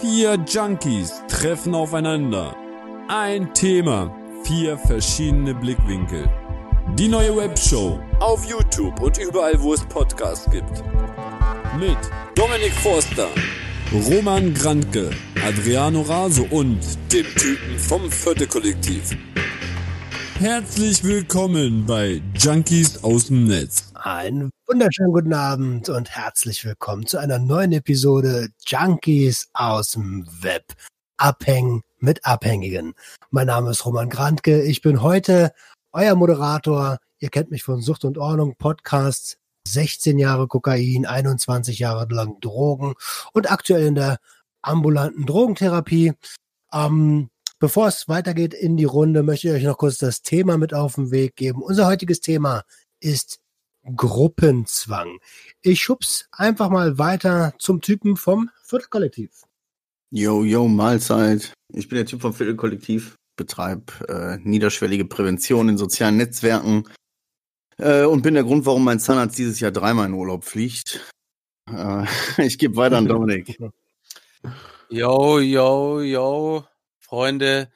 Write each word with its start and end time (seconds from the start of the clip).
Vier 0.00 0.38
Junkies 0.46 1.12
treffen 1.26 1.74
aufeinander. 1.74 2.54
Ein 3.08 3.52
Thema, 3.52 4.14
vier 4.44 4.78
verschiedene 4.78 5.56
Blickwinkel. 5.56 6.28
Die 6.94 7.08
neue 7.08 7.36
Webshow 7.36 7.98
auf 8.20 8.44
YouTube 8.44 9.00
und 9.00 9.18
überall, 9.18 9.60
wo 9.60 9.74
es 9.74 9.84
Podcasts 9.86 10.48
gibt. 10.52 10.84
Mit 11.80 11.98
Dominik 12.36 12.72
Forster, 12.74 13.26
Roman 13.92 14.54
Grantke, 14.54 15.10
Adriano 15.44 16.02
Raso 16.02 16.46
und 16.48 16.78
dem 17.12 17.26
Typen 17.34 17.76
vom 17.78 18.08
Vierte 18.08 18.46
Kollektiv. 18.46 19.16
Herzlich 20.38 21.02
willkommen 21.02 21.86
bei 21.86 22.22
Junkies 22.38 23.02
aus 23.02 23.26
dem 23.26 23.48
Netz. 23.48 23.90
Einen 23.94 24.50
wunderschönen 24.70 25.12
guten 25.12 25.32
Abend 25.32 25.88
und 25.88 26.10
herzlich 26.10 26.62
willkommen 26.62 27.06
zu 27.06 27.16
einer 27.16 27.38
neuen 27.38 27.72
Episode 27.72 28.50
Junkies 28.66 29.48
aus 29.54 29.92
dem 29.92 30.28
Web. 30.42 30.74
Abhängen 31.16 31.80
mit 32.00 32.26
Abhängigen. 32.26 32.92
Mein 33.30 33.46
Name 33.46 33.70
ist 33.70 33.86
Roman 33.86 34.10
Grantke. 34.10 34.62
Ich 34.62 34.82
bin 34.82 35.00
heute 35.00 35.54
euer 35.92 36.14
Moderator. 36.16 36.98
Ihr 37.18 37.30
kennt 37.30 37.50
mich 37.50 37.62
von 37.62 37.80
Sucht 37.80 38.04
und 38.04 38.18
Ordnung 38.18 38.56
Podcast. 38.58 39.38
16 39.66 40.18
Jahre 40.18 40.46
Kokain, 40.46 41.06
21 41.06 41.78
Jahre 41.78 42.06
lang 42.10 42.38
Drogen 42.40 42.92
und 43.32 43.50
aktuell 43.50 43.86
in 43.86 43.94
der 43.94 44.18
ambulanten 44.60 45.24
Drogentherapie. 45.24 46.12
Ähm, 46.74 47.30
Bevor 47.58 47.88
es 47.88 48.06
weitergeht 48.06 48.54
in 48.54 48.76
die 48.76 48.84
Runde, 48.84 49.24
möchte 49.24 49.48
ich 49.48 49.54
euch 49.54 49.64
noch 49.64 49.78
kurz 49.78 49.96
das 49.98 50.22
Thema 50.22 50.58
mit 50.58 50.74
auf 50.74 50.94
den 50.94 51.10
Weg 51.10 51.34
geben. 51.34 51.60
Unser 51.60 51.86
heutiges 51.86 52.20
Thema 52.20 52.62
ist 53.00 53.40
Gruppenzwang. 53.84 55.18
Ich 55.62 55.80
schub's 55.80 56.28
einfach 56.32 56.70
mal 56.70 56.98
weiter 56.98 57.54
zum 57.58 57.80
Typen 57.80 58.16
vom 58.16 58.50
Viertelkollektiv. 58.62 59.30
Yo, 60.10 60.42
yo, 60.42 60.68
Mahlzeit. 60.68 61.52
Ich 61.72 61.88
bin 61.88 61.96
der 61.96 62.06
Typ 62.06 62.22
vom 62.22 62.32
Viertelkollektiv, 62.32 63.16
betreibe 63.36 63.92
äh, 64.08 64.38
niederschwellige 64.42 65.04
Prävention 65.04 65.68
in 65.68 65.76
sozialen 65.76 66.16
Netzwerken 66.16 66.84
äh, 67.76 68.04
und 68.04 68.22
bin 68.22 68.34
der 68.34 68.44
Grund, 68.44 68.64
warum 68.64 68.84
mein 68.84 69.00
Zahnarzt 69.00 69.38
dieses 69.38 69.60
Jahr 69.60 69.70
dreimal 69.70 70.06
in 70.06 70.14
Urlaub 70.14 70.44
fliegt. 70.44 71.12
Äh, 71.70 72.06
ich 72.38 72.58
gebe 72.58 72.76
weiter 72.76 72.96
an 72.96 73.06
Dominik. 73.08 73.58
Yo, 74.88 75.38
yo, 75.40 76.00
yo. 76.00 76.64
Freunde, 76.98 77.70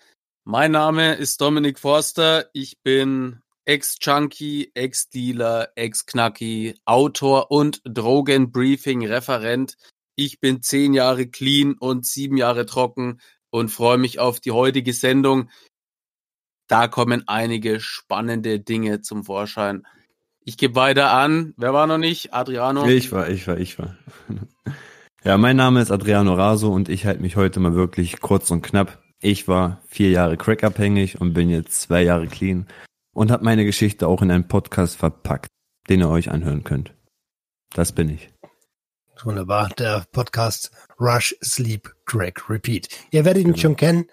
mein 0.44 0.72
Name 0.72 1.14
ist 1.14 1.40
Dominik 1.40 1.78
Forster. 1.78 2.48
Ich 2.54 2.80
bin 2.82 3.41
Ex-Junkie, 3.64 4.72
Ex-Dealer, 4.74 5.68
Ex-Knacki, 5.76 6.74
Autor 6.84 7.50
und 7.50 7.80
Drogenbriefing-Referent. 7.84 9.76
Ich 10.16 10.40
bin 10.40 10.62
zehn 10.62 10.94
Jahre 10.94 11.26
clean 11.26 11.74
und 11.78 12.04
sieben 12.04 12.36
Jahre 12.36 12.66
trocken 12.66 13.20
und 13.50 13.70
freue 13.70 13.98
mich 13.98 14.18
auf 14.18 14.40
die 14.40 14.50
heutige 14.50 14.92
Sendung. 14.92 15.48
Da 16.66 16.88
kommen 16.88 17.24
einige 17.26 17.80
spannende 17.80 18.58
Dinge 18.58 19.00
zum 19.00 19.24
Vorschein. 19.24 19.86
Ich 20.44 20.56
gebe 20.56 20.74
weiter 20.74 21.12
an. 21.12 21.54
Wer 21.56 21.72
war 21.72 21.86
noch 21.86 21.98
nicht? 21.98 22.34
Adriano? 22.34 22.86
Ich 22.86 23.12
war, 23.12 23.28
ich 23.28 23.46
war, 23.46 23.58
ich 23.58 23.78
war. 23.78 23.96
Ja, 25.24 25.38
mein 25.38 25.54
Name 25.54 25.80
ist 25.80 25.92
Adriano 25.92 26.34
Raso 26.34 26.72
und 26.72 26.88
ich 26.88 27.06
halte 27.06 27.22
mich 27.22 27.36
heute 27.36 27.60
mal 27.60 27.76
wirklich 27.76 28.20
kurz 28.20 28.50
und 28.50 28.62
knapp. 28.62 29.00
Ich 29.20 29.46
war 29.46 29.80
vier 29.86 30.10
Jahre 30.10 30.36
crackabhängig 30.36 31.20
und 31.20 31.32
bin 31.32 31.48
jetzt 31.48 31.80
zwei 31.80 32.02
Jahre 32.02 32.26
clean 32.26 32.66
und 33.14 33.30
habe 33.30 33.44
meine 33.44 33.64
Geschichte 33.64 34.06
auch 34.06 34.22
in 34.22 34.30
einen 34.30 34.48
Podcast 34.48 34.96
verpackt, 34.96 35.48
den 35.88 36.00
ihr 36.00 36.08
euch 36.08 36.30
anhören 36.30 36.64
könnt. 36.64 36.94
Das 37.74 37.92
bin 37.92 38.08
ich. 38.08 38.30
Wunderbar, 39.22 39.68
der 39.78 40.04
Podcast 40.10 40.72
Rush, 40.98 41.36
Sleep, 41.44 41.94
Crack, 42.06 42.48
Repeat. 42.50 42.88
Ihr 43.12 43.24
werdet 43.24 43.42
ihn 43.42 43.52
genau. 43.52 43.58
schon 43.58 43.76
kennen. 43.76 44.06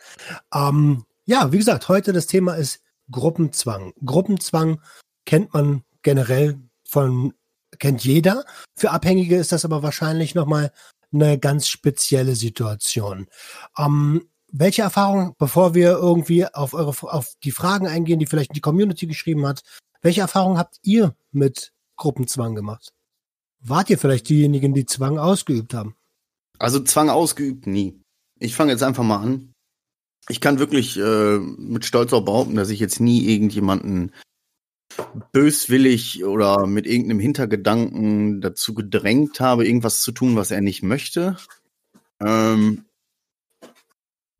Ähm, 0.53 1.05
ja, 1.25 1.51
wie 1.51 1.57
gesagt, 1.57 1.89
heute 1.89 2.13
das 2.13 2.27
Thema 2.27 2.53
ist 2.53 2.81
Gruppenzwang. 3.11 3.93
Gruppenzwang 4.05 4.81
kennt 5.25 5.53
man 5.53 5.83
generell 6.03 6.59
von, 6.83 7.33
kennt 7.79 8.03
jeder. 8.03 8.45
Für 8.75 8.91
Abhängige 8.91 9.37
ist 9.37 9.51
das 9.51 9.65
aber 9.65 9.81
wahrscheinlich 9.81 10.35
nochmal 10.35 10.71
eine 11.11 11.39
ganz 11.39 11.67
spezielle 11.67 12.35
Situation. 12.35 13.27
Ähm, 13.77 14.28
welche 14.51 14.81
Erfahrungen, 14.81 15.33
bevor 15.37 15.73
wir 15.75 15.91
irgendwie 15.91 16.45
auf 16.45 16.73
eure 16.73 16.89
auf 16.89 17.33
die 17.43 17.51
Fragen 17.51 17.87
eingehen, 17.87 18.19
die 18.19 18.25
vielleicht 18.25 18.55
die 18.55 18.61
Community 18.61 19.07
geschrieben 19.07 19.45
hat, 19.47 19.61
welche 20.01 20.21
Erfahrungen 20.21 20.57
habt 20.57 20.77
ihr 20.83 21.15
mit 21.31 21.73
Gruppenzwang 21.95 22.55
gemacht? 22.55 22.93
Wart 23.61 23.89
ihr 23.89 23.97
vielleicht 23.97 24.29
diejenigen, 24.29 24.73
die 24.73 24.85
Zwang 24.85 25.19
ausgeübt 25.19 25.73
haben? 25.73 25.95
Also 26.57 26.79
Zwang 26.79 27.09
ausgeübt 27.09 27.67
nie. 27.67 28.01
Ich 28.39 28.55
fange 28.55 28.71
jetzt 28.71 28.83
einfach 28.83 29.03
mal 29.03 29.17
an. 29.17 29.53
Ich 30.29 30.39
kann 30.41 30.59
wirklich 30.59 30.97
äh, 30.97 31.39
mit 31.39 31.85
Stolz 31.85 32.13
auch 32.13 32.23
behaupten, 32.23 32.55
dass 32.55 32.69
ich 32.69 32.79
jetzt 32.79 32.99
nie 32.99 33.25
irgendjemanden 33.25 34.13
böswillig 35.31 36.23
oder 36.23 36.65
mit 36.67 36.85
irgendeinem 36.85 37.19
Hintergedanken 37.19 38.41
dazu 38.41 38.73
gedrängt 38.73 39.39
habe, 39.39 39.65
irgendwas 39.65 40.01
zu 40.01 40.11
tun, 40.11 40.35
was 40.35 40.51
er 40.51 40.61
nicht 40.61 40.83
möchte. 40.83 41.37
Ähm, 42.21 42.85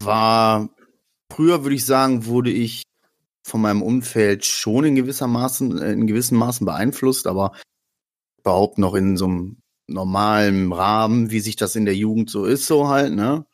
war 0.04 0.70
früher 1.32 1.64
würde 1.64 1.76
ich 1.76 1.86
sagen, 1.86 2.26
wurde 2.26 2.52
ich 2.52 2.84
von 3.44 3.62
meinem 3.62 3.82
Umfeld 3.82 4.46
schon 4.46 4.86
in 4.86 4.96
gewisser 4.96 5.28
Maßen, 5.28 5.82
äh, 5.82 5.94
in 5.94 6.08
gewissen 6.08 6.38
Maßen 6.38 6.66
beeinflusst, 6.66 7.28
aber 7.28 7.54
überhaupt 8.40 8.78
noch 8.78 8.96
in 8.96 9.18
so 9.18 9.26
einem 9.26 9.62
normalen 9.88 10.72
Rahmen, 10.72 11.32
wie 11.32 11.40
sich 11.40 11.56
das 11.56 11.76
in 11.76 11.86
der 11.86 11.96
Jugend 11.96 12.30
so 12.30 12.46
ist, 12.46 12.68
so 12.68 12.88
halt, 12.90 13.14
ne? 13.14 13.46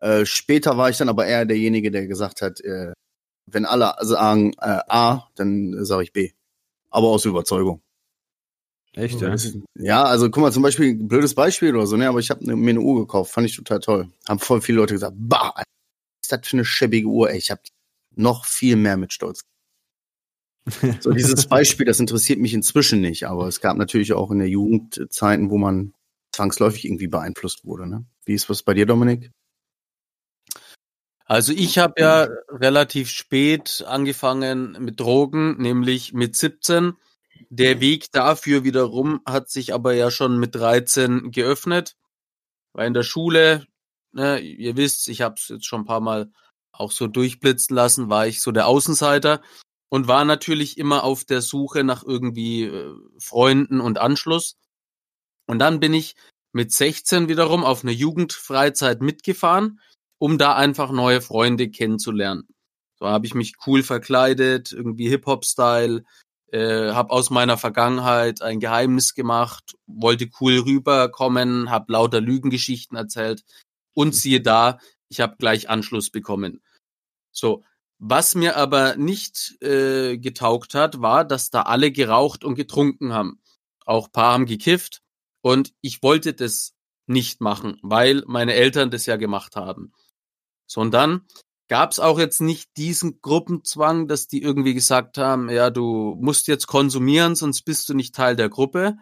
Äh, 0.00 0.26
später 0.26 0.78
war 0.78 0.90
ich 0.90 0.96
dann 0.98 1.08
aber 1.08 1.26
eher 1.26 1.44
derjenige, 1.44 1.90
der 1.90 2.06
gesagt 2.06 2.42
hat, 2.42 2.60
äh, 2.60 2.92
wenn 3.46 3.66
alle 3.66 3.94
sagen 4.00 4.52
äh, 4.60 4.80
A, 4.88 5.28
dann 5.36 5.84
sage 5.84 6.04
ich 6.04 6.12
B. 6.12 6.32
Aber 6.90 7.08
aus 7.08 7.24
Überzeugung. 7.24 7.82
Echt, 8.98 9.20
ja? 9.20 9.34
Ja, 9.76 10.04
also 10.04 10.28
guck 10.28 10.42
mal, 10.42 10.52
zum 10.52 10.64
Beispiel, 10.64 10.90
ein 10.90 11.06
blödes 11.06 11.34
Beispiel 11.34 11.74
oder 11.74 11.86
so, 11.86 11.96
ne, 11.96 12.08
aber 12.08 12.18
ich 12.18 12.30
habe 12.30 12.44
mir 12.44 12.70
eine 12.70 12.80
Uhr 12.80 13.00
gekauft, 13.00 13.32
fand 13.32 13.46
ich 13.46 13.54
total 13.54 13.78
toll. 13.78 14.08
Haben 14.28 14.40
voll 14.40 14.60
viele 14.60 14.78
Leute 14.78 14.94
gesagt, 14.94 15.14
bah, 15.16 15.52
was 15.54 15.64
ist 16.24 16.32
das 16.32 16.48
für 16.48 16.56
eine 16.56 16.64
schäbige 16.64 17.06
Uhr? 17.06 17.30
Ey, 17.30 17.38
ich 17.38 17.52
habe 17.52 17.62
noch 18.16 18.44
viel 18.44 18.74
mehr 18.74 18.96
mit 18.96 19.12
Stolz. 19.12 19.44
so 21.00 21.12
dieses 21.12 21.46
Beispiel, 21.46 21.86
das 21.86 22.00
interessiert 22.00 22.40
mich 22.40 22.52
inzwischen 22.52 23.00
nicht, 23.00 23.28
aber 23.28 23.46
es 23.46 23.60
gab 23.60 23.76
natürlich 23.76 24.12
auch 24.14 24.32
in 24.32 24.40
der 24.40 24.48
Jugend 24.48 25.06
Zeiten, 25.10 25.48
wo 25.50 25.58
man 25.58 25.94
zwangsläufig 26.32 26.84
irgendwie 26.84 27.06
beeinflusst 27.06 27.64
wurde. 27.64 27.88
Ne? 27.88 28.04
Wie 28.24 28.34
ist 28.34 28.50
was 28.50 28.64
bei 28.64 28.74
dir, 28.74 28.84
Dominik? 28.84 29.30
Also 31.24 31.52
ich 31.52 31.78
habe 31.78 31.94
ja 31.98 32.28
relativ 32.48 33.10
spät 33.10 33.84
angefangen 33.86 34.76
mit 34.80 34.98
Drogen, 34.98 35.56
nämlich 35.62 36.14
mit 36.14 36.34
17 36.34 36.94
der 37.50 37.80
Weg 37.80 38.10
dafür 38.12 38.64
wiederum 38.64 39.20
hat 39.26 39.50
sich 39.50 39.74
aber 39.74 39.94
ja 39.94 40.10
schon 40.10 40.38
mit 40.38 40.54
13 40.54 41.30
geöffnet. 41.30 41.96
Weil 42.72 42.86
in 42.86 42.94
der 42.94 43.02
Schule, 43.02 43.66
ne, 44.12 44.40
ihr 44.40 44.76
wisst, 44.76 45.08
ich 45.08 45.22
habe 45.22 45.36
es 45.38 45.48
jetzt 45.48 45.66
schon 45.66 45.82
ein 45.82 45.86
paar 45.86 46.00
Mal 46.00 46.30
auch 46.72 46.92
so 46.92 47.06
durchblitzen 47.06 47.74
lassen, 47.74 48.08
war 48.08 48.26
ich 48.26 48.40
so 48.40 48.52
der 48.52 48.66
Außenseiter 48.66 49.42
und 49.88 50.06
war 50.06 50.24
natürlich 50.24 50.78
immer 50.78 51.04
auf 51.04 51.24
der 51.24 51.42
Suche 51.42 51.82
nach 51.84 52.04
irgendwie 52.04 52.64
äh, 52.64 52.94
Freunden 53.18 53.80
und 53.80 53.98
Anschluss. 53.98 54.56
Und 55.46 55.58
dann 55.58 55.80
bin 55.80 55.94
ich 55.94 56.14
mit 56.52 56.72
16 56.72 57.28
wiederum 57.28 57.64
auf 57.64 57.82
eine 57.82 57.92
Jugendfreizeit 57.92 59.00
mitgefahren, 59.00 59.80
um 60.18 60.38
da 60.38 60.54
einfach 60.54 60.92
neue 60.92 61.20
Freunde 61.20 61.70
kennenzulernen. 61.70 62.48
So 62.98 63.06
habe 63.06 63.26
ich 63.26 63.34
mich 63.34 63.54
cool 63.66 63.82
verkleidet, 63.82 64.72
irgendwie 64.72 65.08
Hip-Hop-Style, 65.08 66.04
äh, 66.52 66.92
habe 66.92 67.10
aus 67.10 67.30
meiner 67.30 67.58
Vergangenheit 67.58 68.42
ein 68.42 68.60
Geheimnis 68.60 69.14
gemacht, 69.14 69.76
wollte 69.86 70.30
cool 70.40 70.58
rüberkommen, 70.58 71.70
habe 71.70 71.92
lauter 71.92 72.20
Lügengeschichten 72.20 72.96
erzählt 72.96 73.44
und 73.94 74.14
siehe 74.14 74.40
da, 74.40 74.78
ich 75.08 75.20
habe 75.20 75.36
gleich 75.38 75.68
Anschluss 75.68 76.10
bekommen. 76.10 76.62
So, 77.32 77.62
was 77.98 78.34
mir 78.34 78.56
aber 78.56 78.96
nicht 78.96 79.60
äh, 79.62 80.18
getaugt 80.18 80.74
hat, 80.74 81.00
war, 81.00 81.24
dass 81.24 81.50
da 81.50 81.62
alle 81.62 81.90
geraucht 81.90 82.44
und 82.44 82.54
getrunken 82.54 83.12
haben. 83.12 83.40
Auch 83.84 84.12
paar 84.12 84.32
haben 84.32 84.46
gekifft 84.46 85.02
und 85.42 85.72
ich 85.80 86.02
wollte 86.02 86.34
das 86.34 86.74
nicht 87.06 87.40
machen, 87.40 87.78
weil 87.82 88.22
meine 88.26 88.54
Eltern 88.54 88.90
das 88.90 89.06
ja 89.06 89.16
gemacht 89.16 89.56
haben. 89.56 89.92
So 90.66 90.80
und 90.80 90.92
dann 90.92 91.26
gab 91.68 91.92
es 91.92 92.00
auch 92.00 92.18
jetzt 92.18 92.40
nicht 92.40 92.76
diesen 92.76 93.20
Gruppenzwang, 93.20 94.08
dass 94.08 94.26
die 94.26 94.42
irgendwie 94.42 94.74
gesagt 94.74 95.18
haben, 95.18 95.50
ja, 95.50 95.70
du 95.70 96.16
musst 96.20 96.48
jetzt 96.48 96.66
konsumieren, 96.66 97.34
sonst 97.36 97.62
bist 97.62 97.88
du 97.88 97.94
nicht 97.94 98.14
Teil 98.14 98.36
der 98.36 98.48
Gruppe. 98.48 98.96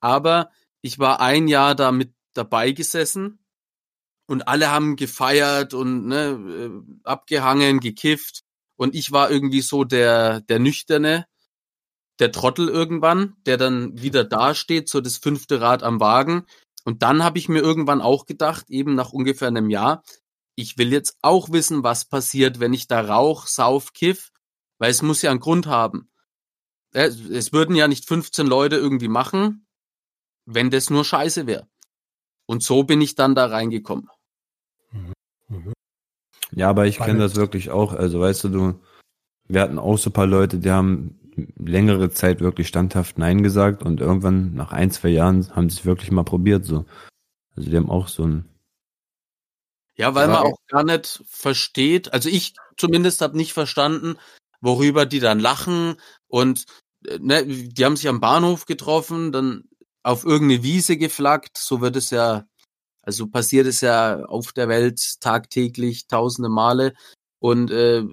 Aber 0.00 0.50
ich 0.82 0.98
war 0.98 1.20
ein 1.20 1.48
Jahr 1.48 1.74
da 1.74 1.92
mit 1.92 2.14
dabei 2.34 2.70
gesessen 2.72 3.40
und 4.26 4.46
alle 4.48 4.70
haben 4.70 4.96
gefeiert 4.96 5.74
und 5.74 6.06
ne, 6.06 6.38
äh, 6.48 6.70
abgehangen, 7.04 7.80
gekifft. 7.80 8.42
Und 8.76 8.94
ich 8.94 9.10
war 9.10 9.30
irgendwie 9.30 9.62
so 9.62 9.84
der, 9.84 10.40
der 10.42 10.58
Nüchterne, 10.58 11.26
der 12.18 12.32
Trottel 12.32 12.68
irgendwann, 12.68 13.36
der 13.46 13.56
dann 13.56 14.00
wieder 14.00 14.24
dasteht, 14.24 14.88
so 14.88 15.00
das 15.00 15.16
fünfte 15.16 15.60
Rad 15.60 15.82
am 15.82 16.00
Wagen 16.00 16.46
Und 16.84 17.02
dann 17.02 17.24
habe 17.24 17.38
ich 17.38 17.48
mir 17.48 17.60
irgendwann 17.60 18.00
auch 18.00 18.26
gedacht, 18.26 18.70
eben 18.70 18.94
nach 18.94 19.12
ungefähr 19.12 19.48
einem 19.48 19.70
Jahr, 19.70 20.02
ich 20.56 20.78
will 20.78 20.90
jetzt 20.90 21.18
auch 21.22 21.52
wissen, 21.52 21.84
was 21.84 22.06
passiert, 22.06 22.58
wenn 22.58 22.72
ich 22.72 22.88
da 22.88 23.02
rauch, 23.02 23.46
sauf, 23.46 23.92
kiff, 23.92 24.32
weil 24.78 24.90
es 24.90 25.02
muss 25.02 25.22
ja 25.22 25.30
einen 25.30 25.40
Grund 25.40 25.66
haben. 25.66 26.10
Äh, 26.92 27.10
Es 27.30 27.52
würden 27.52 27.76
ja 27.76 27.86
nicht 27.86 28.06
15 28.06 28.46
Leute 28.46 28.76
irgendwie 28.76 29.08
machen, 29.08 29.66
wenn 30.46 30.70
das 30.70 30.90
nur 30.90 31.04
Scheiße 31.04 31.46
wäre. 31.46 31.68
Und 32.46 32.62
so 32.62 32.84
bin 32.84 33.00
ich 33.00 33.14
dann 33.14 33.34
da 33.34 33.46
reingekommen. 33.46 34.08
Mhm. 34.90 35.72
Ja, 36.52 36.70
aber 36.70 36.86
ich 36.86 36.98
kenne 36.98 37.18
das 37.18 37.36
wirklich 37.36 37.70
auch. 37.70 37.92
Also 37.92 38.20
weißt 38.20 38.44
du, 38.44 38.48
du, 38.48 38.80
wir 39.48 39.60
hatten 39.60 39.78
auch 39.78 39.98
so 39.98 40.10
ein 40.10 40.14
paar 40.14 40.26
Leute, 40.26 40.58
die 40.58 40.70
haben 40.70 41.18
längere 41.56 42.10
Zeit 42.10 42.40
wirklich 42.40 42.68
standhaft 42.68 43.18
Nein 43.18 43.42
gesagt 43.42 43.82
und 43.82 44.00
irgendwann 44.00 44.54
nach 44.54 44.72
ein, 44.72 44.90
zwei 44.90 45.08
Jahren 45.08 45.54
haben 45.54 45.68
sie 45.68 45.80
es 45.80 45.84
wirklich 45.84 46.10
mal 46.10 46.24
probiert 46.24 46.64
so. 46.64 46.86
Also 47.56 47.68
die 47.68 47.76
haben 47.76 47.90
auch 47.90 48.08
so 48.08 48.24
ein 48.24 48.55
Ja, 49.96 50.14
weil 50.14 50.28
Ja, 50.28 50.34
man 50.34 50.42
auch 50.52 50.58
gar 50.68 50.84
nicht 50.84 51.22
versteht, 51.26 52.12
also 52.12 52.28
ich 52.28 52.54
zumindest 52.76 53.20
habe 53.22 53.36
nicht 53.36 53.52
verstanden, 53.52 54.16
worüber 54.60 55.06
die 55.06 55.20
dann 55.20 55.40
lachen 55.40 55.96
und 56.28 56.64
äh, 57.06 57.18
ne, 57.18 57.46
die 57.46 57.84
haben 57.84 57.96
sich 57.96 58.08
am 58.08 58.20
Bahnhof 58.20 58.66
getroffen, 58.66 59.32
dann 59.32 59.64
auf 60.02 60.24
irgendeine 60.24 60.62
Wiese 60.62 60.96
geflaggt, 60.96 61.58
so 61.58 61.80
wird 61.80 61.96
es 61.96 62.10
ja, 62.10 62.46
also 63.02 63.26
passiert 63.28 63.66
es 63.66 63.80
ja 63.80 64.24
auf 64.26 64.52
der 64.52 64.68
Welt 64.68 65.20
tagtäglich 65.20 66.06
tausende 66.08 66.48
Male. 66.48 66.94
Und 67.40 67.70
äh, 67.70 68.04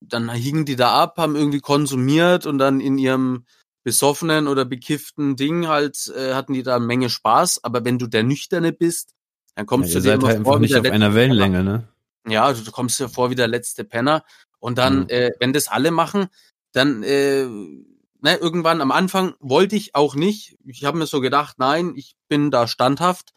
dann 0.00 0.30
hingen 0.30 0.64
die 0.66 0.76
da 0.76 1.02
ab, 1.02 1.18
haben 1.18 1.36
irgendwie 1.36 1.60
konsumiert 1.60 2.46
und 2.46 2.58
dann 2.58 2.80
in 2.80 2.98
ihrem 2.98 3.46
besoffenen 3.84 4.48
oder 4.48 4.64
bekifften 4.64 5.36
Ding 5.36 5.68
halt 5.68 6.12
äh, 6.16 6.34
hatten 6.34 6.52
die 6.54 6.62
da 6.62 6.76
eine 6.76 6.86
Menge 6.86 7.08
Spaß, 7.10 7.64
aber 7.64 7.84
wenn 7.84 7.98
du 7.98 8.06
der 8.08 8.24
Nüchterne 8.24 8.72
bist, 8.72 9.12
dann 9.56 9.64
ja, 9.64 9.66
kommst 9.66 9.88
ihr 9.90 9.96
du 9.96 10.00
dir 10.02 10.14
immer 10.14 10.28
halt 10.28 10.42
vor 10.44 10.60
nicht 10.60 10.76
auf 10.76 10.84
einer 10.84 10.92
Penner. 10.92 11.14
Wellenlänge, 11.14 11.64
ne? 11.64 11.88
Ja, 12.28 12.44
also 12.44 12.62
du 12.62 12.70
kommst 12.70 13.00
dir 13.00 13.08
vor 13.08 13.30
wie 13.30 13.34
der 13.34 13.48
letzte 13.48 13.84
Penner. 13.84 14.24
Und 14.58 14.78
dann, 14.78 15.00
Mhm. 15.00 15.08
äh, 15.08 15.30
wenn 15.40 15.52
das 15.52 15.66
alle 15.68 15.90
machen, 15.90 16.28
dann, 16.72 17.02
äh, 17.02 17.44
ne, 17.46 18.36
irgendwann 18.40 18.80
am 18.80 18.92
Anfang 18.92 19.34
wollte 19.40 19.76
ich 19.76 19.94
auch 19.94 20.14
nicht. 20.14 20.56
Ich 20.64 20.84
habe 20.84 20.98
mir 20.98 21.06
so 21.06 21.20
gedacht, 21.20 21.58
nein, 21.58 21.94
ich 21.96 22.16
bin 22.28 22.50
da 22.50 22.68
standhaft. 22.68 23.32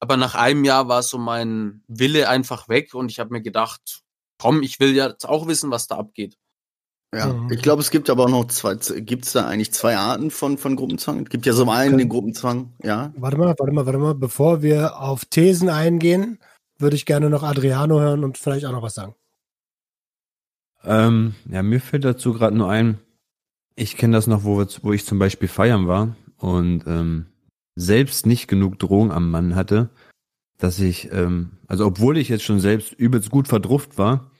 Aber 0.00 0.16
nach 0.16 0.34
einem 0.34 0.64
Jahr 0.64 0.88
war 0.88 1.02
so 1.02 1.18
mein 1.18 1.82
Wille 1.86 2.28
einfach 2.28 2.68
weg 2.68 2.94
und 2.94 3.10
ich 3.10 3.20
habe 3.20 3.32
mir 3.32 3.42
gedacht, 3.42 4.02
komm, 4.38 4.62
ich 4.62 4.80
will 4.80 4.94
jetzt 4.94 5.28
auch 5.28 5.46
wissen, 5.46 5.70
was 5.70 5.86
da 5.86 5.96
abgeht. 5.98 6.36
Ja, 7.12 7.32
Mhm. 7.32 7.50
ich 7.50 7.60
glaube, 7.60 7.82
es 7.82 7.90
gibt 7.90 8.08
aber 8.08 8.24
auch 8.24 8.30
noch 8.30 8.46
zwei, 8.46 8.76
gibt 9.00 9.24
es 9.24 9.32
da 9.32 9.46
eigentlich 9.46 9.72
zwei 9.72 9.96
Arten 9.96 10.30
von, 10.30 10.58
von 10.58 10.76
Gruppenzwang? 10.76 11.24
Es 11.24 11.28
gibt 11.30 11.44
ja 11.44 11.52
so 11.52 11.68
einen 11.68 11.98
den 11.98 12.08
Gruppenzwang, 12.08 12.72
ja. 12.84 13.12
Warte 13.16 13.36
mal, 13.36 13.54
warte 13.58 13.72
mal, 13.72 13.84
warte 13.84 13.98
mal. 13.98 14.14
Bevor 14.14 14.62
wir 14.62 15.00
auf 15.00 15.24
Thesen 15.24 15.68
eingehen, 15.68 16.38
würde 16.78 16.94
ich 16.94 17.06
gerne 17.06 17.28
noch 17.28 17.42
Adriano 17.42 17.98
hören 18.00 18.22
und 18.22 18.38
vielleicht 18.38 18.64
auch 18.64 18.72
noch 18.72 18.82
was 18.82 18.94
sagen. 18.94 19.14
Ähm, 20.84 21.34
ja, 21.50 21.62
mir 21.62 21.80
fällt 21.80 22.04
dazu 22.04 22.32
gerade 22.32 22.56
nur 22.56 22.70
ein, 22.70 22.98
ich 23.74 23.96
kenne 23.96 24.16
das 24.16 24.26
noch, 24.26 24.44
wo, 24.44 24.58
wir, 24.58 24.68
wo 24.82 24.92
ich 24.92 25.04
zum 25.04 25.18
Beispiel 25.18 25.48
feiern 25.48 25.88
war 25.88 26.16
und 26.36 26.84
ähm, 26.86 27.26
selbst 27.74 28.24
nicht 28.24 28.46
genug 28.46 28.78
Drogen 28.78 29.10
am 29.10 29.30
Mann 29.30 29.56
hatte, 29.56 29.90
dass 30.58 30.78
ich, 30.78 31.12
ähm, 31.12 31.58
also 31.66 31.86
obwohl 31.86 32.16
ich 32.18 32.28
jetzt 32.28 32.44
schon 32.44 32.60
selbst 32.60 32.92
übelst 32.92 33.30
gut 33.30 33.48
verdrufft 33.48 33.98
war, 33.98 34.30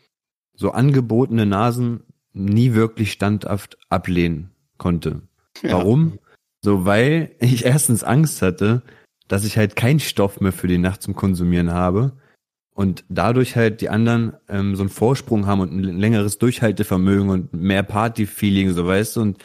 so 0.55 0.71
angebotene 0.71 1.47
Nasen 1.47 2.05
nie 2.33 2.75
wirklich 2.75 3.13
standhaft 3.13 3.79
ablehnen 3.89 4.51
konnte. 4.79 5.23
Ja. 5.63 5.73
Warum? 5.73 6.19
So, 6.63 6.85
weil 6.85 7.35
ich 7.41 7.65
erstens 7.65 8.05
Angst 8.05 8.43
hatte, 8.43 8.83
dass 9.29 9.45
ich 9.45 9.57
halt 9.57 9.77
keinen 9.77 10.01
Stoff 10.01 10.41
mehr 10.41 10.53
für 10.53 10.69
die 10.69 10.79
Nacht 10.79 11.03
zum 11.03 11.15
Konsumieren 11.15 11.73
habe 11.73 12.13
und 12.75 13.05
dadurch 13.09 13.57
halt 13.57 13.81
die 13.81 13.89
anderen 13.89 14.35
ähm, 14.49 14.77
so 14.77 14.83
einen 14.83 14.91
Vorsprung 14.91 15.47
haben 15.47 15.61
und 15.61 15.73
ein 15.73 15.99
längeres 15.99 16.39
Durchhaltevermögen 16.39 17.31
und 17.31 17.53
mehr 17.53 17.83
Party-Feeling, 17.83 18.73
so 18.73 18.87
weißt 18.87 19.17
du, 19.17 19.21
und 19.23 19.45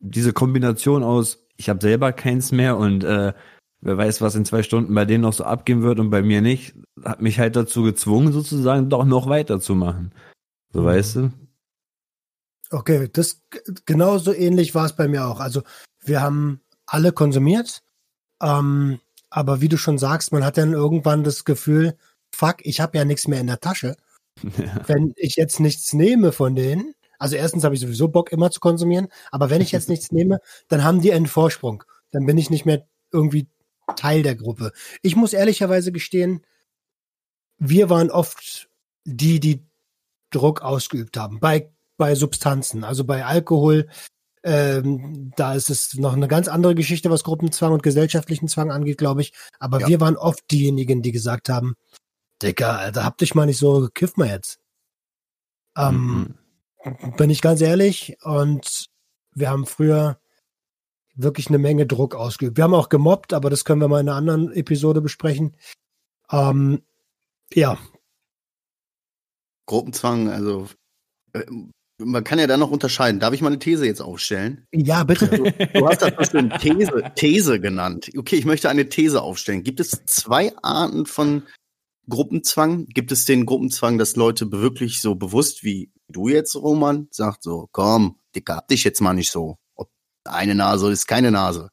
diese 0.00 0.32
Kombination 0.32 1.02
aus, 1.02 1.46
ich 1.56 1.68
habe 1.68 1.80
selber 1.80 2.12
keins 2.12 2.52
mehr 2.52 2.76
und 2.76 3.02
äh, 3.04 3.32
wer 3.80 3.96
weiß, 3.98 4.20
was 4.20 4.34
in 4.34 4.44
zwei 4.44 4.62
Stunden 4.62 4.94
bei 4.94 5.04
denen 5.04 5.22
noch 5.22 5.32
so 5.32 5.44
abgehen 5.44 5.82
wird 5.82 5.98
und 6.00 6.10
bei 6.10 6.22
mir 6.22 6.40
nicht, 6.40 6.74
hat 7.04 7.22
mich 7.22 7.38
halt 7.38 7.56
dazu 7.56 7.82
gezwungen, 7.82 8.32
sozusagen 8.32 8.88
doch 8.88 9.04
noch 9.04 9.28
weiterzumachen. 9.28 10.12
So 10.72 10.82
Mhm. 10.82 10.84
weißt 10.84 11.16
du? 11.16 11.30
Okay, 12.70 13.08
das 13.12 13.42
genauso 13.84 14.32
ähnlich 14.32 14.74
war 14.74 14.86
es 14.86 14.96
bei 14.96 15.08
mir 15.08 15.26
auch. 15.26 15.40
Also 15.40 15.62
wir 16.00 16.20
haben 16.20 16.60
alle 16.86 17.12
konsumiert, 17.12 17.82
ähm, 18.42 19.00
aber 19.30 19.60
wie 19.60 19.68
du 19.68 19.76
schon 19.76 19.98
sagst, 19.98 20.32
man 20.32 20.44
hat 20.44 20.56
dann 20.56 20.72
irgendwann 20.72 21.24
das 21.24 21.44
Gefühl, 21.44 21.96
fuck, 22.32 22.56
ich 22.60 22.80
habe 22.80 22.98
ja 22.98 23.04
nichts 23.04 23.28
mehr 23.28 23.40
in 23.40 23.46
der 23.46 23.60
Tasche. 23.60 23.96
Ja. 24.58 24.82
Wenn 24.86 25.14
ich 25.16 25.36
jetzt 25.36 25.60
nichts 25.60 25.94
nehme 25.94 26.30
von 26.30 26.54
denen, 26.54 26.94
also 27.18 27.36
erstens 27.36 27.64
habe 27.64 27.74
ich 27.74 27.80
sowieso 27.80 28.08
Bock 28.08 28.32
immer 28.32 28.50
zu 28.50 28.60
konsumieren, 28.60 29.08
aber 29.30 29.48
wenn 29.48 29.62
ich 29.62 29.72
jetzt 29.72 29.88
nichts 29.88 30.12
nehme, 30.12 30.40
dann 30.68 30.84
haben 30.84 31.00
die 31.00 31.12
einen 31.12 31.26
Vorsprung. 31.26 31.84
Dann 32.12 32.26
bin 32.26 32.36
ich 32.36 32.50
nicht 32.50 32.66
mehr 32.66 32.86
irgendwie 33.10 33.48
Teil 33.96 34.22
der 34.22 34.34
Gruppe. 34.34 34.72
Ich 35.00 35.16
muss 35.16 35.32
ehrlicherweise 35.32 35.90
gestehen, 35.90 36.44
wir 37.58 37.88
waren 37.88 38.10
oft 38.10 38.68
die, 39.04 39.40
die 39.40 39.66
Druck 40.30 40.60
ausgeübt 40.60 41.16
haben. 41.16 41.40
Bei, 41.40 41.72
bei 41.96 42.14
Substanzen, 42.14 42.84
also 42.84 43.04
bei 43.04 43.24
Alkohol, 43.24 43.88
ähm, 44.42 45.32
da 45.36 45.54
ist 45.54 45.70
es 45.70 45.94
noch 45.94 46.12
eine 46.12 46.28
ganz 46.28 46.46
andere 46.48 46.74
Geschichte, 46.74 47.10
was 47.10 47.24
Gruppenzwang 47.24 47.72
und 47.72 47.82
gesellschaftlichen 47.82 48.48
Zwang 48.48 48.70
angeht, 48.70 48.98
glaube 48.98 49.22
ich. 49.22 49.32
Aber 49.58 49.80
Ja. 49.80 49.88
wir 49.88 50.00
waren 50.00 50.16
oft 50.16 50.50
diejenigen, 50.50 51.02
die 51.02 51.12
gesagt 51.12 51.48
haben, 51.48 51.74
Dicker, 52.42 52.78
Alter, 52.78 53.04
hab 53.04 53.18
dich 53.18 53.34
mal 53.34 53.46
nicht 53.46 53.58
so, 53.58 53.88
kiff 53.94 54.16
mal 54.16 54.28
jetzt. 54.28 54.60
Ähm, 55.76 56.36
Mhm. 56.84 57.16
bin 57.16 57.30
ich 57.30 57.40
ganz 57.40 57.60
ehrlich. 57.60 58.16
Und 58.22 58.86
wir 59.34 59.50
haben 59.50 59.66
früher 59.66 60.20
wirklich 61.14 61.48
eine 61.48 61.58
Menge 61.58 61.86
Druck 61.86 62.14
ausgeübt. 62.14 62.56
Wir 62.56 62.64
haben 62.64 62.74
auch 62.74 62.88
gemobbt, 62.90 63.32
aber 63.32 63.50
das 63.50 63.64
können 63.64 63.80
wir 63.80 63.88
mal 63.88 64.00
in 64.00 64.08
einer 64.08 64.18
anderen 64.18 64.52
Episode 64.52 65.00
besprechen. 65.00 65.56
Ähm, 66.30 66.82
ja, 67.52 67.78
Gruppenzwang, 69.66 70.28
also 70.28 70.68
äh, 71.32 71.44
man 71.98 72.24
kann 72.24 72.38
ja 72.38 72.46
da 72.46 72.56
noch 72.56 72.70
unterscheiden. 72.70 73.20
Darf 73.20 73.32
ich 73.32 73.40
mal 73.40 73.48
eine 73.48 73.58
These 73.58 73.86
jetzt 73.86 74.00
aufstellen? 74.00 74.66
ja, 74.72 75.04
bitte. 75.04 75.28
Du, 75.28 75.44
du 75.44 75.88
hast 75.88 76.02
das 76.02 76.30
schön 76.30 76.50
These, 76.60 77.12
These 77.14 77.60
genannt. 77.60 78.10
Okay, 78.16 78.36
ich 78.36 78.44
möchte 78.44 78.68
eine 78.68 78.88
These 78.88 79.22
aufstellen. 79.22 79.62
Gibt 79.62 79.80
es 79.80 80.04
zwei 80.06 80.52
Arten 80.62 81.06
von 81.06 81.44
Gruppenzwang? 82.08 82.86
Gibt 82.86 83.12
es 83.12 83.24
den 83.24 83.46
Gruppenzwang, 83.46 83.98
dass 83.98 84.16
Leute 84.16 84.50
wirklich 84.52 85.00
so 85.00 85.14
bewusst 85.14 85.64
wie 85.64 85.90
du 86.08 86.28
jetzt, 86.28 86.54
Roman, 86.54 87.08
sagt 87.10 87.42
so, 87.42 87.68
komm, 87.72 88.16
Dicker, 88.34 88.56
hab 88.56 88.68
dich 88.68 88.84
jetzt 88.84 89.00
mal 89.00 89.14
nicht 89.14 89.30
so. 89.30 89.58
Ob 89.74 89.90
eine 90.24 90.54
Nase 90.54 90.90
ist 90.90 91.06
keine 91.06 91.30
Nase. 91.30 91.70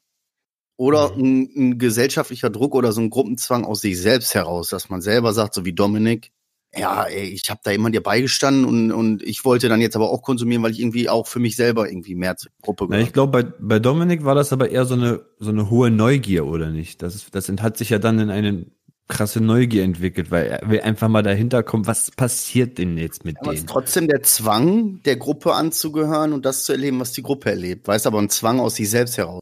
Oder 0.78 1.12
ein, 1.16 1.50
ein 1.56 1.78
gesellschaftlicher 1.78 2.50
Druck 2.50 2.74
oder 2.74 2.94
so 2.94 3.02
ein 3.02 3.10
Gruppenzwang 3.10 3.64
aus 3.64 3.82
sich 3.82 4.00
selbst 4.00 4.34
heraus, 4.34 4.70
dass 4.70 4.90
man 4.90 5.02
selber 5.02 5.34
sagt, 5.34 5.54
so 5.54 5.66
wie 5.66 5.74
Dominik, 5.74 6.32
ja, 6.76 7.04
ey, 7.04 7.26
ich 7.30 7.50
habe 7.50 7.62
da 7.64 7.72
immer 7.72 7.90
dir 7.92 8.02
beigestanden 8.02 8.66
und, 8.66 8.92
und 8.92 9.22
ich 9.24 9.46
wollte 9.46 9.70
dann 9.70 9.80
jetzt 9.82 9.96
aber 9.96 10.10
auch 10.10 10.24
konsumieren, 10.24 10.64
weil 10.64 10.72
ich 10.72 10.80
irgendwie 10.80 11.08
auch 11.10 11.28
für 11.28 11.40
mich 11.40 11.56
selber 11.56 11.88
irgendwie 11.88 12.16
mehr 12.16 12.36
zur 12.36 12.52
Gruppe 12.62 12.88
Na, 12.90 13.00
ich 13.00 13.14
glaube, 13.14 13.44
bei, 13.44 13.54
bei 13.60 13.80
Dominik 13.80 14.26
war 14.26 14.34
das 14.36 14.52
aber 14.52 14.70
eher 14.70 14.86
so 14.86 14.96
eine, 14.96 15.22
so 15.40 15.50
eine 15.52 15.70
hohe 15.70 15.92
Neugier, 15.92 16.46
oder 16.48 16.70
nicht? 16.72 17.02
Das, 17.02 17.14
ist, 17.16 17.36
das 17.36 17.48
hat 17.48 17.78
sich 17.78 17.90
ja 17.92 18.00
dann 18.00 18.18
in 18.20 18.30
eine 18.32 18.66
krasse 19.08 19.42
Neugier 19.42 19.84
entwickelt, 19.84 20.32
weil 20.32 20.48
er 20.48 20.70
will 20.70 20.82
einfach 20.82 21.10
mal 21.10 21.22
dahinter 21.22 21.62
kommen, 21.62 21.86
was 21.86 22.10
passiert 22.10 22.78
denn 22.78 22.98
jetzt 22.98 23.26
mit 23.26 23.38
Aber 23.42 23.52
es 23.52 23.60
ist 23.60 23.62
denen? 23.64 23.68
trotzdem 23.68 24.08
der 24.08 24.24
Zwang, 24.24 25.02
der 25.04 25.18
Gruppe 25.18 25.54
anzugehören 25.54 26.34
und 26.34 26.46
das 26.46 26.64
zu 26.64 26.72
erleben, 26.72 27.00
was 27.00 27.12
die 27.12 27.22
Gruppe 27.22 27.50
erlebt. 27.52 27.88
Weißt 27.88 28.08
aber 28.08 28.20
ein 28.20 28.30
Zwang 28.30 28.60
aus 28.60 28.76
sich 28.76 28.90
selbst 28.90 29.18
heraus. 29.18 29.42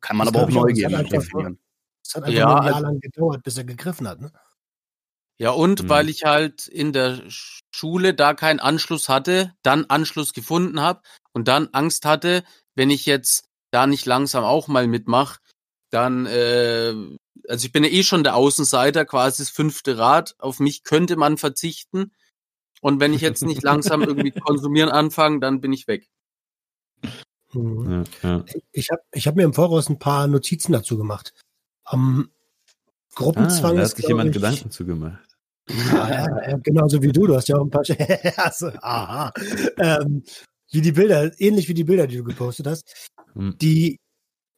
Kann 0.00 0.16
man 0.16 0.26
Das 0.28 0.34
aber 0.34 0.44
auch 0.44 0.50
Neugier 0.50 0.88
definieren. 0.88 1.58
Es 2.04 2.14
hat 2.14 2.24
einfach 2.24 2.34
Ja, 2.38 2.46
ein 2.56 2.64
Jahr 2.64 2.74
also- 2.76 2.86
lang 2.86 3.00
gedauert, 3.00 3.42
bis 3.42 3.58
er 3.58 3.64
gegriffen 3.64 4.08
hat. 4.08 4.20
Ne? 4.20 4.32
Ja, 5.42 5.50
und 5.50 5.82
Mhm. 5.82 5.88
weil 5.88 6.08
ich 6.08 6.22
halt 6.22 6.68
in 6.68 6.92
der 6.92 7.16
Sch- 7.28 7.58
Schule 7.74 8.14
da 8.14 8.32
keinen 8.32 8.60
Anschluss 8.60 9.08
hatte, 9.08 9.52
dann 9.62 9.86
Anschluss 9.86 10.34
gefunden 10.34 10.80
habe 10.80 11.02
und 11.32 11.48
dann 11.48 11.68
Angst 11.72 12.04
hatte, 12.04 12.44
wenn 12.76 12.90
ich 12.90 13.06
jetzt 13.06 13.48
da 13.72 13.88
nicht 13.88 14.06
langsam 14.06 14.44
auch 14.44 14.68
mal 14.68 14.86
mitmache, 14.86 15.40
dann, 15.90 16.26
äh, 16.26 16.94
also 17.48 17.66
ich 17.66 17.72
bin 17.72 17.82
ja 17.82 17.90
eh 17.90 18.04
schon 18.04 18.22
der 18.22 18.36
Außenseiter, 18.36 19.04
quasi 19.04 19.42
das 19.42 19.50
fünfte 19.50 19.98
Rad, 19.98 20.36
auf 20.38 20.60
mich 20.60 20.84
könnte 20.84 21.16
man 21.16 21.36
verzichten. 21.38 22.12
Und 22.80 23.00
wenn 23.00 23.12
ich 23.12 23.20
jetzt 23.20 23.42
nicht 23.42 23.64
langsam 23.64 24.02
irgendwie 24.06 24.30
konsumieren 24.30 24.90
anfange, 24.90 25.40
dann 25.40 25.60
bin 25.60 25.72
ich 25.72 25.88
weg. 25.88 26.08
Mhm. 27.52 28.06
Ja, 28.22 28.28
ja. 28.30 28.44
Ich 28.70 28.90
habe 28.92 29.02
ich 29.12 29.26
hab 29.26 29.34
mir 29.34 29.42
im 29.42 29.54
Voraus 29.54 29.88
ein 29.88 29.98
paar 29.98 30.28
Notizen 30.28 30.70
dazu 30.72 30.96
gemacht. 30.96 31.34
Ähm, 31.90 32.30
Ah, 33.14 33.18
Gruppenzwang 33.18 33.76
da 33.76 33.82
ist, 33.82 33.90
hat 33.90 33.96
sich 33.96 34.06
jemand 34.08 34.30
ich, 34.30 34.34
Gedanken 34.36 34.70
zu 34.70 34.86
gemacht. 34.86 35.31
Ja, 35.68 36.10
ja, 36.10 36.42
ja, 36.50 36.56
genauso 36.58 37.02
wie 37.02 37.12
du, 37.12 37.26
du 37.26 37.36
hast 37.36 37.48
ja 37.48 37.56
auch 37.56 37.64
ein 37.64 37.70
paar. 37.70 37.84
also, 38.36 38.68
aha. 38.82 39.32
Ähm, 39.78 40.24
wie 40.70 40.80
die 40.80 40.92
Bilder, 40.92 41.30
ähnlich 41.38 41.68
wie 41.68 41.74
die 41.74 41.84
Bilder, 41.84 42.06
die 42.06 42.16
du 42.16 42.24
gepostet 42.24 42.66
hast. 42.66 43.10
Hm. 43.34 43.56
Die 43.60 44.00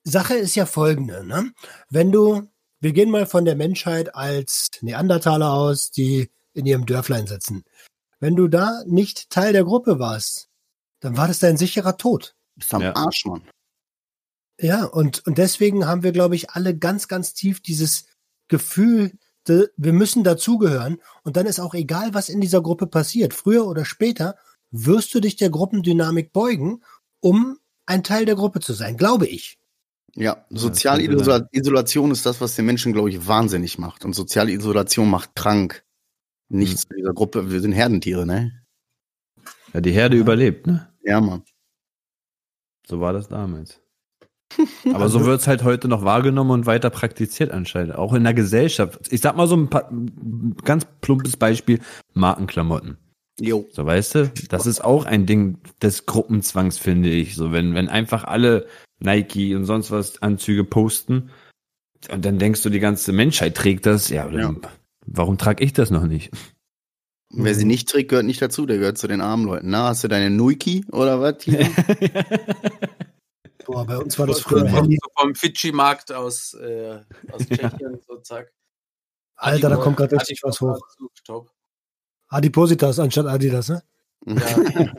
Sache 0.04 0.34
ist 0.34 0.54
ja 0.54 0.66
folgende, 0.66 1.24
ne? 1.24 1.52
Wenn 1.90 2.12
du, 2.12 2.48
wir 2.80 2.92
gehen 2.92 3.10
mal 3.10 3.26
von 3.26 3.44
der 3.44 3.56
Menschheit 3.56 4.14
als 4.14 4.70
Neandertaler 4.80 5.52
aus, 5.52 5.90
die 5.90 6.30
in 6.52 6.66
ihrem 6.66 6.86
Dörflein 6.86 7.26
sitzen. 7.26 7.64
Wenn 8.20 8.36
du 8.36 8.48
da 8.48 8.82
nicht 8.86 9.30
Teil 9.30 9.52
der 9.52 9.64
Gruppe 9.64 9.98
warst, 9.98 10.48
dann 11.00 11.16
war 11.16 11.28
das 11.28 11.40
dein 11.40 11.56
sicherer 11.56 11.96
Tod. 11.96 12.34
Bist 12.54 12.72
am 12.72 12.82
Ja. 12.82 12.94
Arsch, 12.94 13.26
Mann. 13.26 13.42
Ja, 14.60 14.84
und, 14.84 15.26
und 15.26 15.38
deswegen 15.38 15.86
haben 15.86 16.04
wir, 16.04 16.12
glaube 16.12 16.36
ich, 16.36 16.50
alle 16.50 16.76
ganz, 16.76 17.08
ganz 17.08 17.34
tief 17.34 17.60
dieses 17.60 18.06
Gefühl, 18.48 19.12
de, 19.48 19.68
wir 19.76 19.92
müssen 19.92 20.24
dazugehören. 20.24 20.98
Und 21.22 21.36
dann 21.36 21.46
ist 21.46 21.60
auch 21.60 21.74
egal, 21.74 22.14
was 22.14 22.28
in 22.28 22.40
dieser 22.40 22.62
Gruppe 22.62 22.86
passiert. 22.86 23.34
Früher 23.34 23.66
oder 23.66 23.84
später 23.84 24.36
wirst 24.70 25.14
du 25.14 25.20
dich 25.20 25.36
der 25.36 25.50
Gruppendynamik 25.50 26.32
beugen, 26.32 26.82
um 27.20 27.58
ein 27.86 28.02
Teil 28.02 28.24
der 28.24 28.34
Gruppe 28.34 28.60
zu 28.60 28.72
sein, 28.72 28.96
glaube 28.96 29.26
ich. 29.26 29.58
Ja, 30.16 30.44
soziale 30.50 31.02
Isola- 31.02 31.48
Isolation 31.50 32.10
ist 32.10 32.24
das, 32.24 32.40
was 32.40 32.54
den 32.54 32.66
Menschen, 32.66 32.92
glaube 32.92 33.10
ich, 33.10 33.26
wahnsinnig 33.26 33.78
macht. 33.78 34.04
Und 34.04 34.14
soziale 34.14 34.52
Isolation 34.52 35.10
macht 35.10 35.34
krank. 35.34 35.84
Nichts 36.48 36.84
in 36.84 36.98
dieser 36.98 37.12
Gruppe. 37.14 37.50
Wir 37.50 37.60
sind 37.60 37.72
Herdentiere, 37.72 38.24
ne? 38.26 38.52
Ja, 39.72 39.80
die 39.80 39.90
Herde 39.92 40.16
überlebt, 40.16 40.66
ne? 40.66 40.92
Ja, 41.02 41.20
Mann. 41.20 41.42
So 42.86 43.00
war 43.00 43.12
das 43.12 43.28
damals. 43.28 43.80
Aber 44.92 45.08
so 45.08 45.24
wird's 45.24 45.46
halt 45.46 45.64
heute 45.64 45.88
noch 45.88 46.04
wahrgenommen 46.04 46.50
und 46.50 46.66
weiter 46.66 46.90
praktiziert 46.90 47.50
anscheinend. 47.50 47.94
Auch 47.94 48.12
in 48.12 48.24
der 48.24 48.34
Gesellschaft. 48.34 49.00
Ich 49.10 49.20
sag 49.20 49.36
mal 49.36 49.46
so 49.46 49.56
ein 49.56 49.68
paar, 49.68 49.90
ganz 50.64 50.86
plumpes 51.00 51.36
Beispiel, 51.36 51.80
Markenklamotten. 52.12 52.98
Jo. 53.40 53.66
So, 53.72 53.84
weißt 53.84 54.14
du, 54.14 54.32
das 54.48 54.66
ist 54.66 54.84
auch 54.84 55.06
ein 55.06 55.26
Ding 55.26 55.58
des 55.82 56.06
Gruppenzwangs, 56.06 56.78
finde 56.78 57.10
ich. 57.10 57.34
So, 57.34 57.52
wenn, 57.52 57.74
wenn 57.74 57.88
einfach 57.88 58.24
alle 58.24 58.66
Nike 59.00 59.54
und 59.54 59.64
sonst 59.64 59.90
was 59.90 60.22
Anzüge 60.22 60.64
posten 60.64 61.30
und 62.10 62.24
dann 62.24 62.38
denkst 62.38 62.62
du, 62.62 62.70
die 62.70 62.80
ganze 62.80 63.12
Menschheit 63.12 63.56
trägt 63.56 63.86
das, 63.86 64.08
ja, 64.08 64.28
dann, 64.28 64.60
warum 65.06 65.38
trage 65.38 65.64
ich 65.64 65.72
das 65.72 65.90
noch 65.90 66.06
nicht? 66.06 66.30
Wer 67.30 67.54
sie 67.54 67.64
nicht 67.64 67.88
trägt, 67.88 68.10
gehört 68.10 68.26
nicht 68.26 68.40
dazu. 68.40 68.64
Der 68.66 68.78
gehört 68.78 68.98
zu 68.98 69.08
den 69.08 69.20
armen 69.20 69.46
Leuten. 69.46 69.70
Na, 69.70 69.88
hast 69.88 70.04
du 70.04 70.08
deine 70.08 70.30
Nuiki 70.30 70.84
oder 70.92 71.20
was? 71.20 71.38
Boah, 73.64 73.84
bei 73.86 73.96
uns 73.96 74.18
war 74.18 74.26
das 74.26 74.40
früher 74.40 74.60
vom, 74.60 74.68
Handy. 74.68 74.98
vom 75.18 75.34
Fidschi-Markt 75.34 76.12
aus, 76.12 76.54
äh, 76.54 77.00
aus 77.32 77.42
Tschechien, 77.48 78.00
so 78.06 78.16
zack. 78.18 78.52
Alter, 79.36 79.68
da 79.70 79.76
kommt 79.76 79.96
gerade 79.96 80.16
richtig 80.16 80.42
was 80.42 80.60
hoch. 80.60 80.78
Top. 81.24 81.50
Adipositas 82.28 82.98
anstatt 82.98 83.26
Adidas, 83.26 83.68
ne? 83.68 83.82
Ja. 84.26 84.36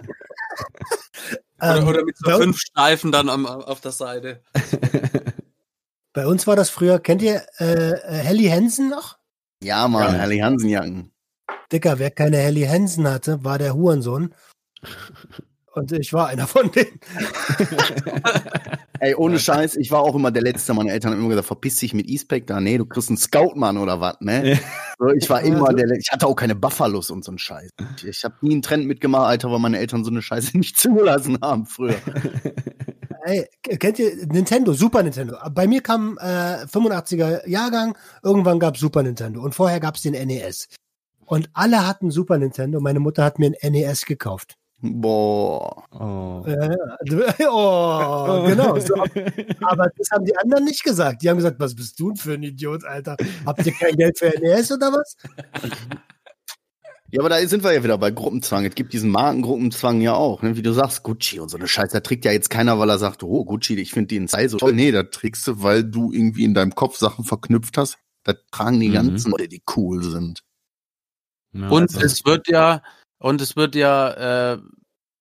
Ähm, 1.61 1.83
Oder, 1.83 1.87
oder 1.87 2.03
mit 2.03 2.17
so 2.17 2.25
bei, 2.25 2.37
fünf 2.37 2.57
Streifen 2.59 3.11
dann 3.13 3.29
am, 3.29 3.45
auf 3.45 3.79
der 3.79 3.91
Seite. 3.91 4.41
bei 6.13 6.27
uns 6.27 6.45
war 6.47 6.57
das 6.57 6.69
früher, 6.69 6.99
kennt 6.99 7.21
ihr 7.21 7.45
äh, 7.59 7.91
äh, 7.91 8.17
Helly 8.17 8.45
Hansen 8.47 8.89
noch? 8.89 9.17
Ja, 9.63 9.87
Mann, 9.87 10.13
Ja. 10.13 10.19
Harley 10.19 10.39
Hansen-Jacken. 10.39 11.11
Dicker, 11.71 11.97
wer 11.97 12.11
keine 12.11 12.37
Helly 12.37 12.63
Hansen 12.63 13.07
hatte, 13.09 13.43
war 13.43 13.57
der 13.57 13.73
Hurensohn. 13.73 14.35
Und 15.75 15.91
ich 15.91 16.13
war 16.13 16.27
einer 16.27 16.47
von 16.47 16.71
denen. 16.71 16.99
Ey, 18.99 19.13
ohne 19.15 19.39
Scheiß, 19.39 19.75
ich 19.75 19.91
war 19.91 19.99
auch 20.01 20.15
immer 20.15 20.31
der 20.31 20.41
Letzte. 20.41 20.73
Meine 20.73 20.91
Eltern 20.91 21.11
haben 21.11 21.19
immer 21.19 21.29
gesagt, 21.29 21.47
verpiss 21.47 21.75
dich 21.77 21.93
mit 21.93 22.07
E-Spec 22.07 22.47
da. 22.47 22.61
Nee, 22.61 22.77
du 22.77 22.85
kriegst 22.85 23.09
einen 23.09 23.17
Scout-Mann 23.17 23.77
oder 23.77 23.99
was, 23.99 24.15
ne? 24.21 24.57
So, 24.97 25.07
ich 25.09 25.29
war 25.29 25.41
immer 25.41 25.73
der 25.73 25.85
Le- 25.87 25.97
Ich 25.99 26.09
hatte 26.11 26.27
auch 26.27 26.35
keine 26.35 26.55
Buffalos 26.55 27.09
und 27.11 27.25
so 27.25 27.31
einen 27.31 27.37
Scheiß. 27.39 27.69
Ich, 27.97 28.07
ich 28.07 28.23
habe 28.23 28.35
nie 28.41 28.53
einen 28.53 28.61
Trend 28.61 28.87
mitgemacht, 28.87 29.27
Alter, 29.27 29.51
weil 29.51 29.59
meine 29.59 29.77
Eltern 29.79 30.03
so 30.05 30.11
eine 30.11 30.21
Scheiße 30.21 30.57
nicht 30.57 30.77
zugelassen 30.79 31.37
haben 31.41 31.65
früher. 31.65 31.95
Ey, 33.25 33.45
kennt 33.61 33.99
ihr 33.99 34.15
Nintendo, 34.27 34.71
Super 34.73 35.03
Nintendo? 35.03 35.35
Bei 35.51 35.67
mir 35.67 35.81
kam 35.81 36.17
äh, 36.21 36.63
85er 36.65 37.47
Jahrgang, 37.49 37.97
irgendwann 38.23 38.59
gab 38.59 38.77
Super 38.77 39.03
Nintendo 39.03 39.41
und 39.41 39.55
vorher 39.55 39.79
gab 39.79 39.95
es 39.95 40.03
den 40.03 40.13
NES. 40.13 40.69
Und 41.25 41.49
alle 41.53 41.85
hatten 41.87 42.11
Super 42.11 42.37
Nintendo. 42.37 42.79
Meine 42.79 42.99
Mutter 42.99 43.23
hat 43.23 43.39
mir 43.39 43.47
ein 43.61 43.71
NES 43.73 44.05
gekauft. 44.05 44.55
Boah. 45.01 45.83
Oh. 45.91 46.43
Äh, 46.47 46.75
oh, 47.49 48.43
genau. 48.47 48.79
So. 48.79 48.95
Aber 49.61 49.89
das 49.97 50.09
haben 50.11 50.25
die 50.25 50.35
anderen 50.37 50.65
nicht 50.65 50.83
gesagt. 50.83 51.21
Die 51.21 51.29
haben 51.29 51.37
gesagt, 51.37 51.59
was 51.59 51.75
bist 51.75 51.99
du 51.99 52.09
denn 52.09 52.17
für 52.17 52.33
ein 52.33 52.43
Idiot, 52.43 52.83
Alter? 52.85 53.17
Habt 53.45 53.65
ihr 53.65 53.73
kein 53.73 53.95
Geld 53.95 54.17
für 54.19 54.29
NES 54.39 54.71
oder 54.71 54.91
was? 54.93 55.15
Ja, 57.11 57.21
aber 57.21 57.29
da 57.29 57.39
sind 57.47 57.63
wir 57.63 57.71
ja 57.73 57.83
wieder 57.83 57.97
bei 57.97 58.11
Gruppenzwang. 58.11 58.65
Es 58.65 58.75
gibt 58.75 58.91
diesen 58.91 59.09
Markengruppenzwang 59.11 60.01
ja 60.01 60.15
auch, 60.15 60.41
ne? 60.41 60.57
Wie 60.57 60.61
du 60.61 60.73
sagst, 60.73 61.03
Gucci 61.03 61.39
und 61.39 61.49
so 61.49 61.57
eine 61.57 61.67
Scheiße. 61.67 61.93
Da 61.93 61.99
trägt 62.01 62.25
ja 62.25 62.31
jetzt 62.31 62.49
keiner, 62.49 62.77
weil 62.79 62.89
er 62.89 62.97
sagt, 62.97 63.23
oh, 63.23 63.45
Gucci, 63.45 63.75
ich 63.79 63.91
finde 63.91 64.07
den 64.07 64.27
Style 64.27 64.49
so 64.49 64.57
toll. 64.57 64.73
Nee, 64.73 64.91
da 64.91 65.03
trägst 65.03 65.47
du, 65.47 65.61
weil 65.61 65.83
du 65.83 66.11
irgendwie 66.11 66.43
in 66.43 66.53
deinem 66.53 66.73
Kopf 66.75 66.97
Sachen 66.97 67.23
verknüpft 67.23 67.77
hast. 67.77 67.97
Da 68.23 68.33
tragen 68.51 68.79
die 68.79 68.89
Mhm. 68.89 68.93
ganzen 68.93 69.31
Leute, 69.31 69.47
die 69.47 69.61
cool 69.77 70.03
sind. 70.03 70.41
Ja, 71.53 71.69
Und 71.69 71.83
also- 71.95 71.99
es 72.01 72.25
wird 72.25 72.47
ja, 72.49 72.81
und 73.25 73.41
es 73.41 73.55
wird 73.55 73.73
ja 73.73 74.53
äh, 74.53 74.59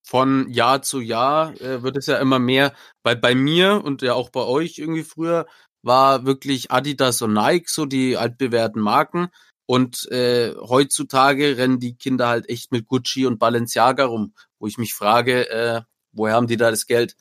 von 0.06 0.50
Jahr 0.50 0.82
zu 0.82 1.00
Jahr 1.00 1.58
äh, 1.62 1.82
wird 1.82 1.96
es 1.96 2.04
ja 2.04 2.18
immer 2.18 2.38
mehr. 2.38 2.74
Bei 3.02 3.14
bei 3.14 3.34
mir 3.34 3.82
und 3.82 4.02
ja 4.02 4.12
auch 4.12 4.28
bei 4.28 4.42
euch 4.42 4.78
irgendwie 4.78 5.04
früher 5.04 5.46
war 5.80 6.26
wirklich 6.26 6.70
Adidas 6.70 7.22
und 7.22 7.32
Nike 7.32 7.70
so 7.70 7.86
die 7.86 8.18
altbewährten 8.18 8.82
Marken. 8.82 9.28
Und 9.64 10.06
äh, 10.12 10.54
heutzutage 10.54 11.56
rennen 11.56 11.80
die 11.80 11.96
Kinder 11.96 12.28
halt 12.28 12.46
echt 12.50 12.72
mit 12.72 12.86
Gucci 12.86 13.24
und 13.24 13.38
Balenciaga 13.38 14.04
rum, 14.04 14.34
wo 14.58 14.66
ich 14.66 14.76
mich 14.76 14.92
frage, 14.92 15.48
äh, 15.48 15.80
woher 16.12 16.34
haben 16.34 16.46
die 16.46 16.58
da 16.58 16.70
das 16.70 16.84
Geld? 16.84 17.16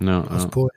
ja, 0.00 0.20
Aus 0.24 0.42
ja. 0.42 0.48
Polen. 0.50 0.76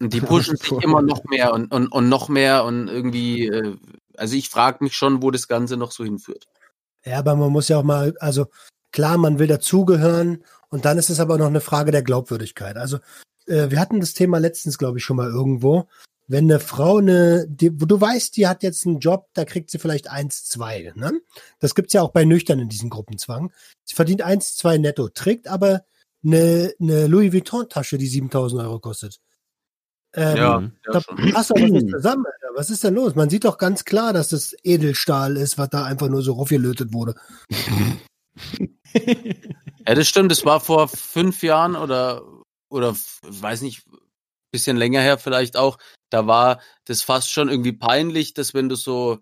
Und 0.00 0.14
die 0.14 0.20
pushen 0.22 0.56
sich 0.56 0.72
immer 0.72 1.02
noch 1.02 1.22
mehr 1.24 1.52
und, 1.52 1.70
und, 1.70 1.88
und 1.88 2.08
noch 2.08 2.30
mehr 2.30 2.64
und 2.64 2.88
irgendwie, 2.88 3.48
äh, 3.48 3.76
also 4.16 4.36
ich 4.36 4.48
frage 4.48 4.82
mich 4.84 4.96
schon, 4.96 5.22
wo 5.22 5.30
das 5.30 5.48
Ganze 5.48 5.76
noch 5.76 5.92
so 5.92 6.02
hinführt. 6.02 6.48
Ja, 7.04 7.18
aber 7.18 7.36
man 7.36 7.52
muss 7.52 7.68
ja 7.68 7.78
auch 7.78 7.84
mal, 7.84 8.14
also 8.18 8.46
klar, 8.92 9.18
man 9.18 9.38
will 9.38 9.46
dazugehören 9.46 10.44
und 10.68 10.84
dann 10.84 10.98
ist 10.98 11.10
es 11.10 11.20
aber 11.20 11.38
noch 11.38 11.46
eine 11.46 11.60
Frage 11.60 11.92
der 11.92 12.02
Glaubwürdigkeit. 12.02 12.76
Also 12.76 12.98
äh, 13.46 13.70
wir 13.70 13.80
hatten 13.80 14.00
das 14.00 14.14
Thema 14.14 14.38
letztens, 14.38 14.78
glaube 14.78 14.98
ich, 14.98 15.04
schon 15.04 15.16
mal 15.16 15.30
irgendwo. 15.30 15.88
Wenn 16.26 16.44
eine 16.44 16.60
Frau 16.60 16.98
eine, 16.98 17.46
die, 17.48 17.70
du 17.74 18.00
weißt, 18.00 18.36
die 18.36 18.46
hat 18.46 18.62
jetzt 18.62 18.86
einen 18.86 18.98
Job, 18.98 19.28
da 19.32 19.46
kriegt 19.46 19.70
sie 19.70 19.78
vielleicht 19.78 20.10
eins, 20.10 20.44
zwei. 20.44 20.92
Ne? 20.94 21.20
Das 21.58 21.74
gibt's 21.74 21.94
ja 21.94 22.02
auch 22.02 22.12
bei 22.12 22.26
Nüchtern 22.26 22.58
in 22.58 22.68
diesem 22.68 22.90
Gruppenzwang. 22.90 23.50
Sie 23.84 23.94
verdient 23.94 24.20
eins, 24.20 24.54
zwei 24.54 24.76
netto, 24.76 25.08
trägt 25.08 25.48
aber 25.48 25.84
eine, 26.22 26.74
eine 26.80 27.06
Louis 27.06 27.32
Vuitton-Tasche, 27.32 27.96
die 27.96 28.06
7000 28.08 28.62
Euro 28.62 28.78
kostet. 28.78 29.20
Ähm, 30.14 30.36
Ja, 30.36 30.60
ja 30.60 30.70
da 30.92 31.00
schon. 31.00 31.32
passt 31.32 31.50
doch 31.50 31.56
was 31.56 31.70
nicht 31.70 31.90
zusammen, 31.94 32.24
Alter. 32.26 32.54
Was 32.56 32.70
ist 32.70 32.84
denn 32.84 32.94
los? 32.94 33.14
Man 33.14 33.30
sieht 33.30 33.44
doch 33.44 33.58
ganz 33.58 33.84
klar, 33.84 34.12
dass 34.12 34.28
das 34.30 34.54
Edelstahl 34.62 35.36
ist, 35.36 35.58
was 35.58 35.68
da 35.70 35.84
einfach 35.84 36.08
nur 36.08 36.22
so 36.22 36.32
raufgelötet 36.34 36.92
wurde. 36.92 37.14
Ja, 39.86 39.94
das 39.94 40.08
stimmt. 40.08 40.30
Das 40.30 40.44
war 40.44 40.60
vor 40.60 40.88
fünf 40.88 41.42
Jahren 41.42 41.76
oder, 41.76 42.22
oder 42.68 42.94
weiß 43.22 43.62
nicht, 43.62 43.84
bisschen 44.50 44.76
länger 44.76 45.00
her 45.00 45.18
vielleicht 45.18 45.56
auch. 45.56 45.78
Da 46.10 46.26
war 46.26 46.60
das 46.84 47.02
fast 47.02 47.30
schon 47.30 47.48
irgendwie 47.48 47.72
peinlich, 47.72 48.34
dass 48.34 48.54
wenn 48.54 48.68
du 48.68 48.76
so 48.76 49.18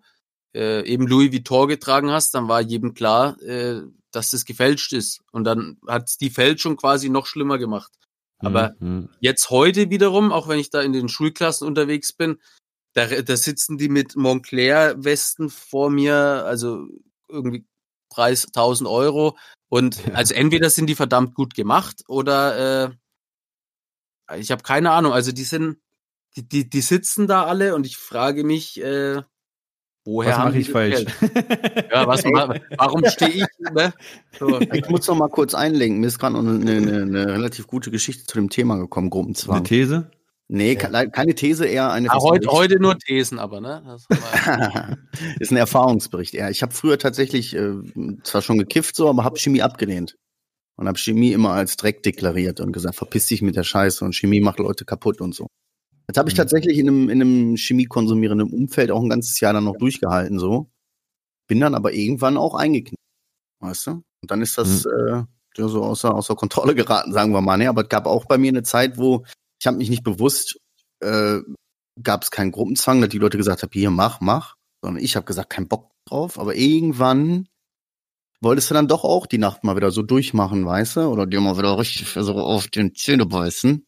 äh, 0.55 0.85
eben 0.85 1.07
Louis 1.07 1.31
Vuitton 1.31 1.67
getragen 1.67 2.11
hast, 2.11 2.33
dann 2.33 2.47
war 2.47 2.61
jedem 2.61 2.93
klar, 2.93 3.41
äh, 3.41 3.81
dass 4.11 4.31
das 4.31 4.45
gefälscht 4.45 4.93
ist. 4.93 5.21
Und 5.31 5.43
dann 5.43 5.77
hat's 5.87 6.17
die 6.17 6.29
Fälschung 6.29 6.77
quasi 6.77 7.09
noch 7.09 7.27
schlimmer 7.27 7.57
gemacht. 7.57 7.91
Aber 8.39 8.75
Mhm. 8.79 9.09
jetzt 9.19 9.49
heute 9.49 9.89
wiederum, 9.89 10.31
auch 10.31 10.47
wenn 10.47 10.59
ich 10.59 10.69
da 10.69 10.81
in 10.81 10.93
den 10.93 11.09
Schulklassen 11.09 11.67
unterwegs 11.67 12.13
bin, 12.13 12.39
da, 12.93 13.05
da 13.07 13.37
sitzen 13.37 13.77
die 13.77 13.89
mit 13.89 14.15
Montclair-Westen 14.15 15.49
vor 15.49 15.89
mir, 15.89 16.15
also 16.15 16.87
irgendwie 17.27 17.65
Preis 18.09 18.47
1000 18.53 18.89
Euro. 18.89 19.37
Und 19.69 19.97
Ja. 20.07 20.13
also 20.13 20.33
entweder 20.33 20.69
sind 20.69 20.87
die 20.87 20.95
verdammt 20.95 21.33
gut 21.35 21.53
gemacht 21.53 22.03
oder 22.07 22.89
äh, 24.29 24.39
ich 24.39 24.51
habe 24.51 24.63
keine 24.63 24.91
Ahnung. 24.91 25.13
Also 25.13 25.31
die 25.31 25.43
sind, 25.43 25.77
die, 26.35 26.47
die, 26.47 26.69
die 26.69 26.81
sitzen 26.81 27.27
da 27.27 27.45
alle 27.45 27.75
und 27.75 27.85
ich 27.85 27.97
frage 27.97 28.43
mich, 28.43 28.81
äh, 28.81 29.21
woher 30.07 30.31
Was 30.31 30.45
mache 30.45 30.57
ich 30.57 30.69
falsch? 30.71 31.05
Ja, 31.91 32.07
was, 32.07 32.23
warum 32.23 33.05
stehe 33.09 33.29
ich? 33.29 33.45
Ne? 33.73 33.93
So. 34.39 34.59
Ich 34.61 34.89
muss 34.89 35.05
noch 35.07 35.15
mal 35.15 35.27
kurz 35.29 35.53
einlenken. 35.53 35.99
Mir 35.99 36.07
ist 36.07 36.17
gerade 36.17 36.33
noch 36.33 36.39
eine, 36.39 36.71
eine, 36.71 37.01
eine 37.03 37.27
relativ 37.27 37.67
gute 37.67 37.91
Geschichte 37.91 38.25
zu 38.25 38.37
dem 38.37 38.49
Thema 38.49 38.77
gekommen, 38.77 39.05
Eine 39.05 39.11
Gruppenzwang. 39.11 39.63
These? 39.63 40.09
Nee, 40.49 40.75
ke- 40.75 41.09
keine 41.11 41.35
These, 41.35 41.65
eher 41.65 41.91
eine 41.91 42.09
Ah, 42.09 42.19
heute, 42.21 42.47
heute 42.49 42.79
nur 42.79 42.97
Thesen, 42.97 43.37
aber 43.37 43.59
ne? 43.59 43.83
Das 43.85 44.05
ist 45.39 45.51
ein 45.51 45.57
Erfahrungsbericht. 45.57 46.33
Ja, 46.33 46.49
ich 46.49 46.61
habe 46.61 46.73
früher 46.73 46.97
tatsächlich 46.97 47.53
äh, 47.53 47.73
zwar 48.23 48.41
schon 48.41 48.57
gekifft 48.57 48.95
so, 48.95 49.09
aber 49.09 49.25
habe 49.25 49.37
Chemie 49.37 49.61
abgelehnt 49.61 50.15
und 50.77 50.87
habe 50.87 50.97
Chemie 50.97 51.33
immer 51.33 51.51
als 51.51 51.75
Dreck 51.75 52.01
deklariert 52.03 52.61
und 52.61 52.71
gesagt, 52.71 52.95
verpiss 52.95 53.25
dich 53.27 53.41
mit 53.41 53.57
der 53.57 53.63
Scheiße 53.65 54.05
und 54.05 54.15
Chemie 54.15 54.39
macht 54.39 54.59
Leute 54.59 54.85
kaputt 54.85 55.19
und 55.19 55.35
so. 55.35 55.47
Jetzt 56.07 56.17
habe 56.17 56.29
ich 56.29 56.35
Mhm. 56.35 56.37
tatsächlich 56.37 56.77
in 56.77 56.87
einem, 56.87 57.09
in 57.09 57.21
einem 57.21 57.55
chemiekonsumierenden 57.55 58.51
Umfeld 58.51 58.91
auch 58.91 59.01
ein 59.01 59.09
ganzes 59.09 59.39
Jahr 59.39 59.53
dann 59.53 59.65
noch 59.65 59.77
durchgehalten 59.77 60.39
so, 60.39 60.69
bin 61.47 61.59
dann 61.59 61.75
aber 61.75 61.93
irgendwann 61.93 62.37
auch 62.37 62.55
eingeknickt, 62.55 63.01
weißt 63.61 63.87
du? 63.87 63.91
Und 63.91 64.31
dann 64.31 64.41
ist 64.41 64.57
das 64.57 64.85
äh, 64.85 65.23
ja, 65.57 65.67
so 65.67 65.83
außer 65.83 66.13
außer 66.13 66.35
Kontrolle 66.35 66.75
geraten, 66.75 67.13
sagen 67.13 67.31
wir 67.33 67.41
mal. 67.41 67.57
Ne? 67.57 67.69
Aber 67.69 67.83
es 67.83 67.89
gab 67.89 68.05
auch 68.05 68.25
bei 68.25 68.37
mir 68.37 68.49
eine 68.49 68.63
Zeit, 68.63 68.97
wo 68.97 69.25
ich 69.59 69.67
habe 69.67 69.77
mich 69.77 69.89
nicht 69.89 70.03
bewusst 70.03 70.59
äh, 70.99 71.39
gab 72.01 72.23
es 72.23 72.31
keinen 72.31 72.51
Gruppenzwang, 72.51 73.01
dass 73.01 73.09
die 73.09 73.17
Leute 73.17 73.37
gesagt 73.37 73.63
haben, 73.63 73.71
hier, 73.73 73.89
mach, 73.89 74.21
mach. 74.21 74.55
Sondern 74.83 75.03
ich 75.03 75.15
habe 75.15 75.25
gesagt, 75.25 75.49
kein 75.49 75.67
Bock 75.67 75.91
drauf. 76.07 76.39
Aber 76.39 76.55
irgendwann 76.55 77.47
wolltest 78.41 78.69
du 78.69 78.75
dann 78.75 78.87
doch 78.87 79.03
auch 79.03 79.25
die 79.25 79.39
Nacht 79.39 79.63
mal 79.63 79.75
wieder 79.75 79.91
so 79.91 80.03
durchmachen, 80.03 80.65
weißt 80.65 80.97
du? 80.97 81.01
Oder 81.07 81.25
dir 81.25 81.41
mal 81.41 81.57
wieder 81.57 81.77
richtig 81.77 82.09
so 82.09 82.35
auf 82.35 82.67
den 82.67 82.93
Zähne 82.93 83.25
beißen. 83.25 83.85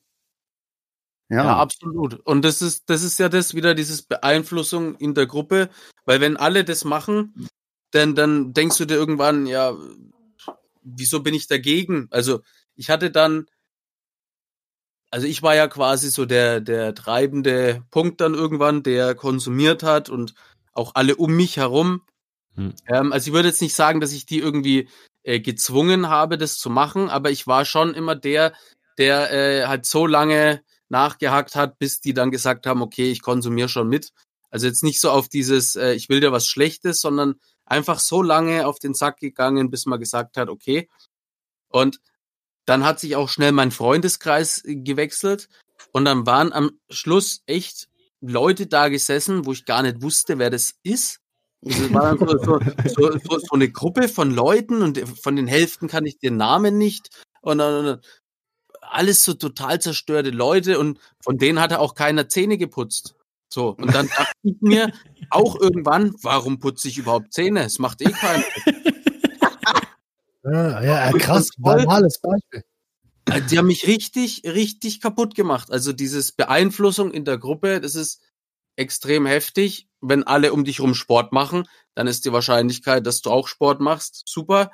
Ja. 1.29 1.43
Ja, 1.43 1.57
absolut. 1.57 2.15
Und 2.25 2.43
das 2.43 2.61
ist, 2.61 2.89
das 2.89 3.03
ist 3.03 3.19
ja 3.19 3.29
das 3.29 3.53
wieder 3.53 3.75
dieses 3.75 4.01
Beeinflussung 4.01 4.95
in 4.95 5.13
der 5.13 5.27
Gruppe, 5.27 5.69
weil 6.05 6.21
wenn 6.21 6.37
alle 6.37 6.63
das 6.63 6.83
machen, 6.85 7.47
dann, 7.91 8.15
dann 8.15 8.53
denkst 8.53 8.77
du 8.77 8.85
dir 8.85 8.95
irgendwann, 8.95 9.45
ja, 9.45 9.75
wieso 10.81 11.21
bin 11.21 11.35
ich 11.35 11.47
dagegen? 11.47 12.07
Also 12.09 12.41
ich 12.75 12.89
hatte 12.89 13.11
dann, 13.11 13.45
also 15.11 15.27
ich 15.27 15.43
war 15.43 15.55
ja 15.55 15.67
quasi 15.67 16.09
so 16.09 16.25
der, 16.25 16.61
der 16.61 16.95
treibende 16.95 17.83
Punkt 17.91 18.21
dann 18.21 18.33
irgendwann, 18.33 18.81
der 18.81 19.13
konsumiert 19.13 19.83
hat 19.83 20.09
und 20.09 20.33
auch 20.73 20.93
alle 20.95 21.15
um 21.15 21.35
mich 21.35 21.57
herum. 21.57 22.01
Hm. 22.55 22.73
Ähm, 22.87 23.13
also 23.13 23.29
ich 23.29 23.33
würde 23.33 23.49
jetzt 23.49 23.61
nicht 23.61 23.75
sagen, 23.75 23.99
dass 23.99 24.13
ich 24.13 24.25
die 24.25 24.39
irgendwie 24.39 24.89
äh, 25.23 25.39
gezwungen 25.39 26.09
habe, 26.09 26.39
das 26.39 26.57
zu 26.57 26.71
machen, 26.71 27.09
aber 27.09 27.29
ich 27.29 27.45
war 27.45 27.65
schon 27.65 27.93
immer 27.93 28.15
der, 28.15 28.53
der 28.97 29.31
äh, 29.31 29.67
halt 29.67 29.85
so 29.85 30.07
lange 30.07 30.63
nachgehakt 30.89 31.55
hat, 31.55 31.79
bis 31.79 32.01
die 32.01 32.13
dann 32.13 32.31
gesagt 32.31 32.65
haben, 32.65 32.81
okay, 32.81 33.11
ich 33.11 33.21
konsumiere 33.21 33.69
schon 33.69 33.87
mit. 33.87 34.11
Also 34.49 34.67
jetzt 34.67 34.83
nicht 34.83 34.99
so 34.99 35.11
auf 35.11 35.29
dieses, 35.29 35.75
äh, 35.75 35.93
ich 35.93 36.09
will 36.09 36.19
dir 36.19 36.31
was 36.31 36.47
Schlechtes, 36.47 37.01
sondern 37.01 37.35
einfach 37.65 37.99
so 37.99 38.21
lange 38.21 38.65
auf 38.65 38.79
den 38.79 38.93
Sack 38.93 39.17
gegangen, 39.17 39.69
bis 39.69 39.85
man 39.85 39.99
gesagt 39.99 40.37
hat, 40.37 40.49
okay. 40.49 40.89
Und 41.69 41.99
dann 42.65 42.83
hat 42.83 42.99
sich 42.99 43.15
auch 43.15 43.29
schnell 43.29 43.51
mein 43.51 43.71
Freundeskreis 43.71 44.63
äh, 44.65 44.75
gewechselt 44.75 45.49
und 45.91 46.05
dann 46.05 46.25
waren 46.25 46.51
am 46.51 46.71
Schluss 46.89 47.41
echt 47.45 47.87
Leute 48.21 48.67
da 48.67 48.89
gesessen, 48.89 49.45
wo 49.45 49.53
ich 49.53 49.65
gar 49.65 49.81
nicht 49.81 50.01
wusste, 50.01 50.39
wer 50.39 50.49
das 50.49 50.75
ist. 50.83 51.19
Also 51.65 51.83
Es 51.83 51.93
war 51.93 52.15
dann 52.15 52.27
so, 52.27 52.59
so, 52.85 53.11
so, 53.11 53.39
so, 53.39 53.53
eine 53.53 53.69
Gruppe 53.69 54.07
von 54.07 54.31
Leuten 54.31 54.81
und 54.81 54.97
von 55.21 55.35
den 55.35 55.47
Hälften 55.47 55.87
kann 55.87 56.05
ich 56.05 56.17
den 56.17 56.37
Namen 56.37 56.77
nicht 56.77 57.09
und 57.41 57.59
dann 57.59 58.01
alles 58.91 59.23
so 59.23 59.33
total 59.33 59.79
zerstörte 59.79 60.29
Leute 60.29 60.79
und 60.79 60.99
von 61.21 61.37
denen 61.37 61.59
hatte 61.59 61.79
auch 61.79 61.95
keiner 61.95 62.29
Zähne 62.29 62.57
geputzt. 62.57 63.15
So, 63.49 63.69
und 63.69 63.93
dann 63.93 64.07
dachte 64.07 64.33
ich 64.43 64.55
mir 64.61 64.91
auch 65.31 65.59
irgendwann, 65.59 66.13
warum 66.21 66.59
putze 66.59 66.87
ich 66.87 66.97
überhaupt 66.97 67.33
Zähne? 67.33 67.63
Es 67.63 67.79
macht 67.79 68.01
eh 68.01 68.11
keiner. 68.11 68.43
Ja, 70.43 70.81
ja, 70.81 71.11
krass, 71.13 71.49
banales 71.57 72.19
Beispiel. 72.21 72.63
Also 73.29 73.47
Die 73.47 73.57
haben 73.57 73.67
mich 73.67 73.87
richtig, 73.87 74.43
richtig 74.45 75.01
kaputt 75.01 75.35
gemacht. 75.35 75.71
Also 75.71 75.93
dieses 75.93 76.31
Beeinflussung 76.31 77.11
in 77.11 77.25
der 77.25 77.37
Gruppe, 77.37 77.81
das 77.81 77.95
ist 77.95 78.21
extrem 78.75 79.25
heftig. 79.25 79.87
Wenn 80.01 80.23
alle 80.23 80.53
um 80.53 80.63
dich 80.63 80.79
rum 80.79 80.95
Sport 80.95 81.33
machen, 81.33 81.67
dann 81.93 82.07
ist 82.07 82.25
die 82.25 82.31
Wahrscheinlichkeit, 82.31 83.05
dass 83.05 83.21
du 83.21 83.29
auch 83.29 83.47
Sport 83.47 83.81
machst, 83.81 84.23
super 84.25 84.71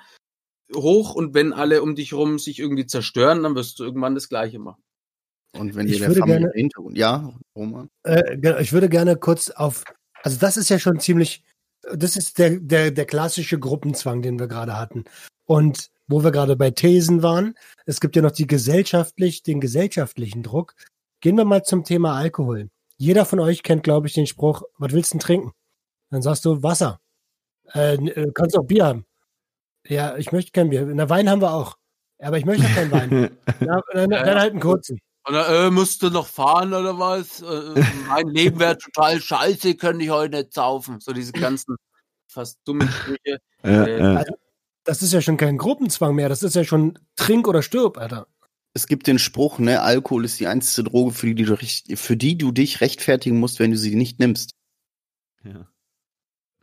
hoch. 0.73 1.13
Und 1.15 1.33
wenn 1.33 1.53
alle 1.53 1.81
um 1.81 1.95
dich 1.95 2.13
rum 2.13 2.39
sich 2.39 2.59
irgendwie 2.59 2.85
zerstören, 2.87 3.43
dann 3.43 3.55
wirst 3.55 3.79
du 3.79 3.83
irgendwann 3.83 4.15
das 4.15 4.29
Gleiche 4.29 4.59
machen. 4.59 4.81
und 5.57 5.73
wenn 5.75 5.87
Ich 5.87 5.97
dir 5.99 6.09
der 6.09 6.25
gerne- 6.25 6.51
Hintergrund, 6.53 6.97
ja, 6.97 7.33
Roman. 7.55 7.89
Äh, 8.03 8.37
ge- 8.37 8.61
ich 8.61 8.73
würde 8.73 8.89
gerne 8.89 9.15
kurz 9.15 9.49
auf, 9.51 9.83
also 10.21 10.37
das 10.37 10.57
ist 10.57 10.69
ja 10.69 10.79
schon 10.79 10.99
ziemlich, 10.99 11.43
das 11.93 12.17
ist 12.17 12.39
der, 12.39 12.59
der, 12.59 12.91
der 12.91 13.05
klassische 13.05 13.57
Gruppenzwang, 13.57 14.21
den 14.21 14.37
wir 14.37 14.47
gerade 14.47 14.77
hatten. 14.77 15.05
Und 15.45 15.91
wo 16.07 16.23
wir 16.23 16.31
gerade 16.31 16.55
bei 16.57 16.71
Thesen 16.71 17.23
waren, 17.23 17.55
es 17.85 18.01
gibt 18.01 18.15
ja 18.17 18.21
noch 18.21 18.31
die 18.31 18.47
gesellschaftlich, 18.47 19.43
den 19.43 19.61
gesellschaftlichen 19.61 20.43
Druck. 20.43 20.73
Gehen 21.21 21.37
wir 21.37 21.45
mal 21.45 21.63
zum 21.63 21.83
Thema 21.85 22.15
Alkohol. 22.17 22.69
Jeder 22.97 23.23
von 23.25 23.39
euch 23.39 23.63
kennt, 23.63 23.83
glaube 23.83 24.07
ich, 24.07 24.13
den 24.13 24.27
Spruch, 24.27 24.63
was 24.77 24.91
willst 24.91 25.13
du 25.13 25.17
denn 25.17 25.21
trinken? 25.25 25.51
Dann 26.11 26.21
sagst 26.21 26.43
du 26.45 26.61
Wasser. 26.63 26.99
Äh, 27.73 27.95
äh, 27.95 28.31
kannst 28.33 28.57
auch 28.57 28.63
Bier 28.65 28.85
haben. 28.85 29.05
Ja, 29.87 30.17
ich 30.17 30.31
möchte 30.31 30.51
kein 30.51 30.69
Bier. 30.69 30.85
Na, 30.85 31.09
Wein 31.09 31.29
haben 31.29 31.41
wir 31.41 31.53
auch. 31.53 31.77
Aber 32.19 32.37
ich 32.37 32.45
möchte 32.45 32.65
keinen 32.73 32.91
Wein. 32.91 33.37
Ja, 33.61 33.81
dann, 33.93 34.09
dann 34.09 34.39
halt 34.39 34.51
einen 34.51 34.59
kurzen. 34.59 34.99
Oder 35.27 35.67
äh, 35.67 35.71
musst 35.71 36.03
du 36.03 36.09
noch 36.09 36.27
fahren 36.27 36.73
oder 36.73 36.99
was? 36.99 37.41
Äh, 37.41 37.83
mein 38.07 38.27
Leben 38.27 38.59
wäre 38.59 38.77
total 38.77 39.19
scheiße, 39.21 39.75
könnte 39.75 40.03
ich 40.03 40.11
heute 40.11 40.37
nicht 40.37 40.53
saufen. 40.53 40.99
So 40.99 41.13
diese 41.13 41.31
ganzen 41.31 41.75
fast 42.27 42.59
dummen 42.65 42.87
Sprüche. 42.89 43.39
Ja, 43.63 43.85
Äh, 43.85 43.99
ja. 43.99 44.23
Das 44.83 45.01
ist 45.01 45.13
ja 45.13 45.21
schon 45.21 45.37
kein 45.37 45.57
Gruppenzwang 45.57 46.13
mehr. 46.13 46.29
Das 46.29 46.43
ist 46.43 46.55
ja 46.55 46.63
schon 46.63 46.99
Trink 47.15 47.47
oder 47.47 47.63
stirb, 47.63 47.97
Alter. 47.97 48.27
Es 48.73 48.85
gibt 48.87 49.07
den 49.07 49.17
Spruch, 49.19 49.57
ne, 49.57 49.81
Alkohol 49.81 50.25
ist 50.25 50.39
die 50.39 50.47
einzige 50.47 50.89
Droge, 50.89 51.11
für 51.13 51.33
die, 51.33 51.43
du, 51.43 51.55
für 51.55 52.17
die 52.17 52.37
du 52.37 52.51
dich 52.51 52.81
rechtfertigen 52.81 53.39
musst, 53.39 53.59
wenn 53.59 53.71
du 53.71 53.77
sie 53.77 53.95
nicht 53.95 54.19
nimmst. 54.19 54.51
ja. 55.43 55.67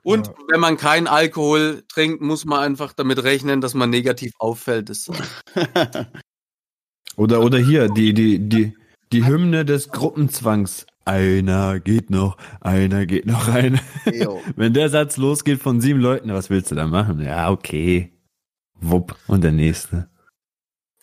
Und 0.05 0.27
Ja. 0.29 0.35
wenn 0.49 0.61
man 0.61 0.77
keinen 0.77 1.07
Alkohol 1.07 1.85
trinkt, 1.89 2.21
muss 2.21 2.45
man 2.45 2.61
einfach 2.61 2.93
damit 2.93 3.23
rechnen, 3.23 3.61
dass 3.61 3.75
man 3.75 3.91
negativ 3.91 4.33
auffällt. 4.39 4.91
Oder, 7.17 7.41
oder 7.43 7.59
hier, 7.59 7.89
die, 7.89 8.15
die, 8.15 8.39
die, 8.39 8.75
die 9.13 9.27
Hymne 9.27 9.67
des 9.67 9.91
Gruppenzwangs. 9.91 10.87
Einer 11.05 11.79
geht 11.79 12.09
noch, 12.11 12.39
einer 12.61 13.05
geht 13.07 13.27
noch 13.27 13.49
rein. 13.49 13.81
Wenn 14.57 14.73
der 14.73 14.89
Satz 14.89 15.19
losgeht 15.19 15.61
von 15.61 15.81
sieben 15.81 16.01
Leuten, 16.01 16.33
was 16.33 16.49
willst 16.49 16.71
du 16.71 16.75
da 16.75 16.87
machen? 16.87 17.21
Ja, 17.21 17.51
okay. 17.51 18.13
Wupp. 18.81 19.15
Und 19.27 19.43
der 19.45 19.53
nächste. 19.53 20.09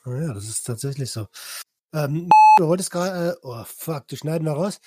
Ja, 0.05 0.33
das 0.33 0.45
ist 0.45 0.63
tatsächlich 0.63 1.11
so. 1.11 1.27
Ähm, 1.93 2.29
du 2.57 2.67
wolltest 2.67 2.89
gerade, 2.91 3.31
äh, 3.31 3.35
oh 3.43 3.63
fuck, 3.65 4.07
du 4.07 4.15
schneiden 4.15 4.45
wir 4.45 4.53
raus. 4.53 4.79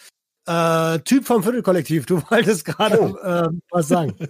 Äh, 0.46 0.98
typ 1.00 1.24
vom 1.26 1.42
Viertelkollektiv, 1.42 2.07
du 2.07 2.20
wolltest 2.31 2.64
gerade 2.64 2.98
ähm, 3.50 3.62
was 3.70 3.88
sagen. 3.88 4.14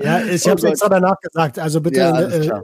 Ja, 0.00 0.20
ich 0.22 0.44
Oh 0.44 0.50
habe 0.50 0.56
es 0.56 0.62
Gott. 0.62 0.64
extra 0.64 0.88
danach 0.90 1.18
gesagt, 1.20 1.58
also 1.58 1.80
bitte. 1.80 2.00
ja, 2.00 2.20
äh, 2.20 2.40
klar. 2.40 2.62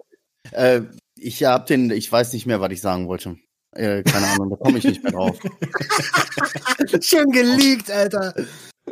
Äh, 0.52 0.82
ich 1.16 1.42
hab 1.44 1.66
den, 1.66 1.90
ich 1.90 2.10
weiß 2.12 2.34
nicht 2.34 2.44
mehr, 2.44 2.60
was 2.60 2.70
ich 2.72 2.82
sagen 2.82 3.08
wollte. 3.08 3.36
Äh, 3.72 4.02
keine 4.02 4.26
Ahnung, 4.28 4.50
da 4.50 4.56
komme 4.56 4.76
ich 4.78 4.84
nicht 4.84 5.02
mehr 5.02 5.12
drauf. 5.12 5.38
Schön 7.00 7.30
geleakt, 7.30 7.90
Alter. 7.90 8.34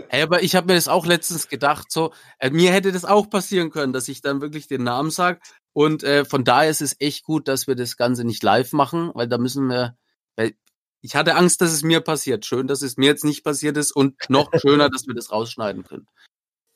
Hey, 0.08 0.22
aber 0.22 0.42
ich 0.42 0.56
habe 0.56 0.68
mir 0.68 0.74
das 0.76 0.88
auch 0.88 1.04
letztens 1.04 1.48
gedacht, 1.48 1.92
so, 1.92 2.12
äh, 2.38 2.50
mir 2.50 2.72
hätte 2.72 2.90
das 2.90 3.04
auch 3.04 3.28
passieren 3.28 3.70
können, 3.70 3.92
dass 3.92 4.08
ich 4.08 4.22
dann 4.22 4.40
wirklich 4.40 4.66
den 4.66 4.82
Namen 4.82 5.10
sage. 5.10 5.38
Und 5.74 6.02
äh, 6.04 6.24
von 6.24 6.44
daher 6.44 6.70
ist 6.70 6.80
es 6.80 6.96
echt 7.00 7.24
gut, 7.24 7.48
dass 7.48 7.66
wir 7.66 7.74
das 7.74 7.96
Ganze 7.98 8.24
nicht 8.24 8.42
live 8.42 8.72
machen, 8.72 9.10
weil 9.14 9.28
da 9.28 9.36
müssen 9.36 9.66
wir, 9.68 9.94
weil 10.36 10.54
ich 11.02 11.14
hatte 11.16 11.34
Angst, 11.34 11.60
dass 11.60 11.72
es 11.72 11.82
mir 11.82 12.00
passiert. 12.00 12.46
Schön, 12.46 12.66
dass 12.66 12.80
es 12.82 12.96
mir 12.96 13.06
jetzt 13.06 13.24
nicht 13.24 13.44
passiert 13.44 13.76
ist 13.76 13.92
und 13.92 14.14
noch 14.28 14.50
schöner, 14.60 14.88
dass 14.90 15.06
wir 15.06 15.14
das 15.14 15.30
rausschneiden 15.30 15.84
können. 15.84 16.06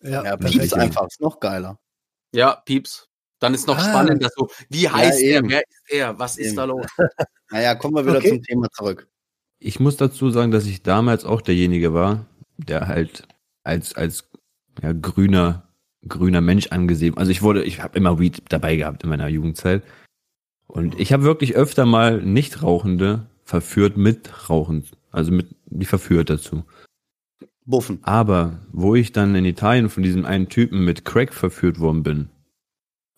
Ja, 0.02 0.22
Ja. 0.24 0.36
Pieps 0.36 0.72
einfach, 0.74 1.06
ist 1.06 1.20
noch 1.20 1.40
geiler. 1.40 1.78
Ja, 2.32 2.56
Pieps. 2.66 3.08
Dann 3.38 3.54
ist 3.54 3.66
noch 3.66 3.76
Ah. 3.78 3.80
spannender 3.88 4.28
so, 4.34 4.48
wie 4.70 4.88
heißt 4.88 5.20
er, 5.22 5.38
eben. 5.38 5.50
wer 5.50 5.60
ist 5.60 5.90
er, 5.90 6.18
was 6.18 6.36
ist 6.38 6.48
Eben. 6.48 6.56
da 6.56 6.64
los? 6.64 6.86
Naja, 7.50 7.74
kommen 7.76 7.94
wir 7.94 8.04
wieder 8.04 8.18
Okay. 8.18 8.30
zum 8.30 8.42
Thema 8.42 8.68
zurück. 8.72 9.08
Ich 9.60 9.78
muss 9.78 9.96
dazu 9.96 10.30
sagen, 10.30 10.50
dass 10.50 10.66
ich 10.66 10.82
damals 10.82 11.24
auch 11.24 11.40
derjenige 11.40 11.94
war, 11.94 12.26
der 12.56 12.88
halt 12.88 13.22
als, 13.62 13.94
als 13.94 14.28
ja, 14.82 14.92
grüner, 14.92 15.68
grüner 16.08 16.40
Mensch 16.40 16.68
angesehen. 16.68 17.16
Also 17.16 17.30
ich 17.30 17.42
wurde, 17.42 17.62
ich 17.64 17.80
habe 17.82 17.96
immer 17.96 18.18
Weed 18.18 18.42
dabei 18.48 18.74
gehabt 18.76 19.04
in 19.04 19.10
meiner 19.10 19.28
Jugendzeit. 19.28 19.82
Und 20.66 20.98
ich 20.98 21.12
habe 21.12 21.22
wirklich 21.22 21.54
öfter 21.54 21.86
mal 21.86 22.20
Nichtrauchende 22.20 23.26
verführt 23.46 23.96
mit 23.96 24.50
Rauchen. 24.50 24.84
Also 25.12 25.32
mit, 25.32 25.54
die 25.66 25.86
verführt 25.86 26.28
dazu. 26.28 26.64
Buffen. 27.64 28.00
Aber 28.02 28.58
wo 28.72 28.94
ich 28.94 29.12
dann 29.12 29.34
in 29.34 29.44
Italien 29.44 29.88
von 29.88 30.02
diesem 30.02 30.26
einen 30.26 30.48
Typen 30.48 30.84
mit 30.84 31.04
Crack 31.04 31.32
verführt 31.32 31.80
worden 31.80 32.02
bin 32.02 32.28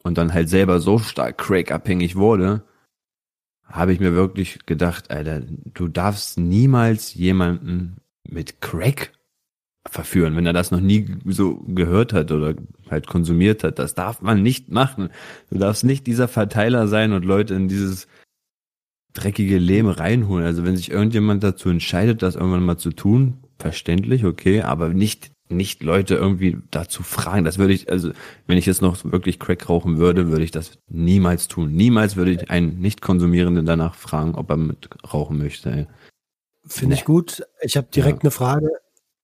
und 0.05 0.17
dann 0.17 0.33
halt 0.33 0.49
selber 0.49 0.81
so 0.81 0.99
stark 0.99 1.39
Crack-abhängig 1.39 2.17
wurde, 2.17 2.63
habe 3.65 3.93
ich 3.93 4.01
mir 4.01 4.15
wirklich 4.15 4.65
gedacht, 4.65 5.11
Alter, 5.11 5.43
du 5.75 5.89
darfst 5.89 6.39
niemals 6.39 7.15
jemanden 7.15 7.97
mit 8.23 8.61
Crack 8.61 9.13
verführen, 9.87 10.37
wenn 10.37 10.47
er 10.47 10.53
das 10.53 10.71
noch 10.71 10.81
nie 10.81 11.17
so 11.25 11.57
gehört 11.67 12.13
hat 12.13 12.31
oder 12.33 12.55
halt 12.91 13.07
konsumiert 13.07 13.65
hat. 13.65 13.79
Das 13.79 13.95
darf 13.95 14.21
man 14.21 14.43
nicht 14.43 14.71
machen. 14.71 15.09
Du 15.51 15.59
darfst 15.59 15.85
nicht 15.85 16.07
dieser 16.07 16.29
Verteiler 16.29 16.87
sein 16.89 17.13
und 17.13 17.25
Leute 17.25 17.55
in 17.55 17.69
dieses 17.69 18.07
dreckige 19.21 19.59
Leben 19.59 19.89
reinholen. 19.89 20.45
Also 20.47 20.65
wenn 20.65 20.77
sich 20.77 20.91
irgendjemand 20.91 21.43
dazu 21.43 21.69
entscheidet, 21.69 22.23
das 22.23 22.37
irgendwann 22.37 22.65
mal 22.65 22.79
zu 22.79 22.91
tun, 22.91 23.39
verständlich, 23.59 24.25
okay, 24.25 24.63
aber 24.63 24.91
nicht 24.91 25.31
nicht 25.51 25.83
Leute 25.83 26.15
irgendwie 26.15 26.59
dazu 26.71 27.03
fragen. 27.03 27.45
Das 27.45 27.57
würde 27.59 27.73
ich, 27.73 27.91
also 27.91 28.11
wenn 28.47 28.59
ich 28.59 28.67
jetzt 28.67 28.83
noch 28.83 29.03
wirklich 29.05 29.39
Crack 29.39 29.69
rauchen 29.69 29.97
würde, 29.97 30.29
würde 30.29 30.45
ich 30.45 30.51
das 30.51 30.79
niemals 30.89 31.49
tun. 31.49 31.73
Niemals 31.73 32.17
würde 32.17 32.33
ich 32.33 32.51
einen 32.51 32.81
Nicht-Konsumierenden 32.81 33.65
danach 33.65 33.95
fragen, 33.95 34.35
ob 34.35 34.51
er 34.51 34.59
mit 34.59 34.91
rauchen 35.11 35.39
möchte. 35.39 35.89
Finde 36.67 36.97
ich 36.97 37.07
gut. 37.07 37.43
Ich 37.63 37.79
habe 37.79 37.89
direkt 37.95 38.19
Ja. 38.19 38.25
eine 38.25 38.31
Frage. 38.31 38.69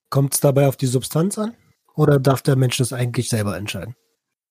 Kommt 0.08 0.32
es 0.34 0.40
dabei 0.40 0.66
auf 0.66 0.76
die 0.76 0.86
Substanz 0.86 1.38
an? 1.38 1.52
Oder 1.94 2.18
darf 2.18 2.40
der 2.40 2.56
Mensch 2.56 2.78
das 2.78 2.92
eigentlich 2.92 3.28
selber 3.28 3.56
entscheiden? 3.56 3.94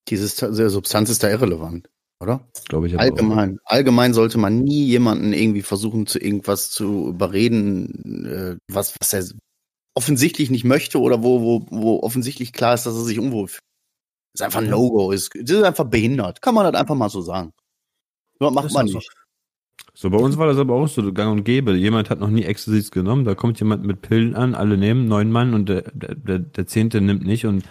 Diese 0.09 0.69
Substanz 0.69 1.09
ist 1.09 1.23
da 1.23 1.29
irrelevant. 1.29 1.89
Oder? 2.23 2.47
Glaube 2.67 2.87
ich 2.87 2.95
aber 2.95 3.03
auch. 3.03 3.07
Allgemein. 3.07 3.59
Allgemein 3.65 4.13
sollte 4.13 4.37
man 4.37 4.59
nie 4.59 4.85
jemanden 4.85 5.33
irgendwie 5.33 5.61
versuchen, 5.61 6.07
zu 6.07 6.19
irgendwas 6.19 6.71
zu 6.71 7.09
überreden, 7.09 8.25
äh, 8.25 8.57
was, 8.73 8.95
was 8.99 9.13
er 9.13 9.23
offensichtlich 9.95 10.49
nicht 10.49 10.63
möchte 10.63 10.99
oder 10.99 11.21
wo, 11.21 11.41
wo, 11.41 11.65
wo 11.69 11.99
offensichtlich 11.99 12.53
klar 12.53 12.73
ist, 12.73 12.85
dass 12.85 12.95
er 12.95 13.03
sich 13.03 13.19
unwohl 13.19 13.47
fühlt. 13.47 13.61
Das 14.33 14.41
ist 14.41 14.45
einfach 14.45 14.61
ein 14.61 14.69
No-Go, 14.69 15.11
ist, 15.11 15.29
das 15.35 15.57
ist 15.57 15.63
einfach 15.63 15.85
behindert. 15.85 16.41
Kann 16.41 16.55
man 16.55 16.71
das 16.71 16.79
einfach 16.81 16.95
mal 16.95 17.09
so 17.09 17.21
sagen. 17.21 17.51
So 18.39 18.49
macht 18.49 18.65
Ist 18.65 18.73
man 18.73 18.87
nicht. 18.87 19.11
So, 19.95 20.09
bei 20.09 20.17
uns 20.17 20.37
war 20.37 20.47
das 20.47 20.57
aber 20.57 20.73
auch 20.73 20.87
so 20.87 21.13
gang 21.13 21.31
und 21.31 21.43
gäbe. 21.43 21.75
Jemand 21.75 22.09
hat 22.09 22.19
noch 22.19 22.29
nie 22.29 22.43
Ecstasy 22.43 22.89
genommen, 22.89 23.25
da 23.25 23.35
kommt 23.35 23.59
jemand 23.59 23.85
mit 23.85 24.01
Pillen 24.01 24.35
an, 24.35 24.55
alle 24.55 24.75
nehmen, 24.75 25.07
neun 25.07 25.31
Mann 25.31 25.53
und 25.53 25.69
der, 25.69 25.83
der, 25.93 26.15
der, 26.15 26.39
der 26.39 26.65
Zehnte 26.65 26.99
nimmt 26.99 27.25
nicht 27.25 27.45
und 27.45 27.63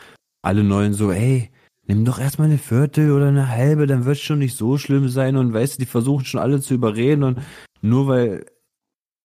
alle 0.43 0.62
neun 0.62 0.93
so, 0.93 1.11
ey, 1.11 1.51
nimm 1.87 2.05
doch 2.05 2.18
erstmal 2.18 2.49
eine 2.49 2.59
Viertel 2.59 3.12
oder 3.12 3.29
eine 3.29 3.49
halbe, 3.49 3.87
dann 3.87 4.05
wird 4.05 4.18
schon 4.18 4.38
nicht 4.38 4.57
so 4.57 4.79
schlimm 4.79 5.09
sein 5.09 5.37
und 5.37 5.53
weißt 5.53 5.75
du, 5.75 5.83
die 5.83 5.87
versuchen 5.87 6.25
schon 6.25 6.40
alle 6.40 6.61
zu 6.61 6.75
überreden 6.75 7.23
und 7.23 7.40
nur 7.81 8.07
weil, 8.07 8.47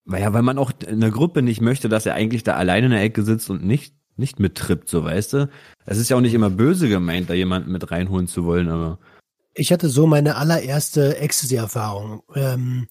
weil 0.04 0.22
ja, 0.22 0.32
weil 0.32 0.42
man 0.42 0.58
auch 0.58 0.72
in 0.86 1.00
der 1.00 1.10
Gruppe 1.10 1.42
nicht 1.42 1.60
möchte, 1.60 1.88
dass 1.88 2.06
er 2.06 2.14
eigentlich 2.14 2.42
da 2.42 2.54
alleine 2.54 2.86
in 2.86 2.92
der 2.92 3.02
Ecke 3.02 3.22
sitzt 3.22 3.50
und 3.50 3.64
nicht, 3.64 3.94
nicht 4.16 4.40
mittrippt, 4.40 4.88
so 4.88 5.04
weißt 5.04 5.32
du. 5.34 5.50
Es 5.86 5.98
ist 5.98 6.08
ja 6.08 6.16
auch 6.16 6.20
nicht 6.20 6.34
immer 6.34 6.50
böse 6.50 6.88
gemeint, 6.88 7.30
da 7.30 7.34
jemanden 7.34 7.70
mit 7.70 7.90
reinholen 7.90 8.26
zu 8.26 8.44
wollen, 8.44 8.68
aber 8.68 8.98
Ich 9.54 9.72
hatte 9.72 9.88
so 9.88 10.06
meine 10.06 10.36
allererste 10.36 11.18
Ecstasy-Erfahrung. 11.18 12.22
Ähm, 12.34 12.88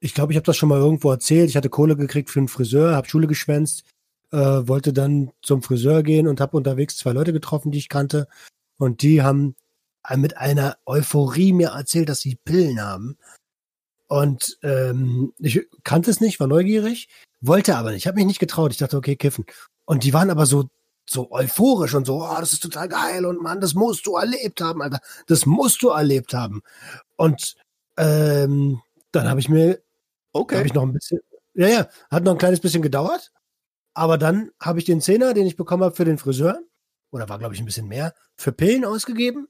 ich 0.00 0.14
glaube, 0.14 0.32
ich 0.32 0.36
habe 0.36 0.46
das 0.46 0.56
schon 0.56 0.68
mal 0.68 0.78
irgendwo 0.78 1.10
erzählt. 1.10 1.48
Ich 1.50 1.56
hatte 1.56 1.70
Kohle 1.70 1.96
gekriegt 1.96 2.30
für 2.30 2.38
einen 2.38 2.48
Friseur, 2.48 2.94
habe 2.94 3.08
Schule 3.08 3.26
geschwänzt, 3.26 3.82
äh, 4.30 4.36
wollte 4.36 4.92
dann 4.92 5.32
zum 5.42 5.62
Friseur 5.62 6.02
gehen 6.04 6.28
und 6.28 6.40
habe 6.40 6.56
unterwegs 6.56 6.96
zwei 6.96 7.12
Leute 7.12 7.32
getroffen, 7.32 7.72
die 7.72 7.78
ich 7.78 7.88
kannte. 7.88 8.28
Und 8.78 9.02
die 9.02 9.22
haben 9.22 9.56
mit 10.16 10.36
einer 10.36 10.78
Euphorie 10.86 11.52
mir 11.52 11.70
erzählt, 11.70 12.08
dass 12.08 12.20
sie 12.20 12.36
Pillen 12.36 12.80
haben. 12.80 13.18
Und 14.06 14.58
ähm, 14.62 15.34
ich 15.38 15.66
kannte 15.84 16.10
es 16.10 16.20
nicht, 16.20 16.40
war 16.40 16.46
neugierig, 16.46 17.08
wollte 17.40 17.76
aber 17.76 17.90
nicht. 17.90 17.98
Ich 17.98 18.06
habe 18.06 18.16
mich 18.16 18.26
nicht 18.26 18.38
getraut. 18.38 18.72
Ich 18.72 18.78
dachte, 18.78 18.96
okay, 18.96 19.16
kiffen. 19.16 19.44
Und 19.84 20.04
die 20.04 20.14
waren 20.14 20.30
aber 20.30 20.46
so 20.46 20.68
so 21.10 21.30
euphorisch 21.30 21.94
und 21.94 22.06
so, 22.06 22.22
oh, 22.22 22.36
das 22.38 22.52
ist 22.52 22.62
total 22.62 22.88
geil 22.88 23.24
und 23.24 23.40
Mann, 23.40 23.60
das 23.60 23.74
musst 23.74 24.06
du 24.06 24.16
erlebt 24.16 24.60
haben, 24.60 24.82
Alter. 24.82 25.00
Das 25.26 25.46
musst 25.46 25.82
du 25.82 25.88
erlebt 25.88 26.34
haben. 26.34 26.62
Und 27.16 27.56
ähm, 27.96 28.82
dann 29.12 29.28
habe 29.28 29.40
ich 29.40 29.48
mir, 29.48 29.80
habe 30.34 30.66
ich 30.66 30.74
noch 30.74 30.82
ein 30.82 30.92
bisschen, 30.92 31.20
ja, 31.54 31.68
ja, 31.68 31.88
hat 32.10 32.24
noch 32.24 32.32
ein 32.32 32.38
kleines 32.38 32.60
bisschen 32.60 32.82
gedauert. 32.82 33.32
Aber 33.94 34.18
dann 34.18 34.50
habe 34.60 34.78
ich 34.78 34.84
den 34.84 35.00
Zehner, 35.00 35.34
den 35.34 35.46
ich 35.46 35.56
bekommen 35.56 35.82
habe 35.82 35.96
für 35.96 36.04
den 36.04 36.18
Friseur, 36.18 36.60
oder 37.10 37.28
war 37.28 37.38
glaube 37.38 37.54
ich 37.54 37.60
ein 37.60 37.66
bisschen 37.66 37.88
mehr, 37.88 38.14
für 38.36 38.52
Pillen 38.52 38.84
ausgegeben. 38.84 39.48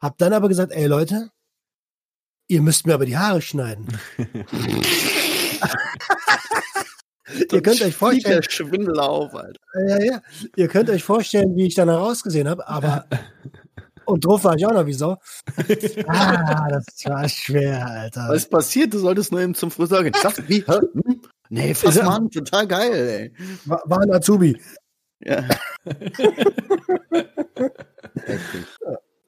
Hab 0.00 0.18
dann 0.18 0.32
aber 0.32 0.48
gesagt, 0.48 0.72
ey 0.72 0.86
Leute, 0.86 1.30
ihr 2.48 2.62
müsst 2.62 2.86
mir 2.86 2.94
aber 2.94 3.06
die 3.06 3.16
Haare 3.16 3.42
schneiden. 3.42 3.86
ihr 7.52 7.62
könnt 7.62 7.82
euch 7.82 7.94
vorstellen, 7.94 8.40
der 8.42 8.50
Schwindel 8.50 8.98
auf, 9.00 9.34
Alter. 9.34 9.60
ja, 9.88 10.02
ja. 10.02 10.22
Ihr 10.54 10.68
könnt 10.68 10.90
euch 10.90 11.02
vorstellen, 11.02 11.56
wie 11.56 11.66
ich 11.66 11.74
dann 11.74 11.88
herausgesehen 11.88 12.48
habe, 12.48 12.66
aber 12.68 13.06
und 14.04 14.24
drauf 14.24 14.44
war 14.44 14.56
ich 14.56 14.66
auch 14.66 14.72
noch 14.72 14.86
wie 14.86 14.92
so. 14.92 15.16
Ah, 16.06 16.68
das 16.68 16.86
war 17.04 17.28
schwer, 17.28 17.86
Alter. 17.86 18.28
Was 18.28 18.48
passiert? 18.48 18.94
Du 18.94 18.98
solltest 18.98 19.32
nur 19.32 19.40
eben 19.40 19.54
zum 19.54 19.70
Friseur 19.70 20.02
gehen. 20.02 20.12
Ich 20.14 20.22
dachte, 20.22 20.48
wie? 20.48 20.64
Hä? 20.66 20.78
Hm? 20.92 21.22
Nee, 21.48 21.74
fass 21.74 21.96
mal 21.96 22.16
an, 22.16 22.30
total 22.30 22.66
geil, 22.66 22.92
ey. 22.92 23.32
War, 23.66 23.82
war 23.84 24.00
ein 24.00 24.12
Azubi. 24.12 24.60
Ja. 25.20 25.44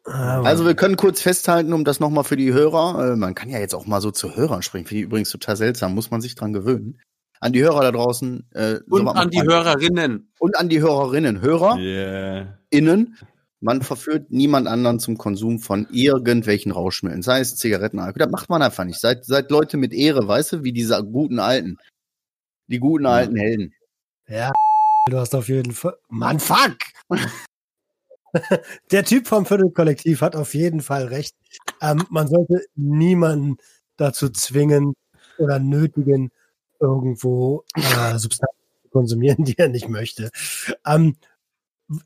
Ah, 0.04 0.42
Also 0.42 0.64
wir 0.64 0.74
können 0.74 0.96
kurz 0.96 1.20
festhalten, 1.20 1.72
um 1.72 1.84
das 1.84 2.00
nochmal 2.00 2.24
für 2.24 2.36
die 2.36 2.52
Hörer, 2.52 3.12
äh, 3.12 3.16
man 3.16 3.34
kann 3.34 3.50
ja 3.50 3.58
jetzt 3.58 3.74
auch 3.74 3.86
mal 3.86 4.00
so 4.00 4.10
zu 4.10 4.34
Hörern 4.36 4.62
sprechen, 4.62 4.86
finde 4.86 5.00
ich 5.00 5.06
übrigens 5.06 5.30
total 5.30 5.56
seltsam, 5.56 5.94
muss 5.94 6.10
man 6.10 6.20
sich 6.22 6.34
dran 6.34 6.52
gewöhnen. 6.52 6.98
An 7.40 7.52
die 7.52 7.62
Hörer 7.62 7.82
da 7.82 7.92
draußen. 7.92 8.48
Äh, 8.52 8.78
Und 8.88 9.00
sowas 9.00 9.16
an 9.16 9.30
die 9.30 9.38
man- 9.38 9.48
Hörerinnen. 9.48 10.32
Und 10.40 10.56
an 10.58 10.68
die 10.68 10.80
Hörerinnen. 10.80 11.40
Hörer, 11.40 11.76
yeah. 11.78 12.58
innen, 12.70 13.16
man 13.60 13.82
verführt 13.82 14.30
niemand 14.30 14.66
anderen 14.66 14.98
zum 14.98 15.18
Konsum 15.18 15.58
von 15.58 15.86
irgendwelchen 15.92 16.72
Rauschmitteln, 16.72 17.22
sei 17.22 17.40
es 17.40 17.56
Zigaretten, 17.56 17.98
Alkohol. 17.98 18.18
Das 18.26 18.30
macht 18.32 18.48
man 18.50 18.62
einfach 18.62 18.84
nicht. 18.84 19.00
Seid, 19.00 19.24
seid 19.24 19.50
Leute 19.50 19.76
mit 19.76 19.92
Ehre, 19.92 20.26
weißt 20.26 20.52
du, 20.54 20.64
wie 20.64 20.72
diese 20.72 21.02
guten 21.04 21.38
Alten. 21.38 21.76
Die 22.66 22.78
guten 22.78 23.06
alten 23.06 23.36
Helden. 23.36 23.72
ja, 24.28 24.52
du 25.10 25.18
hast 25.18 25.34
auf 25.34 25.48
jeden 25.48 25.72
Fall. 25.72 25.96
Mann, 26.08 26.40
fuck! 26.40 26.76
Der 28.90 29.04
Typ 29.04 29.26
vom 29.26 29.46
Viertelkollektiv 29.46 30.20
hat 30.20 30.36
auf 30.36 30.54
jeden 30.54 30.80
Fall 30.80 31.06
recht. 31.06 31.34
Ähm, 31.80 32.04
man 32.10 32.28
sollte 32.28 32.66
niemanden 32.74 33.56
dazu 33.96 34.28
zwingen 34.28 34.94
oder 35.38 35.58
nötigen, 35.58 36.30
irgendwo 36.80 37.64
äh, 37.74 38.18
Substanzen 38.18 38.56
zu 38.82 38.88
konsumieren, 38.90 39.44
die 39.44 39.58
er 39.58 39.68
nicht 39.68 39.88
möchte. 39.88 40.30
Ähm, 40.84 41.16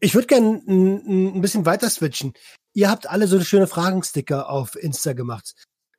ich 0.01 0.15
würde 0.15 0.29
gerne 0.29 0.63
ein, 0.67 1.41
bisschen 1.41 1.67
weiter 1.67 1.91
switchen. 1.91 2.35
Ihr 2.73 2.89
habt 2.89 3.11
alle 3.11 3.27
so 3.27 3.41
schöne 3.41 3.67
Fragensticker 3.67 4.49
auf 4.49 4.77
Insta 4.77 5.13
gemacht. 5.13 5.55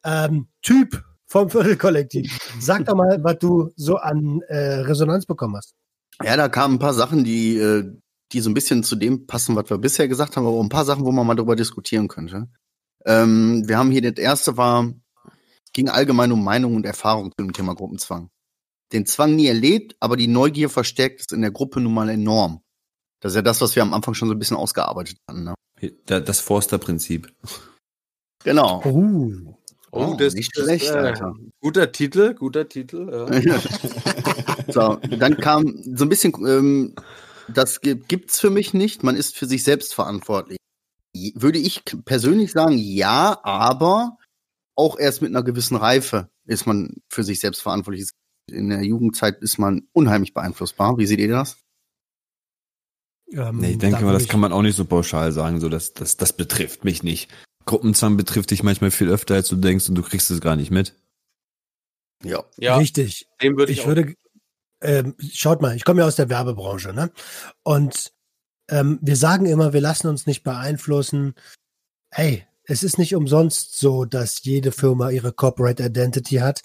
Ähm, 0.06 0.48
typ 0.62 1.04
vom 1.26 1.50
Viertelkollektiv. 1.50 2.32
Sag 2.60 2.86
doch 2.86 2.96
mal, 2.96 3.22
was 3.24 3.40
du 3.40 3.72
so 3.76 3.98
an 3.98 4.42
äh, 4.48 4.82
Resonanz 4.82 5.26
bekommen 5.26 5.58
hast. 5.58 5.76
Ja, 6.22 6.36
da 6.38 6.50
kamen 6.50 6.76
ein 6.76 6.80
paar 6.80 6.94
Sachen, 6.94 7.24
die, 7.24 7.58
äh, 7.58 7.90
die 8.32 8.42
so 8.42 8.50
ein 8.50 8.54
bisschen 8.54 8.84
zu 8.84 8.96
dem 8.96 9.26
passen, 9.28 9.56
was 9.56 9.70
wir 9.70 9.78
bisher 9.78 10.08
gesagt 10.08 10.36
haben, 10.36 10.46
aber 10.46 10.58
auch 10.58 10.64
ein 10.64 10.70
paar 10.70 10.86
Sachen, 10.86 11.06
wo 11.06 11.12
man 11.12 11.26
mal 11.26 11.36
drüber 11.36 11.56
diskutieren 11.56 12.08
könnte. 12.08 12.50
Ähm, 13.06 13.68
wir 13.68 13.78
haben 13.78 13.92
hier, 13.92 14.02
das 14.02 14.22
erste 14.24 14.58
war, 14.58 14.92
ging 15.74 15.90
allgemein 15.90 16.32
um 16.32 16.44
Meinung 16.44 16.76
und 16.76 16.86
Erfahrung 16.86 17.32
zu 17.32 17.38
dem 17.44 17.54
Thema 17.54 17.76
Gruppenzwang. 17.76 18.30
Den 18.92 19.06
Zwang 19.06 19.36
nie 19.36 19.48
erlebt, 19.48 19.96
aber 20.00 20.16
die 20.18 20.28
Neugier 20.28 20.70
verstärkt 20.70 21.22
es 21.22 21.32
in 21.32 21.42
der 21.42 21.52
Gruppe 21.52 21.80
nun 21.82 21.94
mal 21.94 22.10
enorm. 22.10 22.62
Das 23.22 23.32
ist 23.32 23.36
ja 23.38 23.42
das, 23.42 23.60
was 23.62 23.76
wir 23.76 23.82
am 23.82 23.94
Anfang 23.94 24.14
schon 24.14 24.28
so 24.28 24.36
ein 24.36 24.40
bisschen 24.40 24.58
ausgearbeitet 24.58 25.18
hatten. 25.28 25.44
Ne? 25.46 25.56
Da- 26.06 26.20
Das 26.20 26.40
Forster-Prinzip. 26.42 27.34
Genau. 28.44 28.84
Uh. 28.86 29.56
Oh, 29.96 30.16
das 30.18 30.34
nicht 30.34 30.58
ist, 30.58 30.64
schlecht, 30.64 30.90
äh, 30.90 30.98
Alter. 30.98 31.36
Guter 31.62 31.92
Titel, 31.92 32.34
guter 32.34 32.68
Titel. 32.68 33.28
Ja. 33.46 33.62
so, 34.68 34.96
dann 34.96 35.38
kam 35.38 35.84
so 35.96 36.06
ein 36.06 36.10
bisschen, 36.10 36.34
ähm, 36.48 36.96
das 37.48 37.80
gibt's 37.80 38.40
für 38.40 38.50
mich 38.50 38.74
nicht. 38.74 39.04
Man 39.04 39.16
ist 39.16 39.38
für 39.38 39.46
sich 39.46 39.64
selbst 39.64 39.94
verantwortlich. 39.94 40.58
Würde 41.36 41.60
ich 41.60 41.84
persönlich 42.06 42.52
sagen, 42.52 42.80
ja, 42.80 43.40
aber 43.44 44.18
auch 44.76 44.98
erst 44.98 45.22
mit 45.22 45.30
einer 45.30 45.44
gewissen 45.44 45.78
Reife 45.78 46.30
ist 46.46 46.66
man 46.66 46.96
für 47.08 47.24
sich 47.24 47.40
selbst 47.40 47.62
verantwortlich. 47.62 48.10
In 48.52 48.70
der 48.70 48.84
Jugendzeit 48.84 49.42
ist 49.42 49.60
man 49.60 49.88
unheimlich 49.94 50.34
beeinflussbar. 50.34 50.98
Wie 50.98 51.06
seht 51.06 51.20
ihr 51.20 51.30
das? 51.30 51.58
Ähm, 53.32 53.58
Nee, 53.60 53.74
ich 53.74 53.78
denke 53.78 54.04
mal, 54.04 54.14
das 54.14 54.28
kann 54.28 54.40
man 54.40 54.52
auch 54.52 54.64
nicht 54.64 54.76
so 54.76 54.86
pauschal 54.86 55.32
sagen, 55.32 55.60
so 55.60 55.70
dass 55.70 55.94
das, 55.94 56.18
das 56.18 56.34
betrifft 56.34 56.84
mich 56.84 57.04
nicht. 57.04 57.30
Gruppenzwang 57.66 58.18
betrifft 58.18 58.52
dich 58.52 58.64
manchmal 58.64 58.92
viel 58.92 59.10
öfter, 59.10 59.36
als 59.36 59.48
du 59.48 59.56
denkst 59.56 59.90
und 59.90 59.96
du 59.96 60.04
kriegst 60.04 60.30
es 60.32 60.42
gar 60.42 60.56
nicht 60.56 60.72
mit. 60.72 60.96
Ja. 62.24 62.44
ja, 62.58 62.78
Richtig. 62.78 63.28
dem 63.42 63.58
würde 63.58 63.72
ich, 63.72 63.80
Ich 63.80 63.84
auch- 63.84 63.88
würde, 63.90 64.16
ähm, 64.82 65.16
schaut 65.32 65.62
mal, 65.62 65.76
ich 65.76 65.84
komme 65.86 66.02
ja 66.02 66.08
aus 66.08 66.16
der 66.16 66.30
Werbebranche, 66.30 66.94
ne? 66.94 67.12
Und 67.64 68.14
ähm, 68.70 69.00
wir 69.02 69.16
sagen 69.18 69.46
immer, 69.46 69.74
wir 69.74 69.82
lassen 69.82 70.08
uns 70.08 70.26
nicht 70.26 70.44
beeinflussen. 70.44 71.36
Hey, 72.12 72.46
es 72.66 72.84
ist 72.84 72.98
nicht 72.98 73.16
umsonst 73.16 73.78
so, 73.78 74.06
dass 74.06 74.44
jede 74.44 74.72
Firma 74.72 75.10
ihre 75.10 75.34
Corporate 75.34 75.84
Identity 75.84 76.36
hat 76.38 76.62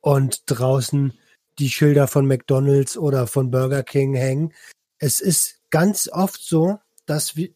und 0.00 0.42
draußen 0.46 1.12
die 1.58 1.68
Schilder 1.68 2.08
von 2.08 2.26
McDonald's 2.26 2.96
oder 2.96 3.26
von 3.26 3.50
Burger 3.50 3.82
King 3.82 4.14
hängen. 4.14 4.54
Es 4.98 5.20
ist 5.20 5.60
ganz 5.68 6.08
oft 6.10 6.42
so, 6.42 6.78
dass 7.04 7.36
wir, 7.36 7.50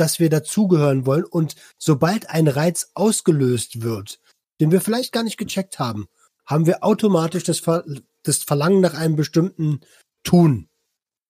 dass 0.00 0.18
wir 0.18 0.30
dazugehören 0.30 1.04
wollen 1.04 1.24
und 1.24 1.56
sobald 1.76 2.30
ein 2.30 2.48
Reiz 2.48 2.90
ausgelöst 2.94 3.82
wird, 3.82 4.18
den 4.58 4.72
wir 4.72 4.80
vielleicht 4.80 5.12
gar 5.12 5.22
nicht 5.22 5.36
gecheckt 5.36 5.78
haben, 5.78 6.06
haben 6.46 6.64
wir 6.64 6.82
automatisch 6.82 7.44
das, 7.44 7.60
Ver 7.60 7.84
das 8.22 8.38
Verlangen 8.38 8.80
nach 8.80 8.94
einem 8.94 9.16
bestimmten 9.16 9.80
Tun. 10.24 10.68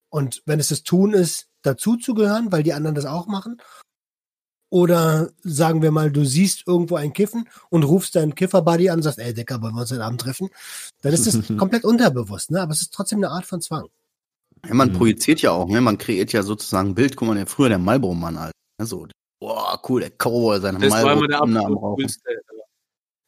Und 0.08 0.42
wenn 0.46 0.60
es 0.60 0.68
das 0.68 0.84
Tun 0.84 1.14
ist, 1.14 1.48
dazuzugehören, 1.62 2.52
weil 2.52 2.62
die 2.62 2.72
anderen 2.72 2.94
das 2.94 3.06
auch 3.06 3.26
machen, 3.26 3.60
oder 4.70 5.30
sagen 5.42 5.82
wir 5.82 5.90
mal, 5.90 6.12
du 6.12 6.24
siehst 6.24 6.64
irgendwo 6.64 6.94
ein 6.94 7.12
Kiffen 7.12 7.48
und 7.70 7.82
rufst 7.82 8.14
deinen 8.14 8.36
Kiffer-Buddy 8.36 8.88
an 8.88 9.00
und 9.00 9.02
sagst, 9.02 9.18
ey 9.18 9.34
Dicker, 9.34 9.60
wollen 9.60 9.74
wir 9.74 9.80
uns 9.80 9.90
heute 9.90 10.04
Abend 10.04 10.20
treffen? 10.20 10.48
Dann 11.02 11.12
ist 11.12 11.26
es 11.26 11.34
komplett 11.58 11.84
unterbewusst, 11.84 12.52
ne? 12.52 12.60
Aber 12.60 12.72
es 12.72 12.82
ist 12.82 12.94
trotzdem 12.94 13.18
eine 13.18 13.30
Art 13.30 13.46
von 13.46 13.60
Zwang. 13.60 13.88
Ja 14.66 14.74
man 14.74 14.88
Mhm. 14.90 14.92
projiziert 14.98 15.40
ja 15.42 15.50
auch, 15.52 15.68
ne? 15.68 15.80
Man 15.80 15.98
kreiert 15.98 16.32
ja 16.32 16.42
sozusagen 16.42 16.90
ein 16.90 16.94
Bild. 16.94 17.16
Guck 17.16 17.28
mal, 17.28 17.34
der 17.34 17.46
früher 17.46 17.68
der 17.68 17.78
Marlboro-Mann, 17.78 18.36
Alter. 18.36 18.52
Ne, 18.80 18.86
So, 18.86 19.06
boah, 19.40 19.80
cool, 19.88 20.00
der 20.00 20.10
Cowboy, 20.10 20.60
seine 20.60 20.78
das 20.78 20.90
war 20.92 21.12
immer 21.12 21.26
der 21.28 21.38
Marlboro 21.38 21.42
am 21.42 21.56
absolut 21.56 21.82
Rauchen. 21.82 21.96
coolste. 22.02 22.30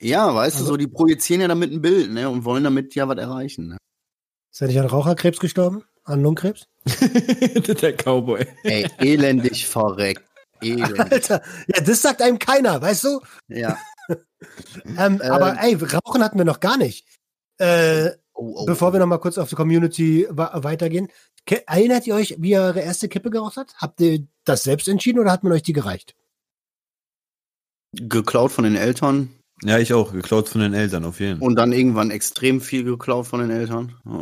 Ja, 0.01 0.35
weißt 0.35 0.57
Also- 0.57 0.66
du, 0.66 0.73
so, 0.73 0.77
die 0.77 0.88
projizieren 0.88 1.40
ja 1.42 1.49
damit 1.49 1.73
ein 1.73 1.81
Bild, 1.81 2.11
ne? 2.12 2.29
Und 2.29 2.45
wollen 2.45 2.64
damit 2.64 2.95
ja 2.95 3.07
was 3.09 3.18
erreichen, 3.18 3.68
ne? 3.68 3.77
Ist 4.53 4.61
er 4.61 4.68
nicht 4.68 4.79
an 4.81 4.87
Raucherkrebs 4.87 5.38
gestorben? 5.40 5.85
An 6.05 6.21
Lungenkrebs? 6.23 6.66
Der 7.83 7.97
Cowboy. 7.97 8.45
Ey, 8.64 8.87
elendig 8.99 9.66
verreckt. 9.68 10.25
Elendig. 10.61 10.99
Alter, 11.01 11.42
ja, 11.68 11.81
das 11.83 12.03
sagt 12.03 12.21
einem 12.23 12.38
keiner, 12.38 12.83
weißt 12.83 13.05
du? 13.05 13.21
Ja. 13.49 13.79
ähm, 14.99 15.21
Äh, 15.21 15.29
aber 15.29 15.57
ey, 15.62 15.75
Rauchen 15.75 16.23
hatten 16.23 16.38
wir 16.38 16.45
noch 16.45 16.61
gar 16.61 16.77
nicht. 16.77 17.07
Äh, 17.59 18.11
Oh, 18.42 18.62
oh, 18.62 18.66
bevor 18.66 18.92
wir 18.92 18.98
noch 19.00 19.07
mal 19.07 19.18
kurz 19.18 19.38
auf 19.38 19.48
die 19.48 19.55
Community 19.55 20.26
weitergehen. 20.31 21.09
Erinnert 21.66 22.07
ihr 22.07 22.14
euch, 22.16 22.37
wie 22.38 22.50
ihr 22.50 22.61
eure 22.61 22.81
erste 22.81 23.09
Kippe 23.09 23.31
geraucht 23.31 23.57
habt? 23.57 23.74
Habt 23.76 24.00
ihr 24.00 24.26
das 24.44 24.62
selbst 24.64 24.88
entschieden 24.88 25.18
oder 25.20 25.31
hat 25.31 25.42
man 25.44 25.52
euch 25.52 25.62
die 25.62 25.72
gereicht? 25.72 26.14
geklaut 27.94 28.50
von 28.52 28.64
den 28.64 28.74
Eltern 28.74 29.28
Ja, 29.62 29.78
ich 29.78 29.92
auch. 29.92 30.12
Geklaut 30.12 30.48
von 30.48 30.61
den 30.62 30.72
Eltern 30.74 31.05
auf 31.05 31.20
jeden 31.20 31.38
Fall. 31.38 31.46
und 31.46 31.57
dann 31.57 31.72
irgendwann 31.72 32.11
extrem 32.11 32.61
viel 32.62 32.85
geklaut 32.85 33.26
von 33.26 33.40
den 33.40 33.50
Eltern. 33.50 33.94
Ja. 34.07 34.20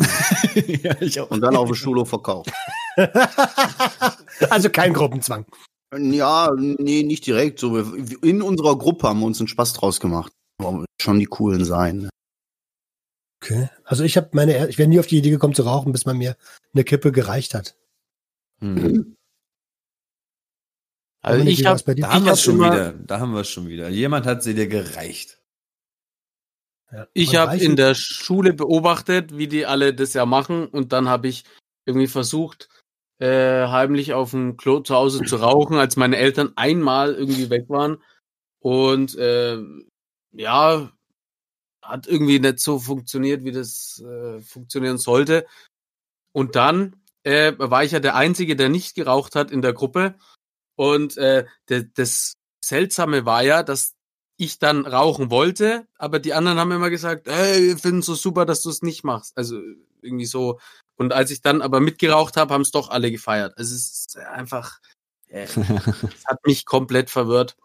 ja, 0.83 0.97
ich 1.01 1.21
auch. 1.21 1.31
Und 1.31 1.41
dann 1.41 1.57
auf 1.57 1.69
dem 1.69 1.75
Schulhof 1.77 2.09
verkauft. 2.09 2.51
also 4.51 4.69
kein 4.71 4.93
Gruppenzwang. 4.93 5.47
Ja, 5.97 6.51
nee, 6.57 7.03
nicht 7.05 7.27
direkt. 7.27 7.59
So, 7.59 7.75
wir- 7.75 8.23
in 8.23 8.43
unserer 8.43 8.77
Gruppe 8.77 9.09
haben 9.09 9.21
wir 9.21 9.27
uns 9.27 9.39
einen 9.41 9.49
Spaß 9.49 9.73
draus 9.75 10.01
gemacht. 10.01 10.33
Wir 10.61 10.85
schon 11.01 11.19
die 11.21 11.27
coolen 11.27 11.65
sein. 11.65 12.09
Okay. 13.43 13.69
Also 13.85 14.05
ich 14.05 14.17
habe 14.17 14.29
meine, 14.33 14.69
ich 14.69 14.79
wäre 14.79 14.89
nie 14.89 15.01
auf 15.01 15.07
die 15.07 15.19
Idee 15.19 15.31
gekommen 15.31 15.55
zu 15.55 15.63
rauchen, 15.63 15.93
bis 15.93 16.05
man 16.05 16.19
mir 16.19 16.37
eine 16.75 16.85
Kippe 16.85 17.11
gereicht 17.11 17.55
hat. 17.55 17.75
Hm. 18.61 19.17
Also 21.23 21.47
ich 21.47 21.65
habe 21.65 21.73
war's 21.73 21.83
bei 21.83 21.95
dir? 21.95 22.03
Da 22.03 22.13
haben 22.13 22.25
wir 22.25 22.37
schon 22.37 22.59
wieder. 22.59 22.93
Da 22.93 23.21
haben 23.21 23.35
wir 23.35 23.45
schon 23.45 23.69
wieder. 23.69 23.89
Jemand 23.89 24.27
hat 24.27 24.43
sie 24.43 24.55
dir 24.55 24.69
gereicht. 24.69 25.39
Ja. 26.93 27.07
Ich 27.13 27.37
habe 27.37 27.57
in 27.57 27.77
der 27.77 27.95
Schule 27.95 28.53
beobachtet, 28.53 29.37
wie 29.37 29.47
die 29.47 29.65
alle 29.65 29.95
das 29.95 30.13
ja 30.13 30.27
machen 30.27 30.67
und 30.67 30.93
dann 30.93 31.09
habe 31.09 31.29
ich 31.29 31.45
irgendwie 31.87 32.09
versucht, 32.09 32.69
äh, 33.19 33.69
heimlich 33.69 34.13
auf 34.13 34.33
dem 34.33 34.57
Klo 34.57 34.81
zu 34.81 34.95
Hause 34.95 35.25
zu 35.25 35.37
rauchen, 35.37 35.77
als 35.77 35.97
meine 35.97 36.17
Eltern 36.17 36.53
einmal 36.57 37.15
irgendwie 37.15 37.49
weg 37.49 37.69
waren. 37.69 38.03
Und 38.59 39.17
äh, 39.17 39.59
ja, 40.33 40.91
hat 41.91 42.07
irgendwie 42.07 42.39
nicht 42.39 42.61
so 42.61 42.79
funktioniert, 42.79 43.45
wie 43.45 43.53
das 43.53 44.03
äh, 44.07 44.41
funktionieren 44.41 44.99
sollte. 44.99 45.47
Und 46.33 46.57
dann 46.57 46.97
äh, 47.25 47.53
war 47.59 47.85
ich 47.85 47.93
ja 47.93 48.01
der 48.01 48.15
Einzige, 48.15 48.57
der 48.57 48.69
nicht 48.69 48.95
geraucht 48.95 49.35
hat 49.35 49.51
in 49.51 49.63
der 49.63 49.73
Gruppe. 49.73 50.15
Und 50.77 51.17
äh, 51.17 51.47
de, 51.69 51.89
das 51.95 52.35
Seltsame 52.65 53.27
war 53.27 53.43
ja, 53.43 53.63
dass 53.63 53.95
ich 54.37 54.59
dann 54.59 54.87
rauchen 54.87 55.31
wollte, 55.31 55.87
aber 55.99 56.19
die 56.19 56.33
anderen 56.33 56.59
haben 56.59 56.73
immer 56.73 56.89
gesagt, 56.89 57.29
hey, 57.29 57.69
wir 57.69 57.79
finden 57.79 58.01
so 58.01 58.15
super, 58.15 58.47
dass 58.47 58.63
du 58.63 58.71
es 58.71 58.81
nicht 58.81 59.05
machst. 59.05 59.37
Also 59.37 59.61
irgendwie 60.01 60.25
so. 60.25 60.59
Und 60.97 61.13
als 61.13 61.31
ich 61.31 61.43
dann 61.43 61.61
aber 61.61 61.81
mitgeraucht 61.81 62.39
habe, 62.39 62.55
haben 62.55 62.63
es 62.63 62.71
doch 62.71 62.89
alle 62.89 63.11
gefeiert. 63.11 63.53
Also 63.59 63.75
es 63.75 63.91
ist 63.91 64.17
einfach, 64.17 64.81
äh, 65.29 65.43
es 65.45 66.25
hat 66.27 66.39
mich 66.47 66.65
komplett 66.65 67.11
verwirrt. 67.11 67.57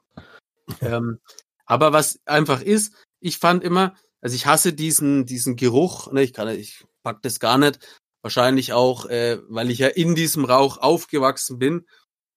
ähm, 0.82 1.20
aber 1.66 1.94
was 1.94 2.20
einfach 2.26 2.62
ist, 2.62 2.94
ich 3.22 3.38
fand 3.38 3.64
immer, 3.64 3.96
also 4.22 4.36
ich 4.36 4.46
hasse 4.46 4.74
diesen 4.74 5.26
diesen 5.26 5.56
Geruch. 5.56 6.12
Ne, 6.12 6.24
ich 6.24 6.34
kann, 6.34 6.48
ich 6.50 6.86
pack 7.04 7.22
das 7.22 7.40
gar 7.40 7.58
nicht. 7.58 7.80
Wahrscheinlich 8.22 8.74
auch, 8.74 9.06
äh, 9.06 9.40
weil 9.50 9.70
ich 9.70 9.80
ja 9.80 9.88
in 9.88 10.16
diesem 10.16 10.46
Rauch 10.46 10.78
aufgewachsen 10.78 11.60
bin. 11.60 11.86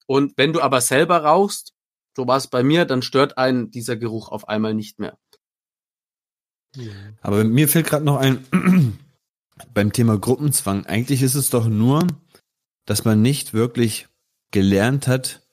Und 0.07 0.37
wenn 0.37 0.53
du 0.53 0.61
aber 0.61 0.81
selber 0.81 1.25
rauchst, 1.25 1.73
so 2.17 2.27
war 2.27 2.37
es 2.37 2.49
bei 2.49 2.63
mir, 2.63 2.85
dann 2.85 3.03
stört 3.03 3.39
einen 3.39 3.71
dieser 3.71 3.97
Geruch 3.97 4.29
auf 4.29 4.49
einmal 4.49 4.75
nicht 4.75 4.99
mehr. 4.99 5.19
Aber 7.23 7.45
mir 7.45 7.69
fällt 7.69 7.87
gerade 7.87 8.05
noch 8.05 8.17
ein, 8.17 8.45
beim 9.75 9.93
Thema 9.93 10.19
Gruppenzwang, 10.19 10.87
eigentlich 10.87 11.23
ist 11.23 11.35
es 11.35 11.51
doch 11.51 11.67
nur, 11.67 12.07
dass 12.85 13.05
man 13.05 13.23
nicht 13.23 13.55
wirklich 13.55 14.09
gelernt 14.51 15.07
hat, 15.07 15.47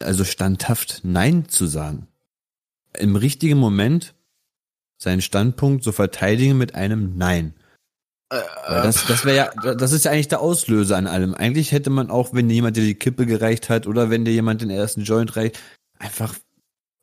also 0.00 0.24
standhaft 0.24 1.00
Nein 1.02 1.48
zu 1.48 1.66
sagen. 1.66 2.08
Im 2.98 3.16
richtigen 3.16 3.58
Moment 3.58 4.14
seinen 4.98 5.20
Standpunkt 5.22 5.84
zu 5.84 5.92
verteidigen 5.92 6.56
mit 6.58 6.74
einem 6.74 7.16
Nein. 7.16 7.54
Weil 8.30 8.82
das, 8.82 9.06
das 9.06 9.24
wäre 9.24 9.36
ja, 9.36 9.74
das 9.74 9.92
ist 9.92 10.04
ja 10.04 10.10
eigentlich 10.10 10.28
der 10.28 10.40
Auslöser 10.40 10.96
an 10.96 11.06
allem. 11.06 11.34
Eigentlich 11.34 11.70
hätte 11.70 11.90
man 11.90 12.10
auch, 12.10 12.34
wenn 12.34 12.48
dir 12.48 12.54
jemand 12.54 12.76
dir 12.76 12.82
die 12.82 12.96
Kippe 12.96 13.24
gereicht 13.24 13.68
hat 13.68 13.86
oder 13.86 14.10
wenn 14.10 14.24
dir 14.24 14.32
jemand 14.32 14.62
den 14.62 14.70
ersten 14.70 15.02
Joint 15.02 15.36
reicht, 15.36 15.60
einfach. 15.98 16.34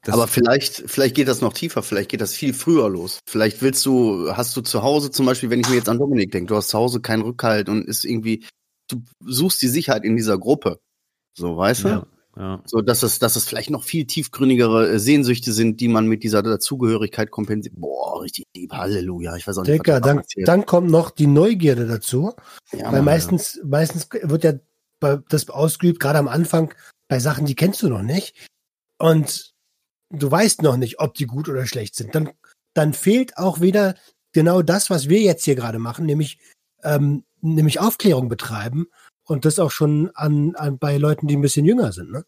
das- 0.04 0.14
Aber 0.16 0.28
vielleicht, 0.28 0.84
vielleicht 0.88 1.16
geht 1.16 1.30
das 1.30 1.40
noch 1.40 1.54
tiefer, 1.54 1.82
vielleicht 1.82 2.10
geht 2.10 2.20
das 2.20 2.34
viel 2.34 2.54
früher 2.54 2.90
los. 2.90 3.20
Vielleicht 3.26 3.62
willst 3.62 3.86
du, 3.86 4.36
hast 4.36 4.58
du 4.58 4.62
zu 4.62 4.84
Hause 4.84 5.12
zum 5.12 5.26
Beispiel, 5.26 5.50
wenn 5.50 5.62
ich 5.62 5.70
mir 5.70 5.76
jetzt 5.76 5.88
an 5.88 5.98
Dominik 5.98 6.32
denke, 6.34 6.48
du 6.50 6.58
hast 6.58 6.68
zu 6.70 6.78
Hause 6.78 7.00
keinen 7.00 7.22
Rückhalt 7.22 7.70
und 7.70 7.88
ist 7.88 8.04
irgendwie, 8.04 8.46
du 8.90 9.02
suchst 9.26 9.62
die 9.62 9.70
Sicherheit 9.70 10.04
in 10.04 10.18
dieser 10.18 10.38
Gruppe. 10.38 10.82
So, 11.38 11.56
weißt 11.56 11.86
du? 11.86 12.06
Ja, 12.36 12.41
ja. 12.41 12.62
So, 12.65 12.82
dass 12.82 13.04
es, 13.04 13.19
dass 13.19 13.36
es 13.36 13.46
vielleicht 13.46 13.69
noch 13.69 13.84
viel 13.84 14.06
tiefgründigere 14.06 14.93
äh, 14.93 15.00
Sehnsüchte 15.00 15.54
sind, 15.54 15.80
die 15.80 15.88
man 15.88 16.08
mit 16.08 16.24
dieser 16.24 16.41
Dazugehörigkeit 16.41 17.32
kompensiert. 17.32 17.76
Boah, 17.78 18.22
richtig 18.22 18.46
lieb, 18.56 18.72
Halleluja. 18.72 19.36
Ich 19.36 19.48
weiß 19.48 19.58
auch 19.58 19.63
nicht, 19.63 19.74
Dicker, 19.74 19.96
was 19.96 20.02
da 20.02 20.13
dann, 20.15 20.24
dann 20.46 20.65
kommt 20.65 20.89
noch 20.89 21.12
die 21.12 21.28
Neugierde 21.28 21.88
dazu. 21.88 22.34
ja, 22.72 22.86
Weil 22.86 22.91
Mann, 22.91 23.06
meistens, 23.06 23.62
meistens 23.63 24.08
wird 24.12 24.43
ja 24.43 24.54
das 25.30 25.50
ausgeübt, 25.50 26.00
gerade 26.00 26.19
am 26.19 26.28
Anfang, 26.28 26.74
bei 27.08 27.19
Sachen, 27.19 27.46
die 27.46 27.56
kennst 27.56 27.82
du 27.84 27.89
noch 27.89 28.02
nicht. 28.02 28.36
Und 28.98 29.54
du 30.10 30.32
weißt 30.32 30.62
noch 30.62 30.78
nicht, 30.78 31.00
ob 31.00 31.13
die 31.15 31.26
gut 31.26 31.50
oder 31.50 31.65
schlecht 31.65 31.96
sind. 31.96 32.15
Dann, 32.15 32.30
dann 32.74 32.93
fehlt 32.93 33.38
auch 33.38 33.62
wieder 33.62 33.96
genau 34.32 34.62
das, 34.62 34.89
was 34.89 35.10
wir 35.10 35.19
jetzt 35.19 35.43
hier 35.43 35.56
gerade 35.56 35.80
machen, 35.80 36.06
nämlich, 36.06 36.39
ähm, 36.84 37.26
nämlich 37.41 37.80
Aufklärung 37.80 38.30
betreiben. 38.30 38.88
Und 39.26 39.46
das 39.46 39.60
auch 39.60 39.72
schon 39.72 40.12
an, 40.16 40.56
an 40.56 40.78
bei 40.78 40.98
Leuten, 40.98 41.28
die 41.28 41.36
ein 41.38 41.42
bisschen 41.42 41.66
jünger 41.66 41.92
sind. 41.94 42.12
Ne? 42.12 42.26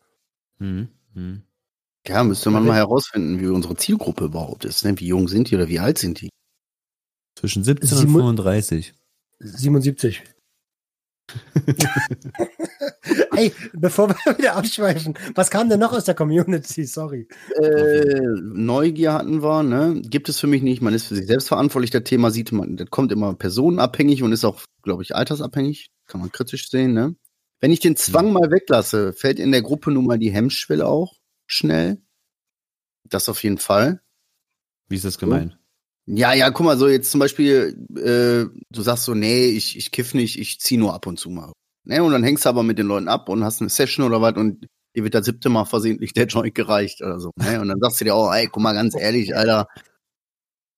Mhm. 0.60 0.88
Mhm. 1.14 1.42
ja, 2.08 2.24
müsste 2.24 2.50
man 2.52 2.66
mal 2.66 2.76
herausfinden, 2.76 3.40
wie 3.42 3.48
unsere 3.48 3.76
Zielgruppe 3.76 4.26
überhaupt 4.26 4.66
ist. 4.66 4.86
Ne? 4.86 4.98
Wie 5.00 5.08
jung 5.08 5.28
sind 5.28 5.50
die 5.52 5.56
oder 5.56 5.68
wie 5.68 5.80
alt 5.80 5.98
sind 5.98 6.22
die? 6.22 6.30
Zwischen 7.36 7.64
17 7.64 7.90
und 7.92 7.98
Sieben- 8.00 8.14
35. 8.14 8.94
77. 9.40 10.24
Ey, 13.36 13.52
bevor 13.74 14.10
wir 14.10 14.38
wieder 14.38 14.56
abschweifen, 14.56 15.16
was 15.34 15.50
kam 15.50 15.70
denn 15.70 15.80
noch 15.80 15.92
aus 15.94 16.06
der 16.06 16.16
Community? 16.16 16.86
Sorry. 16.86 17.28
Äh, 17.60 18.20
Neugier 18.42 19.14
hatten 19.14 19.42
wir, 19.42 19.64
ne? 19.64 20.02
Gibt 20.06 20.30
es 20.30 20.40
für 20.40 20.48
mich 20.48 20.62
nicht. 20.62 20.82
Man 20.82 20.94
ist 20.94 21.08
für 21.08 21.16
sich 21.16 21.28
selbst 21.28 21.48
verantwortlich. 21.48 21.92
Das 21.92 22.04
Thema 22.04 22.32
sieht 22.32 22.52
man, 22.52 22.78
das 22.78 22.90
kommt 22.90 23.12
immer 23.12 23.34
personenabhängig 23.34 24.24
und 24.24 24.32
ist 24.32 24.46
auch, 24.46 24.62
glaube 24.84 25.04
ich, 25.04 25.16
altersabhängig. 25.16 25.90
Kann 26.08 26.22
man 26.22 26.32
kritisch 26.32 26.70
sehen, 26.70 26.94
ne? 26.94 27.16
Wenn 27.60 27.72
ich 27.72 27.80
den 27.80 27.96
Zwang 27.96 28.32
mal 28.32 28.52
weglasse, 28.52 29.14
fällt 29.14 29.40
in 29.40 29.52
der 29.52 29.62
Gruppe 29.62 29.92
nun 29.92 30.06
mal 30.06 30.20
die 30.20 30.32
Hemmschwelle 30.32 30.86
auch 30.86 31.16
schnell. 31.48 32.02
Das 33.04 33.30
auf 33.30 33.44
jeden 33.44 33.58
Fall. 33.58 34.02
Wie 34.88 34.96
ist 34.96 35.06
das 35.06 35.18
gemeint? 35.18 35.58
Ja, 36.08 36.34
ja, 36.34 36.52
guck 36.52 36.66
mal, 36.66 36.78
so 36.78 36.88
jetzt 36.88 37.10
zum 37.10 37.20
Beispiel, 37.20 37.76
äh, 37.96 38.46
du 38.70 38.82
sagst 38.82 39.06
so, 39.06 39.16
nee, 39.16 39.48
ich, 39.48 39.76
ich 39.78 39.92
kiff 39.92 40.14
nicht, 40.14 40.38
ich 40.38 40.60
zieh 40.60 40.78
nur 40.78 40.94
ab 40.94 41.08
und 41.08 41.20
zu 41.20 41.32
mal. 41.32 41.52
Ne, 41.84 42.04
und 42.04 42.12
dann 42.12 42.24
hängst 42.24 42.46
du 42.46 42.50
aber 42.50 42.64
mit 42.64 42.78
den 42.78 42.88
Leuten 42.88 43.08
ab 43.08 43.30
und 43.30 43.44
hast 43.44 43.62
eine 43.62 43.70
Session 43.70 44.06
oder 44.06 44.22
was 44.22 44.36
und 44.36 44.68
dir 44.96 45.04
wird 45.04 45.14
das 45.14 45.26
siebte 45.26 45.50
Mal 45.50 45.66
versehentlich 45.66 46.14
der 46.14 46.26
Joint 46.26 46.56
gereicht 46.56 47.02
oder 47.02 47.20
so. 47.20 47.32
Ne? 47.38 47.60
Und 47.62 47.70
dann 47.70 47.80
sagst 47.80 48.02
du 48.02 48.06
dir 48.06 48.16
auch, 48.16 48.32
ey, 48.34 48.48
guck 48.48 48.62
mal, 48.62 48.74
ganz 48.74 48.96
ehrlich, 48.96 49.36
Alter, 49.36 49.68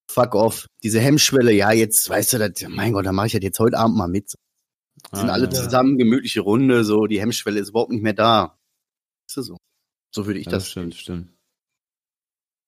fuck 0.10 0.36
off. 0.36 0.68
Diese 0.84 1.00
Hemmschwelle, 1.00 1.52
ja, 1.52 1.72
jetzt, 1.72 2.10
weißt 2.10 2.34
du, 2.34 2.38
das, 2.40 2.70
mein 2.70 2.94
Gott, 2.94 3.06
da 3.06 3.12
mache 3.12 3.28
ich 3.28 3.34
das 3.34 3.44
jetzt 3.44 3.60
heute 3.60 3.78
Abend 3.78 3.98
mal 3.98 4.08
mit. 4.08 4.34
Sind 5.14 5.30
Ah, 5.30 5.34
alle 5.34 5.46
ja. 5.46 5.52
zusammen, 5.52 5.98
gemütliche 5.98 6.42
Runde, 6.42 6.84
so, 6.84 7.06
die 7.08 7.20
Hemmschwelle 7.22 7.60
ist 7.60 7.70
überhaupt 7.70 7.92
nicht 7.92 8.04
mehr 8.04 8.14
da. 8.14 8.58
Ist 9.30 9.38
das 9.38 9.46
so? 9.46 9.58
So 10.14 10.26
würde 10.26 10.40
ich 10.40 10.46
Ja, 10.46 10.52
das, 10.54 10.64
das 10.64 10.72
stimmt, 10.72 10.96
stimmt. 10.96 11.34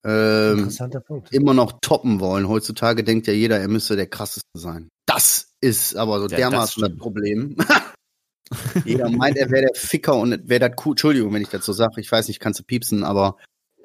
ähm, 0.06 0.60
Interessanter 0.60 1.02
Punkt. 1.02 1.32
immer 1.34 1.54
noch 1.54 1.80
toppen 1.82 2.20
wollen. 2.20 2.48
Heutzutage 2.48 3.04
denkt 3.04 3.28
ja 3.28 3.34
jeder, 3.34 3.60
er 3.60 3.68
müsste 3.68 3.96
der 3.96 4.08
krasseste 4.08 4.48
sein. 4.58 4.90
Das 5.06 5.52
ist 5.62 5.96
aber 5.96 6.20
so 6.20 6.28
Ja, 6.28 6.30
das 6.30 6.38
dermaßen 6.38 6.82
das 6.82 6.90
stimmt. 6.90 7.02
Problem. 7.02 7.56
jeder 8.86 9.10
meint, 9.10 9.38
er 9.38 9.50
wäre 9.52 9.68
der 9.68 9.76
Ficker 9.76 10.16
und 10.16 10.48
wäre 10.50 10.70
das 10.70 10.86
cool. 10.86 10.94
Entschuldigung, 10.94 11.34
wenn 11.34 11.42
ich 11.42 11.50
dazu 11.50 11.74
sage, 11.74 12.00
ich 12.02 12.12
weiß 12.12 12.28
nicht, 12.30 12.40
kannst 12.40 12.60
du 12.60 12.64
piepsen, 12.64 13.04
aber 13.04 13.38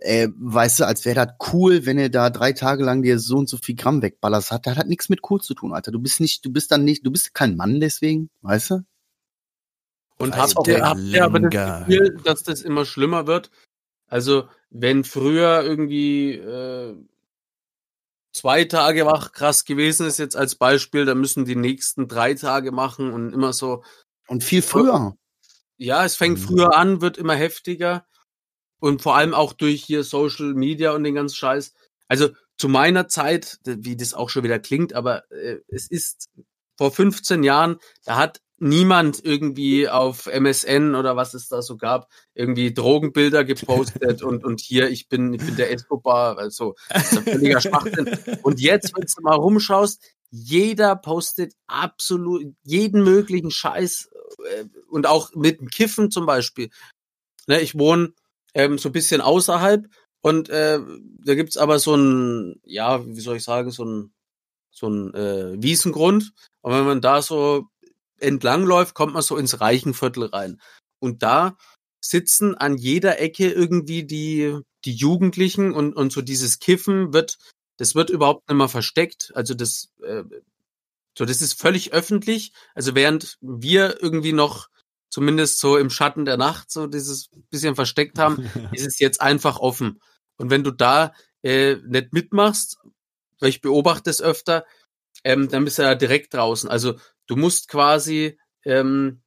äh, 0.05 0.29
weißt 0.37 0.81
du, 0.81 0.87
als 0.87 1.05
wäre 1.07 1.27
das 1.27 1.53
cool, 1.53 1.87
wenn 1.87 1.99
er 1.99 2.11
da 2.11 2.29
drei 2.29 2.53
Tage 2.53 2.85
lang 2.85 3.03
dir 3.03 3.19
so 3.19 3.39
und 3.39 3.49
so 3.49 3.57
viel 3.57 3.75
Gramm 3.75 4.03
wegballerst 4.03 4.51
hat. 4.51 4.67
Das 4.67 4.77
hat 4.77 4.87
nichts 4.87 5.09
mit 5.09 5.21
cool 5.31 5.41
zu 5.41 5.55
tun, 5.55 5.73
Alter. 5.73 5.93
Du 5.93 5.99
bist 5.99 6.21
nicht, 6.21 6.45
du 6.45 6.53
bist 6.53 6.71
dann 6.71 6.85
nicht, 6.85 7.07
du 7.07 7.11
bist 7.11 7.33
kein 7.33 7.57
Mann 7.57 7.81
deswegen, 7.81 8.29
weißt 8.43 8.71
du? 8.71 8.85
Und 10.19 10.37
habt 10.37 10.57
auch 10.57 10.67
ihr, 10.67 10.75
der 10.75 10.89
habt 10.89 11.01
ihr 11.01 11.25
aber 11.25 11.41
das. 11.41 11.87
Gefühl, 11.87 12.21
dass 12.23 12.43
das 12.43 12.61
immer 12.63 12.85
schlimmer 12.85 13.27
wird? 13.27 13.51
Also, 14.07 14.49
wenn 14.71 15.05
früher 15.05 15.63
irgendwie 15.63 16.33
äh, 16.33 16.95
zwei 18.33 18.65
Tage 18.65 19.07
wach 19.07 19.33
krass 19.33 19.65
gewesen 19.65 20.07
ist, 20.07 20.19
jetzt 20.19 20.37
als 20.37 20.55
Beispiel, 20.55 21.07
dann 21.07 21.19
müssen 21.19 21.47
die 21.47 21.57
nächsten 21.57 22.09
drei 22.09 22.35
Tage 22.35 22.73
machen 22.73 23.11
und 23.13 23.33
immer 23.33 23.53
so, 23.55 23.83
Und 24.29 24.45
viel 24.45 24.63
früher. 24.63 25.17
ja, 25.79 26.05
es 26.05 26.17
fängt 26.17 26.39
Mhm. 26.39 26.43
früher 26.43 26.77
an, 26.77 27.01
wird 27.01 27.17
immer 27.17 27.35
heftiger 27.35 28.07
und 28.85 29.01
vor 29.01 29.17
allem 29.17 29.33
auch 29.33 29.55
durch 29.55 29.83
hier 29.83 30.05
Social 30.05 30.53
Media 30.53 30.93
und 30.93 31.05
den 31.05 31.15
ganzen 31.15 31.37
Scheiß. 31.37 31.73
Also 32.07 32.29
zu 32.59 32.69
meiner 32.69 33.09
Zeit, 33.09 33.59
wie 33.65 33.97
das 33.97 34.13
auch 34.13 34.29
schon 34.29 34.45
wieder 34.45 34.59
klingt, 34.59 34.93
aber 34.93 35.23
äh, 35.33 35.61
es 35.69 35.91
ist 35.91 36.29
vor 36.77 36.93
15 36.93 37.45
Jahren, 37.45 37.79
da 38.05 38.17
hat 38.17 38.43
niemand 38.59 39.25
irgendwie 39.25 39.89
auf 39.89 40.27
MSN 40.27 40.95
oder 40.97 41.17
was 41.17 41.33
es 41.33 41.49
da 41.49 41.63
so 41.63 41.79
gab, 41.79 42.11
irgendwie 42.35 42.75
Drogenbilder 42.75 43.43
gepostet 43.45 44.23
und, 44.23 44.45
und 44.45 44.61
hier, 44.61 44.91
ich 44.91 45.09
bin, 45.09 45.33
ich 45.33 45.41
bin 45.41 45.57
der 45.57 45.73
Escobar, 45.73 46.37
also 46.37 46.75
völliger 47.25 47.63
Schwachsinn. 47.63 48.19
Und 48.43 48.61
jetzt, 48.61 48.95
wenn 48.95 49.07
du 49.07 49.23
mal 49.23 49.37
rumschaust, 49.37 50.03
jeder 50.31 50.95
postet 50.95 51.55
absolut 51.69 52.55
jeden 52.63 53.03
möglichen 53.03 53.51
Scheiß 53.51 54.11
äh, 54.45 54.65
und 54.91 55.07
auch 55.07 55.35
mit 55.35 55.61
dem 55.61 55.71
Kiffen 55.71 56.11
zum 56.11 56.27
Beispiel. 56.27 56.69
Ne, 57.47 57.63
ich 57.63 57.79
wohne 57.79 58.13
ähm, 58.55 58.79
so 58.79 58.89
ein 58.89 58.93
bisschen 58.93 59.21
außerhalb 59.21 59.87
und 60.25 60.49
äh, 60.49 60.81
da 61.23 61.35
gibt's 61.35 61.59
aber 61.59 61.79
so 61.79 61.95
ein, 61.95 62.59
ja, 62.65 63.05
wie 63.07 63.21
soll 63.21 63.37
ich 63.37 63.45
sagen, 63.45 63.71
so 63.71 63.85
ein, 63.85 64.15
so 64.71 64.89
ein 64.89 65.13
äh, 65.13 65.63
Wiesengrund. 65.63 66.33
Und 66.63 66.73
wenn 66.73 66.87
man 66.87 67.03
da 67.03 67.21
so 67.21 67.67
entlang 68.19 68.65
läuft, 68.65 68.95
kommt 68.95 69.13
man 69.13 69.23
so 69.23 69.37
ins 69.37 69.61
Reichenviertel 69.61 70.25
rein. 70.25 70.63
Und 70.99 71.23
da 71.23 71.59
sitzen 72.01 72.55
an 72.55 72.79
jeder 72.79 73.21
Ecke 73.21 73.51
irgendwie 73.51 74.05
die, 74.05 74.59
die 74.87 74.95
Jugendlichen 74.95 75.75
und, 75.75 75.95
und 75.95 76.11
so 76.11 76.23
dieses 76.23 76.59
Kiffen 76.59 77.13
wird, 77.13 77.37
das 77.77 77.95
wird 77.95 78.09
überhaupt 78.09 78.49
nicht 78.49 78.57
mehr 78.57 78.71
versteckt. 78.71 79.31
Also 79.35 79.53
das, 79.53 79.91
äh, 80.03 80.25
so 81.19 81.27
das 81.27 81.43
ist 81.43 81.61
völlig 81.61 81.93
öffentlich. 81.93 82.55
Also 82.75 82.95
während 82.95 83.37
wir 83.43 84.03
irgendwie 84.03 84.33
noch 84.33 84.69
zumindest 85.15 85.61
so 85.61 85.77
im 85.77 85.91
Schatten 85.91 86.25
der 86.25 86.37
Nacht 86.37 86.73
so 86.73 86.89
dieses 86.89 87.29
bisschen 87.49 87.77
versteckt 87.77 88.19
haben, 88.19 88.51
ist 88.73 88.85
es 88.85 88.99
jetzt 88.99 89.21
einfach 89.21 89.61
offen. 89.61 90.01
Und 90.39 90.51
wenn 90.51 90.65
du 90.65 90.73
da 90.73 91.13
äh, 91.43 91.77
nicht 91.87 92.13
mitmachst, 92.13 92.79
weil 93.39 93.51
ich 93.51 93.61
beobachte 93.61 94.11
es 94.11 94.21
öfter, 94.21 94.67
ähm, 95.23 95.49
dann 95.49 95.65
bist 95.65 95.79
du 95.79 95.83
ja 95.83 95.95
direkt 95.95 96.35
draußen. 96.35 96.69
Also 96.69 96.95
du 97.29 97.37
musst 97.37 97.69
quasi 97.69 98.41
ähm, 98.65 99.23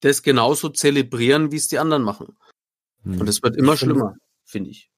das 0.00 0.22
genauso 0.22 0.68
zelebrieren, 0.68 1.50
wie 1.50 1.56
es 1.56 1.68
die 1.68 1.78
anderen 1.78 2.02
machen. 2.02 2.36
Hm. 3.04 3.22
Und 3.22 3.28
es 3.30 3.42
wird 3.42 3.56
immer 3.56 3.78
schlimmer, 3.78 4.16
finde 4.44 4.68
ich. 4.68 4.90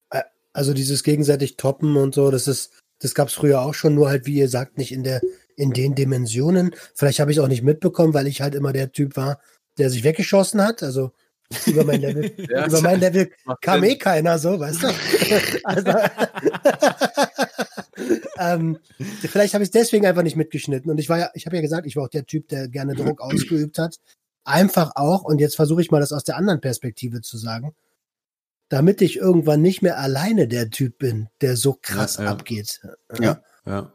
Also 0.52 0.74
dieses 0.74 1.04
gegenseitig 1.04 1.56
Toppen 1.56 1.96
und 1.96 2.12
so, 2.12 2.32
das 2.32 2.48
ist, 2.48 2.72
das 2.98 3.14
gab's 3.14 3.34
früher 3.34 3.60
auch 3.60 3.74
schon, 3.74 3.94
nur 3.94 4.08
halt, 4.08 4.26
wie 4.26 4.34
ihr 4.34 4.48
sagt, 4.48 4.78
nicht 4.78 4.90
in 4.90 5.04
der, 5.04 5.20
in 5.58 5.72
den 5.72 5.94
Dimensionen. 5.94 6.74
Vielleicht 6.94 7.20
habe 7.20 7.30
ich 7.30 7.36
es 7.36 7.42
auch 7.42 7.48
nicht 7.48 7.62
mitbekommen, 7.62 8.14
weil 8.14 8.26
ich 8.26 8.40
halt 8.40 8.54
immer 8.54 8.72
der 8.72 8.92
Typ 8.92 9.16
war, 9.16 9.40
der 9.76 9.90
sich 9.90 10.04
weggeschossen 10.04 10.62
hat. 10.62 10.82
Also 10.82 11.12
über 11.66 11.84
mein 11.84 12.00
Level, 12.00 12.32
Ja, 12.50 12.66
über 12.66 12.80
mein 12.80 13.00
Level 13.00 13.30
kam 13.60 13.80
Sinn. 13.80 13.90
eh 13.90 13.96
keiner 13.96 14.38
so, 14.38 14.58
weißt 14.60 14.82
du? 14.82 14.88
also, 15.64 15.92
ähm, 18.38 18.78
vielleicht 19.20 19.54
habe 19.54 19.64
ich 19.64 19.70
deswegen 19.70 20.06
einfach 20.06 20.22
nicht 20.22 20.36
mitgeschnitten. 20.36 20.90
Und 20.90 20.98
ich 20.98 21.08
war 21.08 21.18
ja, 21.18 21.30
ich 21.34 21.46
habe 21.46 21.56
ja 21.56 21.62
gesagt, 21.62 21.86
ich 21.86 21.96
war 21.96 22.04
auch 22.04 22.08
der 22.08 22.26
Typ, 22.26 22.48
der 22.48 22.68
gerne 22.68 22.94
Druck 22.94 23.20
ausgeübt 23.20 23.78
hat. 23.78 23.96
Einfach 24.44 24.92
auch, 24.94 25.24
und 25.24 25.40
jetzt 25.40 25.56
versuche 25.56 25.80
ich 25.82 25.90
mal 25.90 26.00
das 26.00 26.12
aus 26.12 26.24
der 26.24 26.36
anderen 26.36 26.60
Perspektive 26.60 27.20
zu 27.20 27.36
sagen, 27.36 27.74
damit 28.68 29.02
ich 29.02 29.16
irgendwann 29.16 29.62
nicht 29.62 29.82
mehr 29.82 29.98
alleine 29.98 30.46
der 30.48 30.70
Typ 30.70 30.98
bin, 30.98 31.28
der 31.40 31.56
so 31.56 31.78
krass 31.80 32.16
Ja, 32.18 32.24
ja. 32.24 32.30
abgeht. 32.30 32.80
Ja. 33.20 33.42
Ja. 33.66 33.92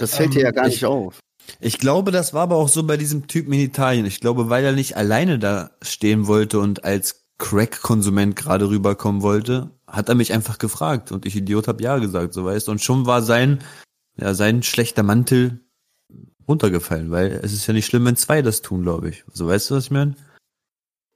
Das 0.00 0.16
fällt 0.16 0.34
dir 0.34 0.42
ja 0.42 0.50
gar 0.50 0.66
ich- 0.66 0.74
nicht 0.74 0.84
auf. 0.86 1.18
Ich 1.58 1.78
glaube, 1.78 2.12
das 2.12 2.32
war 2.32 2.42
aber 2.42 2.56
auch 2.56 2.68
so 2.68 2.84
bei 2.84 2.96
diesem 2.96 3.26
Typen 3.26 3.52
in 3.52 3.60
Italien. 3.60 4.06
Ich 4.06 4.20
glaube, 4.20 4.50
weil 4.50 4.64
er 4.64 4.72
nicht 4.72 4.96
alleine 4.96 5.38
da 5.38 5.70
stehen 5.82 6.26
wollte 6.26 6.60
und 6.60 6.84
als 6.84 7.24
Crack-Konsument 7.38 8.36
gerade 8.36 8.68
rüberkommen 8.68 9.22
wollte, 9.22 9.70
hat 9.86 10.08
er 10.08 10.14
mich 10.14 10.32
einfach 10.32 10.58
gefragt 10.58 11.10
und 11.10 11.26
ich 11.26 11.34
Idiot 11.34 11.66
hab 11.66 11.80
ja 11.80 11.98
gesagt, 11.98 12.34
so 12.34 12.44
weißt 12.44 12.68
du. 12.68 12.72
Und 12.72 12.82
schon 12.82 13.06
war 13.06 13.22
sein, 13.22 13.58
ja, 14.16 14.34
sein 14.34 14.62
schlechter 14.62 15.02
Mantel 15.02 15.60
runtergefallen, 16.46 17.10
weil 17.10 17.40
es 17.42 17.52
ist 17.52 17.66
ja 17.66 17.74
nicht 17.74 17.86
schlimm, 17.86 18.04
wenn 18.04 18.16
zwei 18.16 18.42
das 18.42 18.62
tun, 18.62 18.82
glaube 18.82 19.08
ich. 19.08 19.24
So 19.32 19.48
weißt 19.48 19.70
du, 19.70 19.74
was 19.74 19.84
ich 19.84 19.90
meine? 19.90 20.14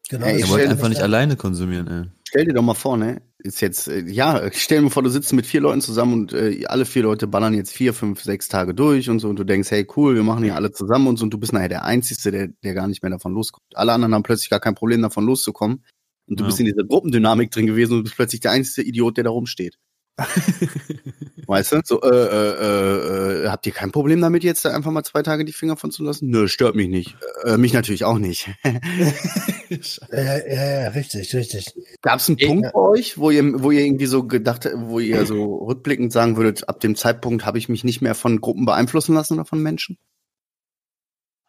Genau, 0.09 0.25
das 0.27 0.33
Er 0.35 0.39
ich 0.41 0.49
wollte 0.49 0.69
einfach 0.71 0.89
nicht 0.89 1.03
alleine 1.03 1.37
konsumieren, 1.37 1.89
ey. 1.89 2.11
Stell 2.35 2.47
dir 2.47 2.55
doch 2.55 2.63
mal 2.63 2.75
vor, 2.75 2.97
ne? 2.97 3.23
Ist 3.39 3.61
jetzt, 3.61 3.87
äh, 3.87 4.01
ja, 4.09 4.51
stell 4.53 4.79
dir 4.79 4.83
mal 4.85 4.91
vor, 4.91 5.05
du 5.05 5.09
sitzt 5.09 5.33
mit 5.33 5.47
vier 5.47 5.61
Leuten 5.61 5.81
zusammen 5.81 6.15
und 6.15 6.33
äh, 6.33 6.65
alle 6.67 6.85
vier 6.85 7.05
Leute 7.05 7.29
ballern 7.29 7.55
jetzt 7.55 7.71
vier, 7.73 7.95
fünf, 7.95 8.23
sechs 8.23 8.49
Tage 8.49 8.75
durch 8.75 9.09
und 9.09 9.21
so 9.21 9.29
und 9.29 9.39
du 9.39 9.45
denkst, 9.45 9.71
hey, 9.71 9.87
cool, 9.97 10.17
wir 10.17 10.25
machen 10.25 10.43
hier 10.43 10.57
alle 10.57 10.73
zusammen 10.73 11.07
und 11.07 11.17
so 11.17 11.25
und 11.25 11.31
du 11.31 11.39
bist 11.39 11.53
nachher 11.53 11.69
der 11.69 11.85
Einzige, 11.85 12.33
der, 12.33 12.49
der 12.65 12.75
gar 12.75 12.89
nicht 12.89 13.03
mehr 13.05 13.11
davon 13.11 13.35
loskommt. 13.35 13.63
Alle 13.75 13.93
anderen 13.93 14.15
haben 14.15 14.25
plötzlich 14.25 14.51
gar 14.51 14.59
kein 14.59 14.75
Problem, 14.75 15.01
davon 15.03 15.25
loszukommen. 15.27 15.85
Und 16.27 16.41
du 16.41 16.43
Ja. 16.43 16.47
bist 16.47 16.59
in 16.59 16.67
dieser 16.67 16.83
Gruppendynamik 16.83 17.53
drin 17.53 17.67
gewesen 17.67 17.93
und 17.93 17.99
du 17.99 18.03
bist 18.05 18.17
plötzlich 18.17 18.41
der 18.41 18.51
einzige 18.51 18.89
Idiot, 18.89 19.17
der 19.17 19.25
da 19.25 19.31
rumsteht. 19.31 19.77
weißt 21.47 21.73
du? 21.73 21.81
So, 21.85 22.03
äh, 22.03 22.09
äh, 22.09 23.45
äh, 23.45 23.49
habt 23.49 23.67
ihr 23.67 23.73
kein 23.73 23.91
Problem 23.91 24.21
damit, 24.21 24.45
jetzt 24.45 24.65
da 24.65 24.71
einfach 24.71 24.91
mal 24.91 25.03
zwei 25.03 25.23
Tage 25.23 25.45
die 25.45 25.53
Finger 25.53 25.77
von 25.77 25.91
zu 25.91 26.05
lassen? 26.05 26.29
Nö, 26.31 26.49
stört 26.49 26.77
mich 26.77 26.89
nicht. 26.89 27.17
Äh, 27.45 27.57
mich 27.57 27.73
natürlich 27.73 28.05
auch 28.05 28.19
nicht. 28.19 28.49
äh, 28.65 30.55
ja, 30.55 30.83
ja, 30.83 30.89
richtig, 30.89 31.35
richtig. 31.35 31.75
Gab 32.03 32.21
es 32.21 32.29
einen 32.29 32.39
Eh, 32.39 32.47
Punkt 32.47 32.73
bei 32.73 32.79
euch, 32.79 33.19
wo 33.19 33.31
ihr, 33.31 33.63
wo 33.63 33.71
ihr 33.71 33.85
irgendwie 33.85 34.07
so 34.07 34.25
gedacht, 34.25 34.69
wo 34.75 35.01
ihr 35.01 35.27
so 35.27 35.57
rückblickend 35.67 36.13
sagen 36.13 36.37
würdet, 36.37 36.69
ab 36.69 36.81
dem 36.81 36.95
Zeitpunkt 36.97 37.45
habe 37.45 37.59
ich 37.59 37.69
mich 37.69 37.83
nicht 37.83 38.01
mehr 38.01 38.15
von 38.15 38.41
Gruppen 38.41 38.67
beeinflussen 38.67 39.15
lassen 39.15 39.35
oder 39.35 39.45
von 39.45 39.63
Menschen? 39.63 39.99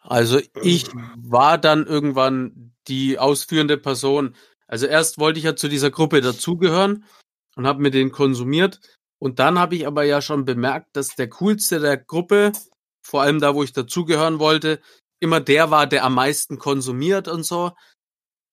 Also 0.02 0.40
ich 0.62 0.88
war 1.18 1.58
dann 1.58 1.86
irgendwann 1.86 2.74
die 2.88 3.18
ausführende 3.18 3.78
Person. 3.78 4.36
Also 4.68 4.86
erst 4.88 5.20
wollte 5.20 5.40
ich 5.40 5.46
ja 5.46 5.56
zu 5.56 5.68
dieser 5.68 5.92
Gruppe 5.92 6.22
dazugehören 6.22 7.06
und 7.56 7.68
habe 7.68 7.82
mir 7.82 7.92
den 7.92 8.12
konsumiert. 8.12 8.80
Und 9.20 9.40
dann 9.40 9.58
habe 9.60 9.76
ich 9.76 9.88
aber 9.88 10.04
ja 10.04 10.22
schon 10.22 10.46
bemerkt, 10.46 10.96
dass 10.96 11.16
der 11.16 11.30
coolste 11.30 11.80
der 11.80 11.98
Gruppe, 11.98 12.52
vor 13.02 13.22
allem 13.22 13.40
da, 13.40 13.56
wo 13.56 13.64
ich 13.64 13.74
dazugehören 13.74 14.40
wollte, 14.40 14.82
immer 15.20 15.40
der 15.40 15.72
war, 15.72 15.88
der 15.88 16.04
am 16.04 16.16
meisten 16.16 16.60
konsumiert 16.60 17.28
und 17.28 17.44
so. 17.44 17.72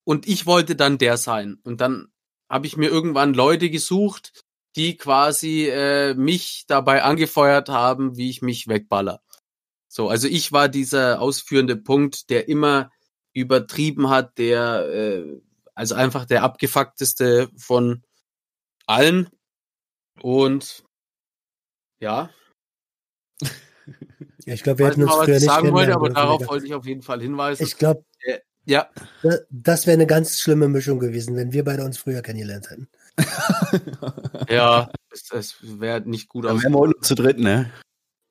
Und 0.05 0.27
ich 0.27 0.47
wollte 0.47 0.77
dann 0.77 0.99
der 0.99 1.17
sein. 1.17 1.59
Und 1.65 1.81
dann 1.81 2.13
habe 2.49 2.67
ich 2.67 2.77
mir 2.77 2.91
irgendwann 2.91 3.35
Leute 3.35 3.71
gesucht, 3.71 4.45
die 4.77 4.97
quasi 4.97 5.69
äh, 5.69 6.15
mich 6.15 6.65
dabei 6.67 7.03
angefeuert 7.03 7.69
haben, 7.69 8.17
wie 8.17 8.31
ich 8.31 8.43
mich 8.43 8.69
wegballer. 8.69 9.23
So, 9.89 10.09
also 10.09 10.29
ich 10.29 10.53
war 10.53 10.69
dieser 10.69 11.21
ausführende 11.21 11.77
Punkt, 11.77 12.31
der 12.31 12.49
immer 12.49 12.91
übertrieben 13.35 14.09
hat, 14.09 14.39
der 14.39 14.89
äh, 14.89 15.41
also 15.75 15.95
einfach 15.95 16.25
der 16.25 16.43
abgefuckteste 16.43 17.51
von 17.57 18.03
allen. 18.87 19.29
Und 20.21 20.85
ja, 22.01 22.31
Ja, 24.45 24.55
ich 24.55 24.63
glaube, 24.63 24.81
wir 24.81 24.87
hätten 24.89 25.03
uns 25.05 25.13
früher 25.13 25.37
ich 25.37 25.43
nicht 25.43 25.45
sagen 25.45 25.73
wollte, 25.73 25.95
aber 25.95 26.11
darauf 26.11 26.39
dürfen. 26.39 26.51
wollte 26.51 26.67
ich 26.67 26.75
auf 26.75 26.85
jeden 26.85 27.03
Fall 27.03 27.21
hinweisen. 27.21 27.63
Ich 27.63 27.77
glaube, 27.79 28.05
ja, 28.65 28.89
das 29.51 29.87
wäre 29.87 29.95
eine 29.95 30.07
ganz 30.07 30.39
schlimme 30.41 30.69
Mischung 30.69 30.99
gewesen, 31.01 31.37
wenn 31.37 31.53
wir 31.53 31.65
beide 31.65 31.85
uns 31.85 31.99
früher 31.99 32.23
kennengelernt 32.23 32.71
hätten. 32.71 32.89
ja, 34.49 34.89
es, 35.11 35.31
es 35.33 35.57
wäre 35.81 36.01
nicht 36.03 36.29
gut 36.29 36.45
Dann 36.45 36.57
aus. 36.57 36.63
wären 36.63 36.73
wir 36.73 36.79
unten 36.79 37.03
zu 37.03 37.15
dritt, 37.15 37.39
ne? 37.39 37.73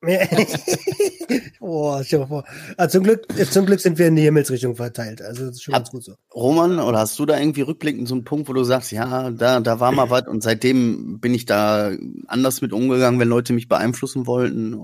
Boah, 1.60 2.02
stell 2.02 2.18
mal 2.18 2.26
vor. 2.26 2.44
Ah, 2.76 2.88
zum, 2.88 3.04
Glück, 3.04 3.24
zum 3.50 3.66
Glück 3.66 3.80
sind 3.80 3.98
wir 3.98 4.08
in 4.08 4.16
die 4.16 4.22
Himmelsrichtung 4.22 4.74
verteilt. 4.74 5.22
Also 5.22 5.46
das 5.46 5.56
ist 5.56 5.62
schon 5.62 5.74
Hab- 5.74 5.82
ganz 5.82 5.90
gut 5.92 6.02
so. 6.02 6.14
Roman, 6.34 6.80
oder 6.80 6.98
hast 6.98 7.16
du 7.18 7.26
da 7.26 7.38
irgendwie 7.38 7.60
rückblickend 7.60 8.08
so 8.08 8.14
einen 8.14 8.24
Punkt, 8.24 8.48
wo 8.48 8.52
du 8.52 8.64
sagst, 8.64 8.90
ja, 8.90 9.30
da, 9.30 9.60
da 9.60 9.78
war 9.78 9.92
mal 9.92 10.10
was 10.10 10.26
und 10.26 10.42
seitdem 10.42 11.20
bin 11.20 11.34
ich 11.34 11.46
da 11.46 11.92
anders 12.26 12.62
mit 12.62 12.72
umgegangen, 12.72 13.20
wenn 13.20 13.28
Leute 13.28 13.52
mich 13.52 13.68
beeinflussen 13.68 14.26
wollten? 14.26 14.82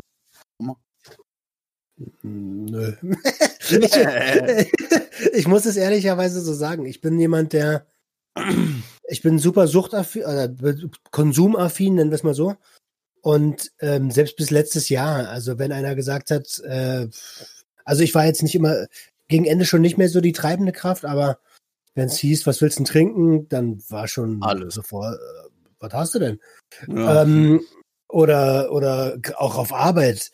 Nö. 2.22 2.92
ich, 3.70 3.96
ich 5.32 5.48
muss 5.48 5.66
es 5.66 5.76
ehrlicherweise 5.76 6.40
so 6.40 6.52
sagen. 6.52 6.86
Ich 6.86 7.00
bin 7.00 7.18
jemand, 7.18 7.52
der 7.52 7.86
ich 9.08 9.22
bin 9.22 9.40
super 9.40 9.66
suchtaffin, 9.66 10.22
äh, 10.22 10.48
konsumaffin, 11.10 11.96
nennen 11.96 12.10
wir 12.10 12.14
es 12.14 12.22
mal 12.22 12.34
so. 12.34 12.54
Und 13.22 13.72
ähm, 13.80 14.10
selbst 14.10 14.36
bis 14.36 14.50
letztes 14.50 14.88
Jahr, 14.88 15.28
also 15.28 15.58
wenn 15.58 15.72
einer 15.72 15.94
gesagt 15.94 16.30
hat, 16.30 16.60
äh, 16.60 17.08
also 17.84 18.02
ich 18.02 18.14
war 18.14 18.26
jetzt 18.26 18.42
nicht 18.42 18.54
immer 18.54 18.86
gegen 19.28 19.44
Ende 19.44 19.64
schon 19.64 19.82
nicht 19.82 19.98
mehr 19.98 20.08
so 20.08 20.20
die 20.20 20.32
treibende 20.32 20.72
Kraft, 20.72 21.04
aber 21.04 21.38
wenn 21.94 22.06
es 22.06 22.18
hieß, 22.18 22.46
was 22.46 22.60
willst 22.60 22.78
du 22.78 22.84
denn 22.84 22.92
trinken, 22.92 23.48
dann 23.48 23.82
war 23.88 24.08
schon 24.08 24.42
Alles. 24.42 24.74
sofort, 24.74 25.14
äh, 25.14 25.48
was 25.80 25.92
hast 25.92 26.14
du 26.14 26.18
denn? 26.18 26.40
Ja. 26.86 27.22
Ähm, 27.22 27.60
oder, 28.08 28.72
oder 28.72 29.18
auch 29.36 29.56
auf 29.56 29.72
Arbeit. 29.72 30.30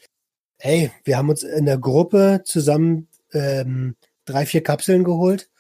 Hey, 0.58 0.92
wir 1.04 1.16
haben 1.16 1.30
uns 1.30 1.42
in 1.42 1.66
der 1.66 1.78
Gruppe 1.78 2.42
zusammen 2.44 3.08
ähm, 3.32 3.96
drei, 4.24 4.46
vier 4.46 4.62
Kapseln 4.62 5.04
geholt, 5.04 5.50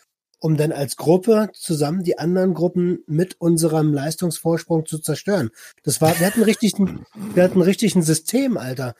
um 0.44 0.58
dann 0.58 0.72
als 0.72 0.96
Gruppe 0.98 1.48
zusammen 1.54 2.02
die 2.02 2.18
anderen 2.18 2.52
Gruppen 2.52 3.02
mit 3.06 3.40
unserem 3.40 3.94
Leistungsvorsprung 3.94 4.84
zu 4.84 4.98
zerstören. 4.98 5.48
Das 5.84 6.02
war, 6.02 6.20
wir 6.20 6.26
hatten 6.26 6.42
richtig, 6.42 6.74
wir 7.14 7.42
hatten 7.42 7.62
richtig 7.62 7.94
ein 7.94 8.02
System, 8.02 8.58
Alter. 8.58 8.94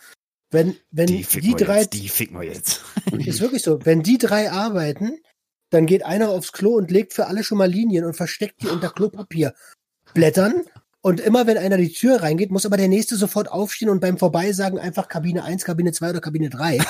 Wenn, 0.50 0.74
wenn 0.90 1.06
die, 1.06 1.22
drei, 1.54 1.84
die 1.84 2.08
ficken 2.08 2.40
wir 2.40 2.46
jetzt. 2.46 2.80
ist 3.12 3.42
wirklich 3.42 3.60
so, 3.60 3.78
wenn 3.84 4.02
die 4.02 4.16
drei 4.16 4.50
arbeiten, 4.50 5.18
dann 5.68 5.84
geht 5.84 6.02
einer 6.06 6.30
aufs 6.30 6.52
Klo 6.52 6.76
und 6.76 6.90
legt 6.90 7.12
für 7.12 7.26
alle 7.26 7.44
schon 7.44 7.58
mal 7.58 7.70
Linien 7.70 8.06
und 8.06 8.16
versteckt 8.16 8.62
die 8.62 8.68
unter 8.68 8.88
Klopapier. 8.88 9.52
Und 11.04 11.20
immer 11.20 11.46
wenn 11.46 11.58
einer 11.58 11.76
die 11.76 11.92
Tür 11.92 12.22
reingeht, 12.22 12.50
muss 12.50 12.64
aber 12.64 12.78
der 12.78 12.88
nächste 12.88 13.16
sofort 13.16 13.52
aufstehen 13.52 13.90
und 13.90 14.00
beim 14.00 14.16
Vorbeisagen 14.16 14.78
einfach 14.78 15.06
Kabine 15.06 15.44
1, 15.44 15.66
Kabine 15.66 15.92
2 15.92 16.10
oder 16.10 16.20
Kabine 16.20 16.48
3. 16.48 16.78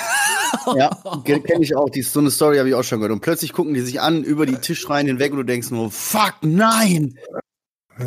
Ja, 0.76 0.88
kenne 1.24 1.64
ich 1.64 1.74
auch. 1.74 1.90
Die, 1.90 2.02
so 2.02 2.20
eine 2.20 2.30
Story 2.30 2.58
habe 2.58 2.68
ich 2.68 2.76
auch 2.76 2.84
schon 2.84 3.00
gehört. 3.00 3.12
Und 3.12 3.20
plötzlich 3.20 3.52
gucken 3.52 3.74
die 3.74 3.80
sich 3.80 4.00
an, 4.00 4.22
über 4.22 4.46
die 4.46 4.54
Tischreihen 4.54 5.08
hinweg 5.08 5.32
und 5.32 5.38
du 5.38 5.42
denkst 5.42 5.72
nur, 5.72 5.90
fuck, 5.90 6.34
nein! 6.42 7.18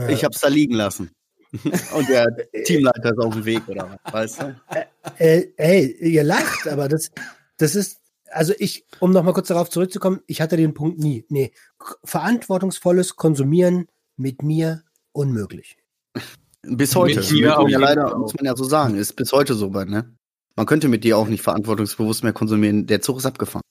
Ich 0.07 0.23
hab's 0.23 0.39
da 0.39 0.47
liegen 0.47 0.73
lassen. 0.73 1.11
Und 1.93 2.07
der 2.07 2.25
Teamleiter 2.63 3.11
ist 3.11 3.19
auf 3.19 3.33
dem 3.33 3.43
Weg, 3.43 3.67
oder 3.67 3.99
was? 4.05 4.13
Weißt 4.13 4.41
du? 4.41 4.55
Äh, 5.17 5.47
ey, 5.57 5.91
ihr 5.99 6.23
lacht, 6.23 6.69
aber 6.69 6.87
das, 6.87 7.11
das 7.57 7.75
ist, 7.75 7.99
also 8.31 8.53
ich, 8.57 8.85
um 9.01 9.11
nochmal 9.11 9.33
kurz 9.33 9.49
darauf 9.49 9.69
zurückzukommen, 9.69 10.21
ich 10.25 10.39
hatte 10.39 10.55
den 10.55 10.73
Punkt 10.73 10.99
nie. 10.99 11.25
Nee, 11.27 11.51
verantwortungsvolles 12.05 13.17
Konsumieren 13.17 13.87
mit 14.15 14.41
mir 14.41 14.83
unmöglich. 15.11 15.77
Bis 16.63 16.95
heute. 16.95 17.19
Mit 17.19 17.31
mir 17.31 17.47
muss 17.49 17.57
man 17.57 17.67
ja 17.69 17.79
leider, 17.79 18.09
Fall. 18.09 18.19
muss 18.19 18.33
man 18.35 18.45
ja 18.45 18.55
so 18.55 18.63
sagen, 18.63 18.95
ist 18.95 19.13
bis 19.13 19.31
heute 19.31 19.53
so 19.53 19.73
weit, 19.73 19.89
ne? 19.89 20.15
Man 20.55 20.65
könnte 20.65 20.87
mit 20.87 21.03
dir 21.03 21.17
auch 21.17 21.27
nicht 21.27 21.43
verantwortungsbewusst 21.43 22.23
mehr 22.23 22.33
konsumieren. 22.33 22.87
Der 22.87 23.01
Zug 23.01 23.17
ist 23.17 23.25
abgefahren. 23.25 23.61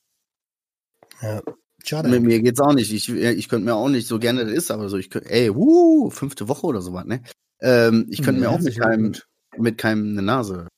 Ja. 1.21 1.43
Schade. 1.85 2.09
Mit 2.09 2.23
mir 2.23 2.41
geht's 2.41 2.61
auch 2.61 2.75
nicht. 2.75 2.93
Ich, 2.93 3.09
ich 3.09 3.49
könnte 3.49 3.65
mir 3.65 3.75
auch 3.75 3.89
nicht, 3.89 4.09
so 4.09 4.19
gerne 4.19 4.45
das 4.45 4.53
ist, 4.53 4.71
aber 4.71 4.89
so, 4.89 4.97
ich 4.97 5.11
könnte, 5.11 5.31
ey, 5.31 5.55
wuh, 5.55 6.11
fünfte 6.11 6.49
Woche 6.49 6.67
oder 6.67 6.81
sowas, 6.81 7.05
ne? 7.05 7.23
Ähm, 7.61 8.07
ich 8.11 8.23
könnte 8.23 8.41
mir 8.41 8.47
Ja, 8.47 8.53
auch 8.53 8.61
mit 8.61 8.79
keinem, 8.79 9.15
mit 9.57 9.79
keinem 9.79 10.11
eine 10.13 10.23
Nase. 10.23 10.69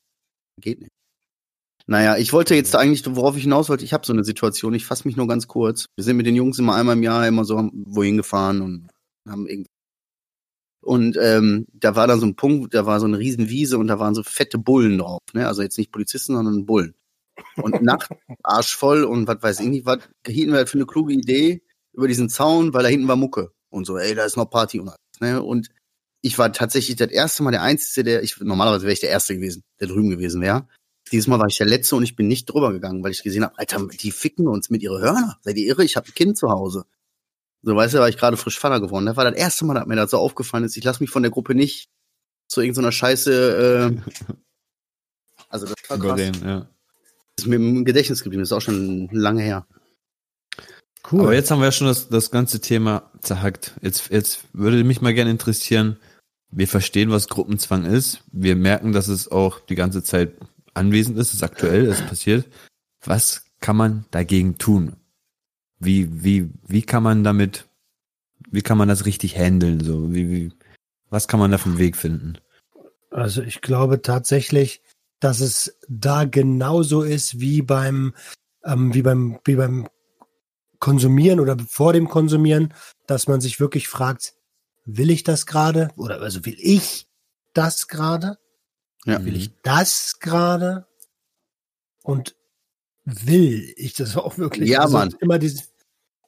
Geht 0.60 0.80
nicht. 0.80 0.90
Naja, 1.86 2.18
ich 2.18 2.34
wollte 2.34 2.54
jetzt 2.54 2.76
eigentlich, 2.76 3.04
worauf 3.16 3.36
ich 3.36 3.44
hinaus 3.44 3.70
wollte, 3.70 3.84
ich 3.84 3.94
habe 3.94 4.04
so 4.04 4.12
eine 4.12 4.22
Situation, 4.22 4.74
ich 4.74 4.84
fasse 4.84 5.08
mich 5.08 5.16
nur 5.16 5.26
ganz 5.26 5.48
kurz. 5.48 5.86
Wir 5.96 6.04
sind 6.04 6.18
mit 6.18 6.26
den 6.26 6.36
Jungs 6.36 6.58
immer 6.58 6.74
einmal 6.74 6.96
im 6.96 7.02
Jahr 7.02 7.26
immer 7.26 7.46
so 7.46 7.56
wohin 7.72 8.18
gefahren 8.18 8.60
und 8.60 8.90
haben 9.26 9.46
irgendwie. 9.46 9.70
Und 10.80 11.18
ähm, 11.20 11.66
da 11.72 11.96
war 11.96 12.06
dann 12.06 12.20
so 12.20 12.26
ein 12.26 12.36
Punkt, 12.36 12.74
da 12.74 12.86
war 12.86 13.00
so 13.00 13.06
eine 13.06 13.18
riesen 13.18 13.48
Wiese 13.48 13.78
und 13.78 13.88
da 13.88 13.98
waren 13.98 14.14
so 14.14 14.22
fette 14.22 14.58
Bullen 14.58 14.98
drauf, 14.98 15.20
ne? 15.32 15.46
Also 15.46 15.62
jetzt 15.62 15.78
nicht 15.78 15.92
Polizisten, 15.92 16.34
sondern 16.34 16.66
Bullen. 16.66 16.94
Und 17.56 17.82
Nacht, 17.82 18.10
arschvoll 18.42 19.04
und 19.04 19.26
was 19.26 19.42
weiß 19.42 19.60
ich 19.60 19.68
nicht, 19.68 19.86
was 19.86 20.08
hielten 20.26 20.52
wir 20.52 20.58
halt 20.58 20.68
für 20.68 20.78
eine 20.78 20.86
kluge 20.86 21.12
Idee 21.12 21.62
über 21.92 22.08
diesen 22.08 22.28
Zaun, 22.28 22.72
weil 22.74 22.84
da 22.84 22.88
hinten 22.88 23.08
war 23.08 23.16
Mucke. 23.16 23.52
Und 23.70 23.86
so, 23.86 23.98
ey, 23.98 24.14
da 24.14 24.24
ist 24.24 24.36
noch 24.36 24.48
Party 24.48 24.80
und 24.80 24.88
alles, 24.88 25.20
ne? 25.20 25.42
Und 25.42 25.68
ich 26.20 26.38
war 26.38 26.52
tatsächlich 26.52 26.96
das 26.96 27.10
erste 27.10 27.42
Mal 27.42 27.50
der 27.50 27.62
Einzige, 27.62 28.04
der, 28.04 28.22
ich, 28.22 28.40
normalerweise 28.40 28.84
wäre 28.84 28.92
ich 28.92 29.00
der 29.00 29.10
Erste 29.10 29.34
gewesen, 29.34 29.62
der 29.80 29.88
drüben 29.88 30.10
gewesen 30.10 30.40
wäre. 30.40 30.68
Dieses 31.12 31.26
Mal 31.26 31.38
war 31.38 31.46
ich 31.46 31.56
der 31.58 31.66
Letzte 31.66 31.96
und 31.96 32.02
ich 32.02 32.16
bin 32.16 32.28
nicht 32.28 32.46
drüber 32.46 32.72
gegangen, 32.72 33.02
weil 33.02 33.12
ich 33.12 33.22
gesehen 33.22 33.44
habe, 33.44 33.58
Alter, 33.58 33.86
die 33.86 34.10
ficken 34.10 34.46
uns 34.46 34.68
mit 34.68 34.82
ihre 34.82 35.00
Hörner. 35.00 35.38
Seid 35.42 35.56
ihr 35.56 35.66
irre? 35.66 35.84
Ich 35.84 35.96
habe 35.96 36.06
ein 36.08 36.14
Kind 36.14 36.36
zu 36.36 36.50
Hause. 36.50 36.84
So, 37.62 37.74
weißt 37.74 37.94
du, 37.94 37.98
war 37.98 38.08
ich 38.08 38.16
gerade 38.16 38.36
frisch 38.36 38.58
Vater 38.58 38.80
geworden. 38.80 39.06
Das 39.06 39.16
war 39.16 39.24
das 39.24 39.34
erste 39.34 39.64
Mal, 39.64 39.74
dass 39.74 39.86
mir 39.86 39.96
das 39.96 40.10
so 40.10 40.18
aufgefallen 40.18 40.64
ist. 40.64 40.76
Ich 40.76 40.84
lasse 40.84 41.02
mich 41.02 41.10
von 41.10 41.22
der 41.22 41.32
Gruppe 41.32 41.54
nicht 41.54 41.90
zu 42.46 42.60
irgendeiner 42.60 42.92
Scheiße, 42.92 43.92
äh, 43.98 44.32
also 45.48 45.66
das 45.66 45.74
war 45.88 45.98
krass. 45.98 46.20
Überreden, 46.20 46.48
ja. 46.48 46.60
Das 47.36 47.44
ist 47.44 47.46
mir 47.46 47.56
im 47.56 47.84
Gedächtnis 47.84 48.22
geblieben, 48.22 48.42
das 48.42 48.48
ist 48.48 48.56
auch 48.56 48.62
schon 48.62 49.08
lange 49.12 49.42
her. 49.42 49.66
Cool. 51.10 51.20
Aber 51.20 51.34
jetzt 51.34 51.50
haben 51.50 51.60
wir 51.60 51.66
ja 51.66 51.72
schon 51.72 51.86
das, 51.86 52.08
das 52.08 52.30
ganze 52.30 52.60
Thema 52.60 53.10
zerhackt. 53.20 53.74
Jetzt, 53.80 54.10
jetzt 54.10 54.40
würde 54.52 54.82
mich 54.84 55.00
mal 55.00 55.14
gerne 55.14 55.30
interessieren, 55.30 55.98
wir 56.50 56.68
verstehen, 56.68 57.10
was 57.10 57.28
Gruppenzwang 57.28 57.84
ist. 57.84 58.22
Wir 58.32 58.56
merken, 58.56 58.92
dass 58.92 59.08
es 59.08 59.30
auch 59.30 59.60
die 59.60 59.74
ganze 59.74 60.02
Zeit 60.02 60.36
anwesend 60.74 61.18
ist, 61.18 61.28
es 61.28 61.34
ist 61.34 61.42
aktuell, 61.42 61.86
es 61.86 62.02
passiert. 62.02 62.46
Was 63.04 63.44
kann 63.60 63.76
man 63.76 64.04
dagegen 64.10 64.58
tun? 64.58 64.96
Wie, 65.78 66.24
wie, 66.24 66.50
wie 66.66 66.82
kann 66.82 67.02
man 67.02 67.24
damit, 67.24 67.68
wie 68.50 68.62
kann 68.62 68.78
man 68.78 68.88
das 68.88 69.06
richtig 69.06 69.36
handeln? 69.36 69.80
So, 69.80 70.12
wie, 70.12 70.30
wie, 70.30 70.52
was 71.10 71.28
kann 71.28 71.40
man 71.40 71.50
da 71.50 71.58
für 71.58 71.70
einen 71.70 71.78
Weg 71.78 71.96
finden? 71.96 72.38
Also 73.10 73.42
ich 73.42 73.60
glaube 73.60 74.02
tatsächlich, 74.02 74.82
dass 75.20 75.40
es 75.40 75.78
da 75.88 76.24
genauso 76.24 77.02
ist 77.02 77.40
wie 77.40 77.62
beim, 77.62 78.14
ähm, 78.64 78.94
wie 78.94 79.02
beim, 79.02 79.38
wie 79.44 79.56
beim 79.56 79.88
Konsumieren 80.78 81.40
oder 81.40 81.56
vor 81.68 81.92
dem 81.92 82.08
Konsumieren, 82.08 82.74
dass 83.06 83.26
man 83.26 83.40
sich 83.40 83.58
wirklich 83.58 83.88
fragt, 83.88 84.34
will 84.84 85.10
ich 85.10 85.24
das 85.24 85.46
gerade? 85.46 85.90
Oder 85.96 86.20
also 86.20 86.44
will 86.44 86.56
ich 86.58 87.08
das 87.52 87.88
gerade? 87.88 88.38
Ja. 89.04 89.24
Will 89.24 89.36
ich 89.36 89.50
das 89.62 90.18
gerade? 90.20 90.86
Und 92.02 92.36
will 93.08 93.72
ich 93.76 93.94
das 93.94 94.16
auch 94.16 94.38
wirklich? 94.38 94.68
Ja, 94.68 94.80
also 94.80 94.98
Mann. 94.98 95.14
Immer 95.20 95.38
dieses, 95.38 95.72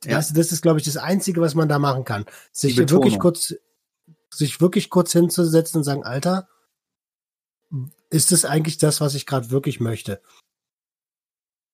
Ja. 0.05 0.21
du, 0.21 0.35
das 0.35 0.53
ist, 0.53 0.63
glaube 0.63 0.79
ich, 0.79 0.85
das 0.85 0.97
Einzige, 0.97 1.41
was 1.41 1.55
man 1.55 1.69
da 1.69 1.79
machen 1.79 2.05
kann. 2.05 2.25
Sich 2.53 2.77
wirklich 2.77 3.19
kurz, 3.19 3.55
sich 4.31 4.61
wirklich 4.61 4.91
kurz 4.91 5.13
hinzusetzen 5.13 5.79
und 5.79 5.85
sagen, 5.85 6.05
Alter, 6.05 6.49
ist 8.11 8.33
es 8.33 8.45
eigentlich 8.45 8.79
das, 8.79 9.01
was 9.01 9.15
ich 9.15 9.27
gerade 9.27 9.51
wirklich 9.51 9.81
möchte? 9.81 10.21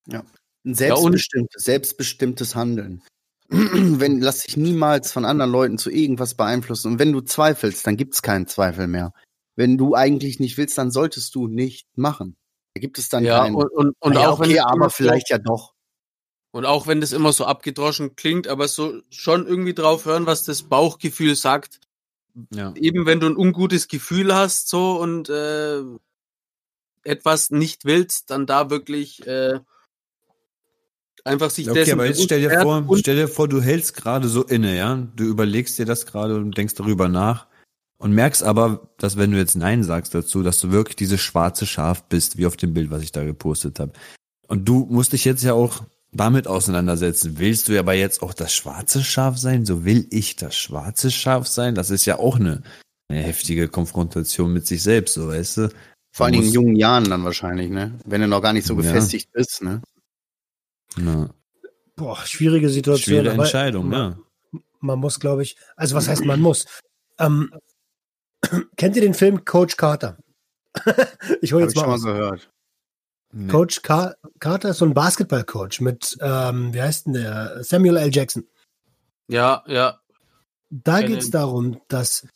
Ein 0.08 0.74
selbstbestimmtes, 0.74 1.64
selbstbestimmtes 1.64 2.54
Handeln. 2.54 3.02
wenn, 3.48 4.20
lass 4.20 4.42
dich 4.42 4.56
niemals 4.56 5.12
von 5.12 5.24
anderen 5.24 5.52
Leuten 5.52 5.78
zu 5.78 5.90
irgendwas 5.90 6.34
beeinflussen. 6.34 6.92
Und 6.92 6.98
wenn 6.98 7.12
du 7.12 7.20
zweifelst, 7.20 7.86
dann 7.86 7.96
gibt's 7.96 8.22
keinen 8.22 8.48
Zweifel 8.48 8.88
mehr. 8.88 9.12
Wenn 9.54 9.78
du 9.78 9.94
eigentlich 9.94 10.40
nicht 10.40 10.58
willst, 10.58 10.76
dann 10.76 10.90
solltest 10.90 11.34
du 11.36 11.46
nicht 11.46 11.86
machen. 11.96 12.36
Da 12.76 12.80
gibt 12.80 12.98
es 12.98 13.08
dann 13.08 13.24
Ja, 13.24 13.38
keinen. 13.38 13.54
und, 13.54 13.72
und, 13.72 13.96
und 14.00 14.12
Na 14.12 14.20
ja, 14.20 14.28
auch 14.28 14.38
wenn 14.38 14.50
okay, 14.50 14.60
aber 14.60 14.90
so- 14.90 14.96
vielleicht 14.96 15.30
ja 15.30 15.38
doch. 15.38 15.72
Und 16.50 16.66
auch 16.66 16.86
wenn 16.86 17.00
das 17.00 17.12
immer 17.12 17.32
so 17.32 17.46
abgedroschen 17.46 18.16
klingt, 18.16 18.48
aber 18.48 18.68
so 18.68 19.00
schon 19.08 19.46
irgendwie 19.46 19.72
drauf 19.72 20.04
hören, 20.04 20.26
was 20.26 20.44
das 20.44 20.62
Bauchgefühl 20.64 21.36
sagt. 21.36 21.80
Ja. 22.52 22.74
Eben 22.76 23.06
wenn 23.06 23.18
du 23.18 23.28
ein 23.28 23.36
ungutes 23.38 23.88
Gefühl 23.88 24.34
hast, 24.34 24.68
so 24.68 25.00
und 25.00 25.30
äh, 25.30 25.80
etwas 27.02 27.48
nicht 27.50 27.86
willst, 27.86 28.28
dann 28.28 28.44
da 28.44 28.68
wirklich 28.68 29.26
äh, 29.26 29.58
einfach 31.24 31.48
sich 31.48 31.66
Okay, 31.70 31.78
dessen 31.78 31.92
aber 31.94 32.04
jetzt 32.04 32.22
stell 32.24 32.42
dir 32.42 32.60
vor, 32.60 32.84
und 32.86 32.98
stell 32.98 33.16
dir 33.16 33.28
vor, 33.28 33.48
du 33.48 33.62
hältst 33.62 33.94
gerade 33.94 34.28
so 34.28 34.44
inne, 34.44 34.76
ja? 34.76 34.96
Du 35.16 35.24
überlegst 35.24 35.78
dir 35.78 35.86
das 35.86 36.04
gerade 36.04 36.36
und 36.36 36.58
denkst 36.58 36.74
darüber 36.74 37.08
nach 37.08 37.46
und 37.98 38.12
merkst 38.12 38.42
aber, 38.42 38.90
dass 38.98 39.16
wenn 39.16 39.30
du 39.30 39.38
jetzt 39.38 39.56
Nein 39.56 39.82
sagst 39.82 40.14
dazu, 40.14 40.42
dass 40.42 40.60
du 40.60 40.70
wirklich 40.70 40.96
dieses 40.96 41.20
schwarze 41.20 41.66
Schaf 41.66 42.04
bist, 42.04 42.36
wie 42.36 42.46
auf 42.46 42.56
dem 42.56 42.74
Bild, 42.74 42.90
was 42.90 43.02
ich 43.02 43.12
da 43.12 43.24
gepostet 43.24 43.80
habe. 43.80 43.92
Und 44.48 44.68
du 44.68 44.86
musst 44.90 45.12
dich 45.12 45.24
jetzt 45.24 45.42
ja 45.42 45.54
auch 45.54 45.82
damit 46.12 46.46
auseinandersetzen. 46.46 47.38
Willst 47.38 47.68
du 47.68 47.78
aber 47.78 47.94
jetzt 47.94 48.22
auch 48.22 48.34
das 48.34 48.54
schwarze 48.54 49.02
Schaf 49.02 49.38
sein? 49.38 49.64
So 49.66 49.84
will 49.84 50.06
ich 50.10 50.36
das 50.36 50.56
schwarze 50.56 51.10
Schaf 51.10 51.46
sein? 51.46 51.74
Das 51.74 51.90
ist 51.90 52.06
ja 52.06 52.18
auch 52.18 52.36
eine, 52.36 52.62
eine 53.08 53.22
heftige 53.22 53.68
Konfrontation 53.68 54.52
mit 54.52 54.66
sich 54.66 54.82
selbst, 54.82 55.14
so 55.14 55.28
weißt 55.28 55.56
du? 55.58 55.68
Vor 56.12 56.26
allen 56.26 56.32
Dingen 56.34 56.46
in 56.46 56.52
jungen 56.52 56.76
Jahren 56.76 57.10
dann 57.10 57.24
wahrscheinlich, 57.24 57.70
ne? 57.70 57.98
Wenn 58.06 58.22
du 58.22 58.28
noch 58.28 58.40
gar 58.40 58.52
nicht 58.52 58.66
so 58.66 58.74
Ja. 58.74 58.80
gefestigt 58.80 59.30
bist, 59.32 59.62
ne? 59.62 59.82
Ja. 60.96 61.28
Boah, 61.94 62.18
schwierige 62.24 62.68
Situation. 62.70 63.14
Schwere 63.14 63.32
aber 63.34 63.44
Entscheidung, 63.44 63.88
man, 63.88 64.16
ne? 64.52 64.60
man 64.80 64.98
muss, 64.98 65.20
glaube 65.20 65.42
ich, 65.42 65.56
also 65.76 65.94
was 65.94 66.08
heißt 66.08 66.24
man 66.24 66.40
muss? 66.40 66.66
Ähm, 67.18 67.50
kennt 68.76 68.96
ihr 68.96 69.02
den 69.02 69.14
Film 69.14 69.44
Coach 69.44 69.76
Carter? 69.76 70.16
ich 71.40 71.52
hole 71.52 71.62
Hab 71.62 71.68
jetzt 71.68 71.76
ich 71.76 71.80
schon 71.80 71.88
mal 71.88 71.98
mal 71.98 72.12
gehört. 72.12 72.50
Nee. 73.32 73.50
Coach 73.50 73.82
Car 73.82 74.16
Carter 74.38 74.70
ist 74.70 74.78
so 74.78 74.84
ein 74.84 74.94
Basketballcoach 74.94 75.80
mit, 75.80 76.16
ähm, 76.20 76.72
wie 76.72 76.80
heißt 76.80 77.06
denn 77.06 77.14
der? 77.14 77.62
Samuel 77.62 77.96
L. 77.96 78.14
Jackson. 78.14 78.46
ja, 79.28 79.62
ja, 79.66 80.00
Da 80.70 81.02
geht 81.02 81.22
es 81.22 81.30
darum, 81.30 81.80
dass 81.88 82.26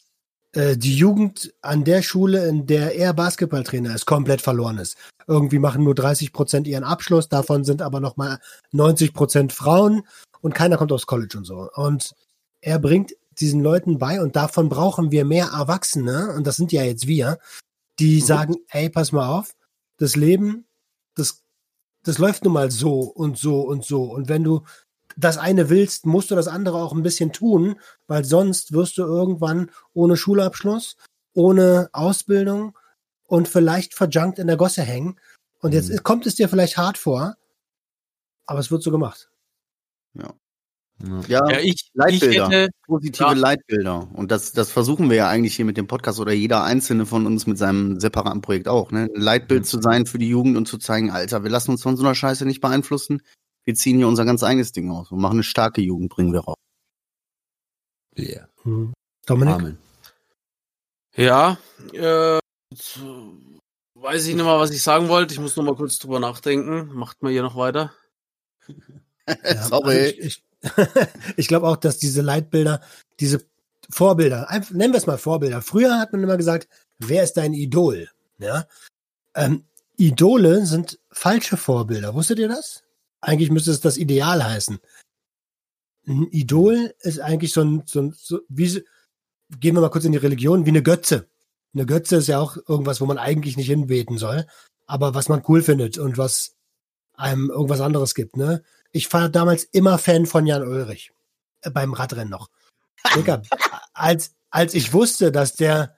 äh, 0.53 0.77
die 0.77 0.97
Jugend 0.97 1.55
an 1.63 1.85
der 1.85 2.03
Schule, 2.03 2.47
in 2.47 2.67
der 2.67 2.97
er 2.97 3.15
Basketballtrainer 3.15 3.95
ist, 3.95 4.05
komplett 4.05 4.43
verloren 4.43 4.79
ist. 4.79 4.97
Irgendwie 5.27 5.59
machen 5.61 5.85
nur 5.85 5.95
30 5.95 6.33
Prozent 6.33 6.67
ihren 6.67 6.85
Abschluss, 6.85 7.29
davon 7.29 7.65
sind 7.65 7.83
aber 7.83 8.01
noch 8.01 8.17
mal 8.17 8.39
90 8.73 9.15
Prozent 9.15 9.53
Frauen 9.53 10.03
und 10.41 10.55
keiner 10.55 10.77
kommt 10.77 10.93
aufs 10.93 11.07
College 11.07 11.39
und 11.39 11.45
so. 11.45 11.71
Und 11.75 12.15
er 12.61 12.79
bringt 12.79 13.13
diesen 13.33 13.63
Leuten 13.63 13.99
bei 13.99 14.21
und 14.21 14.37
davon 14.37 14.69
brauchen 14.69 15.11
wir 15.11 15.25
mehr 15.25 15.47
Erwachsene 15.53 16.33
und 16.37 16.47
das 16.47 16.57
sind 16.57 16.73
ja 16.73 16.83
jetzt 16.83 17.07
wir, 17.07 17.39
die 17.99 18.21
Mhm. 18.21 18.25
sagen, 18.27 18.57
ey, 18.71 18.91
pass 18.91 19.13
mal 19.13 19.29
auf, 19.29 19.55
das 19.99 20.17
Leben, 20.17 20.67
das, 21.15 21.43
das 22.03 22.19
läuft 22.19 22.45
nun 22.45 22.53
mal 22.55 22.71
so 22.71 23.01
und 23.01 23.39
so 23.39 23.61
und 23.63 23.85
so 23.85 24.05
und 24.05 24.29
wenn 24.29 24.45
du 24.45 24.65
das 25.17 25.39
eine 25.39 25.69
willst, 25.69 26.07
musst 26.07 26.31
du 26.31 26.35
das 26.35 26.49
andere 26.49 26.79
auch 26.79 26.93
ein 26.93 27.03
bisschen 27.03 27.33
tun, 27.33 27.79
weil 28.07 28.25
sonst 28.25 28.73
wirst 28.73 28.97
du 28.97 29.03
irgendwann 29.03 29.71
ohne 29.93 30.17
Schulabschluss, 30.17 30.97
ohne 31.35 31.91
Ausbildung 31.93 32.79
und 33.27 33.49
vielleicht 33.49 33.95
verjunkt 33.95 34.39
in 34.39 34.47
der 34.47 34.57
Gosse 34.57 34.83
hängen. 34.83 35.19
Und 35.61 35.73
jetzt 35.75 35.91
Mhm. 35.91 36.03
kommt 36.05 36.27
es 36.27 36.37
dir 36.37 36.49
vielleicht 36.49 36.77
hart 36.79 36.97
vor, 36.97 37.37
aber 38.47 38.61
es 38.61 38.71
wird 38.71 38.83
so 38.83 38.91
gemacht. 38.91 39.31
Ja. 40.15 40.33
Ja, 41.29 41.49
ja, 41.49 41.59
ich, 41.61 41.69
ich 41.71 41.91
Leitbilder. 41.95 42.49
hätte, 42.51 42.73
positive 42.87 43.25
Ja. 43.25 43.33
Leitbilder. 43.33 44.09
Und 44.13 44.31
das, 44.31 44.53
das 44.53 44.71
versuchen 44.71 45.09
wir 45.09 45.17
ja 45.17 45.29
eigentlich 45.29 45.57
hier 45.57 45.65
mit 45.65 45.77
dem 45.79 45.87
Podcast 45.87 46.21
oder 46.21 46.33
jeder 46.33 46.63
einzelne 46.63 47.07
von 47.07 47.27
uns 47.27 47.47
mit 47.47 47.57
seinem 47.57 47.99
separaten 48.01 48.43
Projekt 48.43 48.69
auch, 48.69 48.91
ne? 48.93 49.09
Ein 49.15 49.21
Leitbild 49.21 49.63
Mhm. 49.63 49.65
zu 49.67 49.81
sein 49.81 50.05
für 50.07 50.19
die 50.19 50.29
Jugend 50.29 50.57
und 50.59 50.67
zu 50.69 50.77
zeigen, 50.79 51.11
Alter, 51.11 51.43
wir 51.43 51.51
lassen 51.51 51.71
uns 51.71 51.83
von 51.83 51.97
so 51.97 52.05
einer 52.05 52.15
Scheiße 52.15 52.45
nicht 52.45 52.61
beeinflussen. 52.61 53.23
Wir 53.65 53.75
ziehen 53.75 53.97
hier 53.97 54.09
unser 54.09 54.25
ganz 54.27 54.43
eigenes 54.43 54.73
Ding 54.73 54.91
aus 54.91 55.11
und 55.11 55.21
machen 55.21 55.35
eine 55.37 55.43
starke 55.43 55.81
Jugend, 55.81 56.11
bringen 56.11 56.33
wir 56.33 56.41
raus. 56.41 56.57
Yeah. 58.19 58.49
Hm. 58.65 58.93
Dominik? 59.27 59.55
Amen. 59.55 59.79
ja, 61.17 61.57
äh, 61.93 62.39
so- 62.75 63.33
Weiß 63.95 64.27
ich 64.27 64.35
nicht 64.35 64.45
mal, 64.45 64.59
was 64.59 64.71
ich 64.71 64.83
sagen 64.83 65.09
wollte. 65.09 65.35
Ich 65.35 65.41
muss 65.41 65.57
noch 65.57 65.65
mal 65.65 65.75
kurz 65.77 65.99
drüber 65.99 66.21
nachdenken. 66.21 66.95
Macht 66.95 67.23
mal 67.23 67.31
hier 67.33 67.43
noch 67.43 67.57
weiter. 67.57 67.93
Ja, 69.45 69.63
Sorry. 69.63 69.91
also 69.99 70.09
ich 70.11 70.19
ich, 70.19 70.43
ich 71.37 71.49
glaube 71.49 71.69
auch, 71.69 71.77
dass 71.77 71.99
diese 71.99 72.23
Leitbilder, 72.23 72.81
diese 73.19 73.45
Vorbilder, 73.89 74.51
einfach, 74.51 74.73
nennen 74.73 74.93
wir 74.93 74.99
es 74.99 75.07
mal 75.07 75.19
Vorbilder. 75.19 75.63
Früher 75.63 75.99
hat 75.99 76.13
man 76.13 76.23
immer 76.23 76.37
gesagt, 76.37 76.69
wer 76.99 77.23
ist 77.23 77.37
dein 77.37 77.55
Idol? 77.55 78.09
Ja? 78.39 78.67
Ähm, 79.35 79.65
Idole 79.97 80.65
sind 80.67 80.99
falsche 81.11 81.57
Vorbilder. 81.57 82.15
Wusstet 82.15 82.39
ihr 82.39 82.49
das? 82.49 82.85
Eigentlich 83.21 83.51
müsste 83.51 83.71
es 83.71 83.81
das 83.81 83.99
Ideal 83.99 84.45
heißen. 84.45 84.79
Ein 86.07 86.29
Idol 86.31 86.95
ist 87.01 87.21
eigentlich 87.21 87.53
so 87.53 87.63
ein, 87.63 87.83
so 87.87 88.01
ein 88.01 88.15
so, 88.17 88.41
wie, 88.49 88.83
gehen 89.59 89.75
wir 89.75 89.81
mal 89.81 89.91
kurz 89.91 90.05
in 90.05 90.13
die 90.13 90.19
Religion, 90.19 90.65
wie 90.65 90.71
eine 90.71 90.83
Götze. 90.83 91.29
Eine 91.75 91.87
Götze 91.87 92.17
ist 92.17 92.29
ja 92.29 92.41
auch 92.41 92.57
irgendwas, 92.69 93.01
wo 93.01 93.07
man 93.07 93.19
eigentlich 93.19 93.57
nicht 93.57 93.69
hinbeten 93.69 94.19
soll, 94.19 94.47
aber 94.87 95.15
was 95.15 95.29
man 95.29 95.43
cool 95.49 95.63
findet 95.63 95.99
und 95.99 96.19
was 96.19 96.57
einem 97.15 97.51
irgendwas 97.51 97.81
anderes 97.81 98.15
gibt, 98.15 98.37
ne? 98.37 98.63
Ich 98.93 99.13
war 99.13 99.29
damals 99.29 99.65
immer 99.65 99.99
Fan 99.99 100.27
von 100.27 100.47
Jan 100.47 100.63
Ulrich. 100.63 101.13
Äh, 101.63 101.71
beim 101.71 101.93
Radrennen 101.93 102.31
noch. 102.31 102.49
Digga, 103.15 103.43
als, 103.95 104.35
als 104.51 104.75
ich 104.75 104.93
wusste, 104.93 105.33
dass 105.33 105.55
der, 105.55 105.97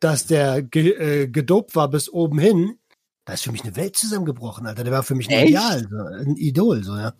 dass 0.00 0.26
der 0.26 0.62
ge, 0.62 0.92
äh, 0.92 1.28
gedopt 1.28 1.76
war 1.76 1.88
bis 1.88 2.08
oben 2.08 2.38
hin, 2.38 2.78
da 3.24 3.34
ist 3.34 3.44
für 3.44 3.52
mich 3.52 3.62
eine 3.62 3.76
Welt 3.76 3.96
zusammengebrochen, 3.96 4.66
Alter. 4.66 4.84
Der 4.84 4.92
war 4.92 5.02
für 5.02 5.14
mich 5.14 5.28
ein 5.28 5.34
Echt? 5.34 5.50
Ideal, 5.50 5.86
so, 5.88 5.96
ein 5.96 6.36
Idol, 6.36 6.82
so, 6.82 6.96
ja. 6.96 7.14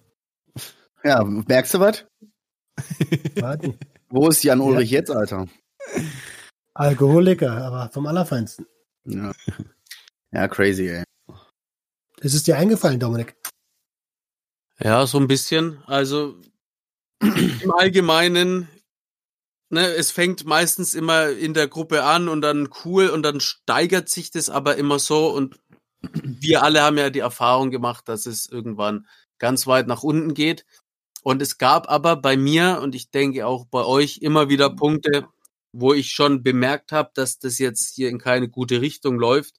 Ja, 1.04 1.24
merkst 1.24 1.74
du 1.74 1.80
was? 1.80 2.04
Warte. 3.36 3.78
Wo 4.08 4.28
ist 4.28 4.42
Jan 4.42 4.60
Ulrich 4.60 4.90
jetzt, 4.90 5.10
Alter? 5.10 5.46
Alkoholiker, 6.74 7.52
aber 7.52 7.90
vom 7.92 8.06
Allerfeinsten. 8.06 8.66
Ja. 9.04 9.32
ja, 10.32 10.48
crazy, 10.48 10.88
ey. 10.88 11.04
Ist 12.20 12.34
es 12.34 12.42
dir 12.42 12.58
eingefallen, 12.58 13.00
Dominik? 13.00 13.36
Ja, 14.82 15.06
so 15.06 15.18
ein 15.18 15.28
bisschen. 15.28 15.82
Also 15.86 16.36
im 17.20 17.72
Allgemeinen, 17.72 18.68
ne, 19.68 19.86
es 19.94 20.10
fängt 20.10 20.44
meistens 20.46 20.94
immer 20.94 21.28
in 21.30 21.52
der 21.54 21.68
Gruppe 21.68 22.04
an 22.04 22.28
und 22.28 22.40
dann 22.40 22.70
cool 22.84 23.08
und 23.08 23.22
dann 23.22 23.40
steigert 23.40 24.08
sich 24.08 24.30
das 24.30 24.48
aber 24.48 24.76
immer 24.76 24.98
so 24.98 25.28
und 25.28 25.60
wir 26.22 26.62
alle 26.62 26.82
haben 26.82 26.96
ja 26.98 27.10
die 27.10 27.18
Erfahrung 27.20 27.70
gemacht, 27.70 28.08
dass 28.08 28.26
es 28.26 28.46
irgendwann 28.46 29.06
ganz 29.38 29.66
weit 29.66 29.86
nach 29.86 30.02
unten 30.02 30.34
geht. 30.34 30.64
Und 31.22 31.42
es 31.42 31.58
gab 31.58 31.90
aber 31.90 32.16
bei 32.16 32.36
mir 32.38 32.80
und 32.82 32.94
ich 32.94 33.10
denke 33.10 33.46
auch 33.46 33.66
bei 33.66 33.84
euch 33.84 34.18
immer 34.22 34.48
wieder 34.48 34.70
Punkte, 34.70 35.28
wo 35.72 35.92
ich 35.92 36.12
schon 36.12 36.42
bemerkt 36.42 36.92
habe, 36.92 37.10
dass 37.14 37.38
das 37.38 37.58
jetzt 37.58 37.94
hier 37.94 38.08
in 38.08 38.18
keine 38.18 38.48
gute 38.48 38.80
Richtung 38.80 39.18
läuft. 39.18 39.54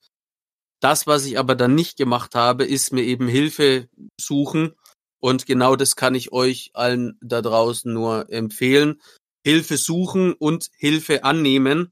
Das, 0.79 1.05
was 1.05 1.25
ich 1.25 1.37
aber 1.37 1.53
dann 1.53 1.75
nicht 1.75 1.97
gemacht 1.97 2.33
habe, 2.33 2.65
ist 2.65 2.91
mir 2.91 3.03
eben 3.03 3.27
Hilfe 3.27 3.87
suchen. 4.19 4.73
Und 5.21 5.45
genau 5.45 5.77
das 5.77 5.95
kann 5.95 6.15
ich 6.15 6.33
euch 6.33 6.71
allen 6.73 7.17
da 7.21 7.41
draußen 7.41 7.93
nur 7.93 8.29
empfehlen. 8.31 9.01
Hilfe 9.45 9.77
suchen 9.77 10.33
und 10.33 10.69
Hilfe 10.75 11.23
annehmen. 11.23 11.91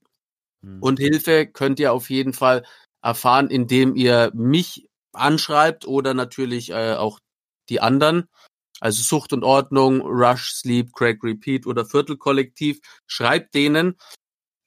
Und 0.82 1.00
Hilfe 1.00 1.48
könnt 1.48 1.80
ihr 1.80 1.94
auf 1.94 2.10
jeden 2.10 2.34
Fall 2.34 2.66
erfahren, 3.02 3.50
indem 3.50 3.96
ihr 3.96 4.32
mich 4.34 4.90
anschreibt 5.14 5.88
oder 5.88 6.14
natürlich 6.14 6.72
äh, 6.72 6.96
auch 6.96 7.20
die 7.70 7.80
anderen. 7.80 8.28
Also 8.82 9.04
Sucht 9.04 9.34
und 9.34 9.44
Ordnung, 9.44 10.02
Rush, 10.02 10.54
Sleep, 10.54 10.94
Crack, 10.94 11.24
Repeat 11.24 11.66
oder 11.66 11.86
Viertelkollektiv. 11.86 12.80
Schreibt 13.08 13.54
denen. 13.54 13.98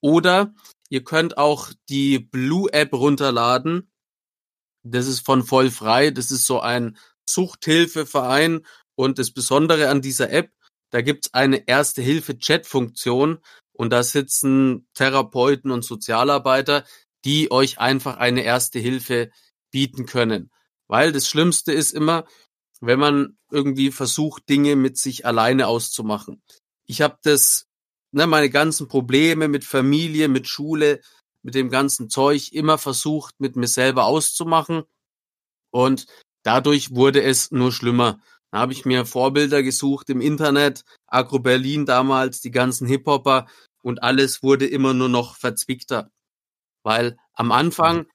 Oder 0.01 0.55
ihr 0.89 1.05
könnt 1.05 1.39
auch 1.39 1.71
die 1.89 2.19
Blue 2.19 2.73
App 2.73 2.93
runterladen. 2.93 3.91
Das 4.83 5.07
ist 5.07 5.25
von 5.25 5.45
voll 5.45 5.71
frei. 5.71 6.11
Das 6.11 6.31
ist 6.31 6.47
so 6.47 6.61
ein 6.61 6.97
Suchthilfeverein. 7.29 8.66
Und 8.95 9.18
das 9.18 9.31
Besondere 9.31 9.89
an 9.89 10.03
dieser 10.03 10.31
App, 10.31 10.53
da 10.91 11.01
gibt's 11.01 11.33
eine 11.35 11.66
Erste-Hilfe-Chat-Funktion. 11.66 13.39
Und 13.73 13.91
da 13.91 14.03
sitzen 14.03 14.87
Therapeuten 14.95 15.70
und 15.70 15.85
Sozialarbeiter, 15.85 16.85
die 17.25 17.51
euch 17.51 17.79
einfach 17.79 18.18
eine 18.18 18.43
erste 18.43 18.79
Hilfe 18.79 19.31
bieten 19.70 20.07
können. 20.07 20.51
Weil 20.89 21.12
das 21.12 21.29
Schlimmste 21.29 21.73
ist 21.73 21.93
immer, 21.93 22.27
wenn 22.81 22.99
man 22.99 23.39
irgendwie 23.51 23.91
versucht, 23.93 24.49
Dinge 24.49 24.77
mit 24.77 24.99
sich 24.99 25.25
alleine 25.25 25.68
auszumachen. 25.68 26.43
Ich 26.87 27.01
habe 27.01 27.18
das, 27.23 27.66
ne, 28.11 28.27
meine 28.27 28.51
ganzen 28.51 28.89
Probleme 28.89 29.49
mit 29.49 29.64
Familie, 29.64 30.29
mit 30.29 30.49
Schule, 30.49 31.01
mit 31.43 31.55
dem 31.55 31.70
ganzen 31.70 32.11
Zeug 32.11 32.53
immer 32.53 32.79
versucht, 32.79 33.41
mit 33.41 33.57
mir 33.57 33.68
selber 33.68 34.05
auszumachen. 34.05 34.85
Und 35.70 36.07
dadurch 36.43 36.95
wurde 36.95 37.22
es 37.22 37.51
nur 37.51 37.72
schlimmer. 37.72 38.20
Da 38.51 38.59
habe 38.59 38.72
ich 38.72 38.84
mir 38.84 39.07
Vorbilder 39.07 39.62
gesucht 39.62 40.11
im 40.11 40.20
Internet, 40.20 40.84
Agro 41.07 41.38
Berlin 41.38 41.86
damals, 41.86 42.40
die 42.40 42.51
ganzen 42.51 42.86
Hip-Hopper 42.86 43.47
und 43.82 44.03
alles 44.03 44.43
wurde 44.43 44.66
immer 44.66 44.95
nur 44.95 45.09
noch 45.09 45.36
verzwickter. 45.36 46.11
Weil 46.82 47.16
am 47.34 47.53
Anfang 47.53 48.07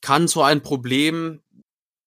kann 0.00 0.28
so 0.28 0.42
ein 0.42 0.62
Problem 0.62 1.42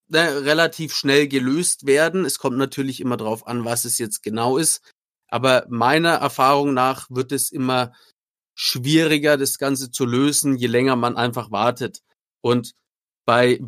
ne, 0.07 0.43
relativ 0.45 0.93
schnell 0.93 1.27
gelöst 1.27 1.85
werden. 1.85 2.25
Es 2.25 2.39
kommt 2.39 2.57
natürlich 2.57 2.99
immer 3.01 3.17
drauf 3.17 3.47
an, 3.47 3.65
was 3.65 3.85
es 3.85 3.97
jetzt 3.97 4.23
genau 4.23 4.57
ist. 4.57 4.81
Aber 5.27 5.65
meiner 5.69 6.15
Erfahrung 6.15 6.73
nach 6.73 7.09
wird 7.09 7.31
es 7.31 7.51
immer 7.51 7.93
schwieriger, 8.55 9.37
das 9.37 9.57
Ganze 9.57 9.91
zu 9.91 10.05
lösen, 10.05 10.57
je 10.57 10.67
länger 10.67 10.95
man 10.95 11.17
einfach 11.17 11.51
wartet. 11.51 12.01
Und 12.41 12.73
bei 13.25 13.59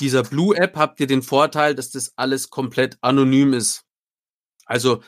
dieser 0.00 0.22
Blue 0.22 0.56
App 0.56 0.76
habt 0.76 1.00
ihr 1.00 1.06
den 1.06 1.22
Vorteil, 1.22 1.74
dass 1.74 1.90
das 1.90 2.12
alles 2.16 2.50
komplett 2.50 2.98
anonym 3.00 3.52
ist. 3.52 3.82
Also 4.66 5.02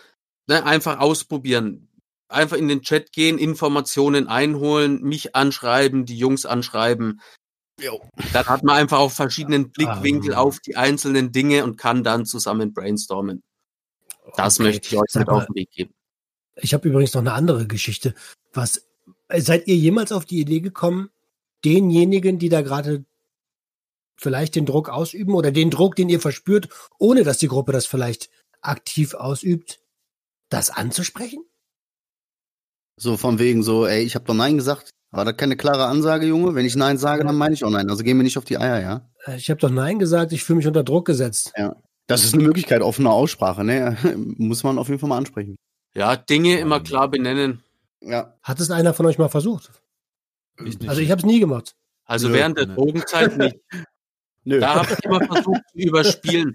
ne, 0.49 0.64
einfach 0.64 0.99
ausprobieren. 1.01 1.88
Einfach 2.28 2.57
in 2.57 2.68
den 2.68 2.82
Chat 2.82 3.12
gehen, 3.12 3.38
Informationen 3.38 4.26
einholen, 4.28 5.03
mich 5.03 5.34
anschreiben, 5.36 6.07
die 6.07 6.16
Jungs 6.16 6.47
anschreiben. 6.47 7.20
Dann 8.32 8.47
hat 8.47 8.62
man 8.62 8.76
einfach 8.76 8.99
auf 8.99 9.12
verschiedenen 9.14 9.70
Blickwinkel 9.70 10.34
Ah. 10.34 10.38
auf 10.38 10.61
die 10.61 10.76
einzelnen 10.76 11.32
Dinge 11.32 11.64
und 11.64 11.76
kann 11.76 12.05
dann 12.05 12.24
zusammen 12.26 12.72
brainstormen. 12.72 13.43
Das 14.36 14.59
Okay. 14.59 14.68
möchte 14.68 14.86
ich 14.88 14.97
euch 15.01 15.14
mit 15.14 15.28
auf 15.28 15.47
den 15.47 15.55
Weg 15.57 15.70
geben. 15.72 15.95
Ich 16.57 16.74
habe 16.74 16.88
übrigens 16.88 17.14
noch 17.14 17.22
eine 17.22 17.32
andere 17.32 17.66
Geschichte. 17.66 18.14
Was 18.53 18.86
seid 19.34 19.66
ihr 19.66 19.76
jemals 19.76 20.12
auf 20.12 20.24
die 20.26 20.40
Idee 20.40 20.61
gekommen, 20.61 21.11
denjenigen, 21.64 22.38
die 22.38 22.49
da 22.49 22.61
gerade 22.62 23.05
vielleicht 24.23 24.55
den 24.55 24.66
Druck 24.66 24.89
ausüben 24.89 25.35
oder 25.35 25.51
den 25.51 25.70
Druck, 25.70 25.97
den 25.97 26.09
ihr 26.09 26.20
verspürt, 26.20 26.68
ohne 26.99 27.25
dass 27.25 27.39
die 27.39 27.49
Gruppe 27.49 27.73
das 27.73 27.87
vielleicht 27.87 28.31
aktiv 28.61 29.14
ausübt, 29.14 29.81
das 30.49 30.70
anzusprechen? 30.70 31.45
So 32.97 33.16
von 33.16 33.39
wegen 33.39 33.62
so, 33.62 33.87
ey, 33.87 34.03
ich 34.03 34.14
habe 34.14 34.25
doch 34.25 34.35
Nein 34.35 34.57
gesagt. 34.57 34.91
War 35.11 35.25
das 35.25 35.37
keine 35.37 35.57
klare 35.57 35.87
Ansage, 35.87 36.27
Junge? 36.27 36.55
Wenn 36.55 36.64
ich 36.64 36.77
Nein 36.77 36.97
sage, 36.97 37.25
dann 37.25 37.37
meine 37.37 37.55
ich 37.55 37.64
auch 37.64 37.70
Nein. 37.70 37.91
Also 37.91 38.03
gehen 38.03 38.16
wir 38.16 38.23
nicht 38.23 38.39
auf 38.39 38.45
die 38.45 38.57
Eier, 38.59 38.81
ja? 38.81 39.11
Äh, 39.27 39.37
Ich 39.37 39.51
habe 39.51 39.61
doch 39.61 39.70
Nein 39.70 39.99
gesagt, 39.99 40.33
ich 40.33 40.45
fühle 40.45 40.59
mich 40.59 40.66
unter 40.66 40.85
Druck 40.85 41.07
gesetzt. 41.07 41.53
Das 42.07 42.25
ist 42.25 42.35
eine 42.35 42.43
Möglichkeit, 42.43 42.81
offene 42.83 43.11
Aussprache, 43.11 43.64
ne? 43.64 43.97
Muss 44.39 44.62
man 44.62 44.79
auf 44.79 44.89
jeden 44.89 45.01
Fall 45.01 45.09
mal 45.09 45.18
ansprechen. 45.18 45.57
Ja, 45.95 46.16
Dinge 46.16 46.59
immer 46.59 46.81
klar 46.81 47.09
benennen. 47.11 47.62
Ja. 48.01 48.35
Hat 48.43 48.61
es 48.61 48.70
einer 48.70 48.95
von 48.95 49.07
euch 49.07 49.18
mal 49.18 49.29
versucht? 49.29 49.70
Ich 50.64 50.79
nicht. 50.79 50.89
Also 50.89 51.01
ich 51.01 51.11
habe 51.11 51.20
es 51.20 51.27
nie 51.27 51.41
gemacht. 51.41 51.75
Also 52.05 52.29
Nö, 52.29 52.35
während 52.35 52.59
der. 52.59 52.66
Drogenzeit 52.66 53.37
nicht. 53.37 53.57
Nö. 54.45 54.61
Da 54.61 54.74
habe 54.74 54.93
ich 54.93 55.05
immer 55.05 55.24
versucht 55.24 55.62
zu 55.70 55.78
überspielen. 55.78 56.55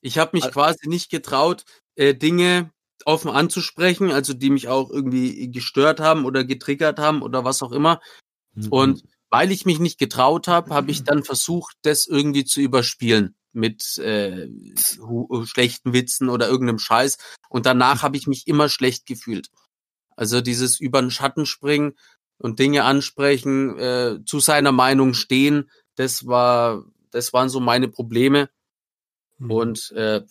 Ich 0.00 0.18
habe 0.18 0.30
mich 0.34 0.50
quasi 0.50 0.88
nicht 0.88 1.10
getraut, 1.10 1.64
äh, 1.96 2.14
Dinge 2.14 2.70
offen 3.04 3.30
anzusprechen, 3.30 4.10
also 4.10 4.34
die 4.34 4.50
mich 4.50 4.68
auch 4.68 4.90
irgendwie 4.90 5.50
gestört 5.50 6.00
haben 6.00 6.24
oder 6.24 6.44
getriggert 6.44 6.98
haben 6.98 7.22
oder 7.22 7.44
was 7.44 7.62
auch 7.62 7.72
immer. 7.72 8.00
Mhm. 8.54 8.68
Und 8.68 9.04
weil 9.30 9.50
ich 9.50 9.66
mich 9.66 9.80
nicht 9.80 9.98
getraut 9.98 10.46
habe, 10.46 10.72
habe 10.72 10.90
ich 10.90 11.02
dann 11.02 11.24
versucht, 11.24 11.76
das 11.82 12.06
irgendwie 12.06 12.44
zu 12.44 12.60
überspielen 12.60 13.34
mit 13.52 13.98
äh, 13.98 14.48
hu- 15.00 15.44
schlechten 15.44 15.92
Witzen 15.92 16.28
oder 16.28 16.48
irgendeinem 16.48 16.78
Scheiß. 16.78 17.18
Und 17.48 17.66
danach 17.66 18.02
habe 18.02 18.16
ich 18.16 18.26
mich 18.26 18.46
immer 18.46 18.68
schlecht 18.68 19.06
gefühlt. 19.06 19.48
Also 20.16 20.40
dieses 20.40 20.78
über 20.80 21.00
den 21.00 21.10
Schatten 21.10 21.46
springen 21.46 21.94
und 22.38 22.58
Dinge 22.58 22.84
ansprechen, 22.84 23.78
äh, 23.78 24.18
zu 24.24 24.38
seiner 24.38 24.72
Meinung 24.72 25.14
stehen, 25.14 25.70
das 25.96 26.26
war, 26.26 26.84
das 27.14 27.32
waren 27.32 27.48
so 27.48 27.60
meine 27.60 27.88
Probleme 27.88 28.48
Hm. 29.38 29.50
und 29.50 29.92
äh, 29.92 30.22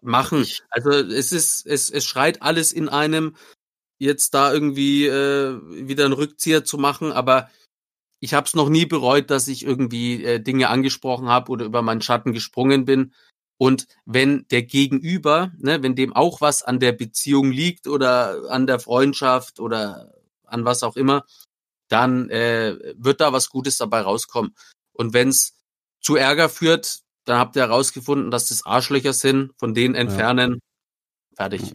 machen. 0.00 0.46
Also 0.70 0.90
es 0.90 1.32
ist, 1.32 1.66
es, 1.66 1.90
es 1.90 2.04
schreit 2.04 2.42
alles 2.42 2.72
in 2.72 2.88
einem, 2.88 3.36
jetzt 3.98 4.34
da 4.34 4.52
irgendwie 4.52 5.06
äh, 5.06 5.60
wieder 5.88 6.04
einen 6.04 6.14
Rückzieher 6.14 6.64
zu 6.64 6.78
machen, 6.78 7.10
aber 7.10 7.50
ich 8.20 8.34
habe 8.34 8.46
es 8.46 8.54
noch 8.54 8.68
nie 8.68 8.86
bereut, 8.86 9.30
dass 9.30 9.48
ich 9.48 9.64
irgendwie 9.64 10.24
äh, 10.24 10.40
Dinge 10.40 10.68
angesprochen 10.68 11.28
habe 11.28 11.50
oder 11.50 11.64
über 11.64 11.82
meinen 11.82 12.02
Schatten 12.02 12.32
gesprungen 12.32 12.84
bin. 12.84 13.12
Und 13.60 13.88
wenn 14.04 14.46
der 14.48 14.62
Gegenüber, 14.62 15.52
ne, 15.58 15.82
wenn 15.82 15.96
dem 15.96 16.12
auch 16.12 16.40
was 16.40 16.62
an 16.62 16.78
der 16.78 16.92
Beziehung 16.92 17.50
liegt 17.50 17.88
oder 17.88 18.50
an 18.50 18.68
der 18.68 18.78
Freundschaft 18.78 19.58
oder 19.58 20.14
an 20.44 20.64
was 20.64 20.84
auch 20.84 20.96
immer, 20.96 21.24
dann 21.88 22.30
äh, 22.30 22.94
wird 22.96 23.20
da 23.20 23.32
was 23.32 23.50
Gutes 23.50 23.78
dabei 23.78 24.02
rauskommen. 24.02 24.54
Und 24.92 25.12
wenn's 25.12 25.57
zu 26.00 26.16
Ärger 26.16 26.48
führt, 26.48 27.00
dann 27.24 27.38
habt 27.38 27.56
ihr 27.56 27.62
herausgefunden, 27.62 28.30
dass 28.30 28.48
das 28.48 28.64
Arschlöcher 28.64 29.12
sind, 29.12 29.52
von 29.58 29.74
denen 29.74 29.94
entfernen. 29.94 30.60
Fertig. 31.36 31.74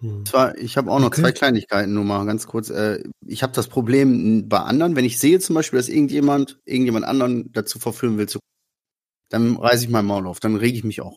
Hm. 0.00 0.24
Zwar, 0.24 0.56
ich 0.58 0.76
habe 0.76 0.90
auch 0.90 1.00
noch 1.00 1.08
Okay. 1.08 1.22
zwei 1.22 1.32
Kleinigkeiten, 1.32 1.92
nur 1.92 2.04
mal 2.04 2.24
ganz 2.24 2.46
kurz. 2.46 2.70
Äh, 2.70 3.02
ich 3.26 3.42
habe 3.42 3.52
das 3.52 3.68
Problem 3.68 4.48
bei 4.48 4.58
anderen, 4.60 4.94
wenn 4.96 5.04
ich 5.04 5.18
sehe 5.18 5.40
zum 5.40 5.54
Beispiel, 5.54 5.78
dass 5.78 5.88
irgendjemand, 5.88 6.60
irgendjemand 6.64 7.04
anderen 7.04 7.52
dazu 7.52 7.78
verführen 7.78 8.16
will, 8.16 8.28
zu, 8.28 8.38
dann 9.30 9.56
reiße 9.56 9.84
ich 9.84 9.90
mein 9.90 10.06
Maul 10.06 10.26
auf, 10.26 10.40
dann 10.40 10.56
rege 10.56 10.76
ich 10.78 10.84
mich 10.84 11.00
auch. 11.00 11.16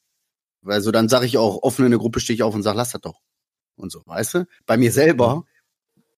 Also 0.65 0.91
dann 0.91 1.09
sage 1.09 1.25
ich 1.25 1.37
auch, 1.37 1.63
offen 1.63 1.85
in 1.85 1.91
der 1.91 1.99
Gruppe 1.99 2.19
stehe 2.19 2.35
ich 2.35 2.43
auf 2.43 2.55
und 2.55 2.63
sage, 2.63 2.77
lass 2.77 2.91
das 2.91 3.01
doch. 3.01 3.19
Und 3.77 3.91
so, 3.91 4.01
weißt 4.05 4.33
du? 4.35 4.47
Bei 4.65 4.77
mir 4.77 4.91
selber 4.91 5.45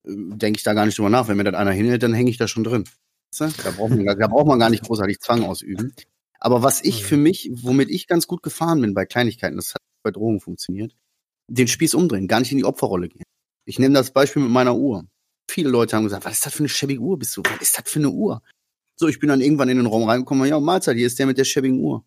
äh, 0.06 0.12
denke 0.16 0.58
ich 0.58 0.64
da 0.64 0.74
gar 0.74 0.86
nicht 0.86 0.98
drüber 0.98 1.10
nach. 1.10 1.28
Wenn 1.28 1.38
mir 1.38 1.44
das 1.46 1.56
einer 1.56 1.72
hinhält, 1.72 2.04
dann 2.04 2.14
hänge 2.14 2.30
ich 2.32 2.38
da 2.38 2.48
schon 2.48 2.64
drin. 2.64 2.86
Da 3.64 3.72
braucht 3.72 3.92
man, 3.92 4.06
gar- 4.06 4.16
da 4.16 4.28
braucht 4.28 4.48
man 4.48 4.60
gar 4.60 4.70
nicht 4.70 4.84
großartig 4.84 5.20
Zwang 5.20 5.44
ausüben. 5.44 5.94
Aber 6.40 6.62
was 6.62 6.84
ich 6.84 7.02
Mhm. 7.04 7.06
für 7.08 7.18
mich, 7.18 7.50
womit 7.54 7.90
ich 7.90 8.08
ganz 8.08 8.28
gut 8.28 8.44
gefahren 8.44 8.82
bin 8.82 8.94
bei 8.94 9.06
Kleinigkeiten, 9.06 9.56
das 9.56 9.74
hat 9.74 9.82
bei 10.04 10.12
Drogen 10.12 10.40
funktioniert, 10.42 10.96
den 11.50 11.68
Spieß 11.68 11.94
umdrehen, 11.94 12.28
gar 12.28 12.40
nicht 12.40 12.52
in 12.52 12.58
die 12.58 12.66
Opferrolle 12.66 13.08
gehen. 13.10 13.24
Ich 13.66 13.80
nehme 13.80 13.94
das 13.94 14.12
Beispiel 14.12 14.42
mit 14.44 14.52
meiner 14.52 14.76
Uhr. 14.76 15.06
Viele 15.50 15.70
Leute 15.70 15.96
haben 15.96 16.04
gesagt, 16.04 16.26
was 16.26 16.34
ist 16.34 16.46
das 16.46 16.54
für 16.54 16.60
eine 16.60 16.70
schäbige 16.70 17.00
Uhr 17.02 17.18
bist 17.18 17.36
du? 17.38 17.44
Was 17.44 17.62
ist 17.62 17.78
das 17.80 17.90
für 17.90 18.00
eine 18.00 18.10
Uhr? 18.10 18.42
So, 19.00 19.08
ich 19.08 19.20
bin 19.20 19.30
dann 19.30 19.42
irgendwann 19.42 19.70
in 19.70 19.78
den 19.78 19.86
Raum 19.86 20.04
reingekommen, 20.04 20.48
ja, 20.48 20.60
Mahlzeit, 20.60 20.98
hier 20.98 21.08
ist 21.08 21.18
der 21.20 21.26
mit 21.26 21.38
der 21.38 21.46
schäbigen 21.46 21.80
Uhr. 21.80 22.06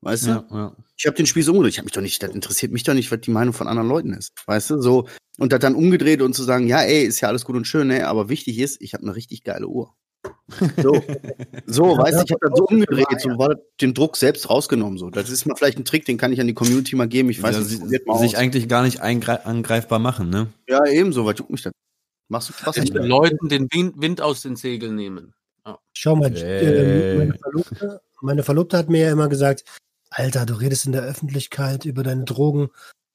Weißt 0.00 0.26
du? 0.26 0.30
Ja, 0.30 0.46
ja. 0.50 0.76
Ich 0.96 1.06
habe 1.06 1.16
den 1.16 1.26
Spieß 1.26 1.48
umgedreht. 1.48 1.72
Ich 1.72 1.78
habe 1.78 1.86
mich 1.86 1.92
doch 1.92 2.02
nicht, 2.02 2.22
das 2.22 2.30
interessiert 2.32 2.70
mich 2.72 2.82
doch 2.84 2.94
nicht, 2.94 3.10
was 3.10 3.20
die 3.20 3.30
Meinung 3.30 3.52
von 3.54 3.66
anderen 3.68 3.88
Leuten 3.88 4.12
ist. 4.12 4.32
Weißt 4.46 4.70
du? 4.70 4.80
So, 4.80 5.08
und 5.38 5.52
das 5.52 5.60
dann 5.60 5.74
umgedreht 5.74 6.22
und 6.22 6.34
zu 6.34 6.42
sagen, 6.44 6.66
ja, 6.68 6.82
ey, 6.82 7.04
ist 7.04 7.20
ja 7.20 7.28
alles 7.28 7.44
gut 7.44 7.56
und 7.56 7.66
schön, 7.66 7.88
ne, 7.88 8.06
aber 8.06 8.28
wichtig 8.28 8.58
ist, 8.58 8.80
ich 8.80 8.94
habe 8.94 9.02
eine 9.04 9.14
richtig 9.16 9.42
geile 9.44 9.66
Uhr. 9.68 9.94
So, 10.82 11.02
so 11.66 11.92
Ja, 11.92 11.98
weißt 11.98 12.18
du, 12.20 12.24
ich 12.24 12.32
habe 12.32 12.48
das 12.48 12.56
so 12.56 12.66
umgedreht, 12.66 13.06
ja. 13.10 13.18
so 13.18 13.28
war 13.38 13.56
den 13.80 13.94
Druck 13.94 14.16
selbst 14.16 14.48
rausgenommen. 14.48 14.98
So, 14.98 15.10
das 15.10 15.30
ist 15.30 15.46
mal 15.46 15.54
vielleicht 15.56 15.78
ein 15.78 15.84
Trick, 15.84 16.04
den 16.04 16.16
kann 16.18 16.32
ich 16.32 16.40
an 16.40 16.46
die 16.46 16.54
Community 16.54 16.96
mal 16.96 17.08
geben. 17.08 17.30
Ich 17.30 17.42
weiß 17.42 17.56
ja, 17.56 17.62
nicht, 17.62 17.88
sich 17.88 18.08
aus. 18.08 18.34
eigentlich 18.34 18.68
gar 18.68 18.82
nicht 18.82 19.00
angreifbar 19.02 19.98
machen, 19.98 20.30
ne? 20.30 20.48
Ja, 20.68 20.84
ebenso, 20.86 21.24
was 21.26 21.38
juckt 21.38 21.50
mich 21.50 21.62
das? 21.62 21.72
Machst 22.28 22.50
du 22.50 22.52
Spaß? 22.52 22.76
Den 22.76 22.94
Leuten 22.94 23.48
den 23.48 23.68
Wind, 23.72 24.00
Wind 24.00 24.20
aus 24.20 24.42
den 24.42 24.56
Segeln 24.56 24.94
nehmen. 24.94 25.34
Schau 25.92 26.16
mal, 26.16 26.30
Hey. 26.30 26.64
ähm, 26.64 27.18
meine, 27.18 27.34
Verlobte, 27.38 28.00
meine 28.20 28.42
Verlobte 28.42 28.78
hat 28.78 28.88
mir 28.88 29.06
ja 29.06 29.12
immer 29.12 29.28
gesagt, 29.28 29.64
Alter, 30.10 30.46
du 30.46 30.54
redest 30.54 30.86
in 30.86 30.92
der 30.92 31.02
Öffentlichkeit 31.02 31.84
über 31.84 32.02
deine 32.02 32.24
Drogen. 32.24 32.70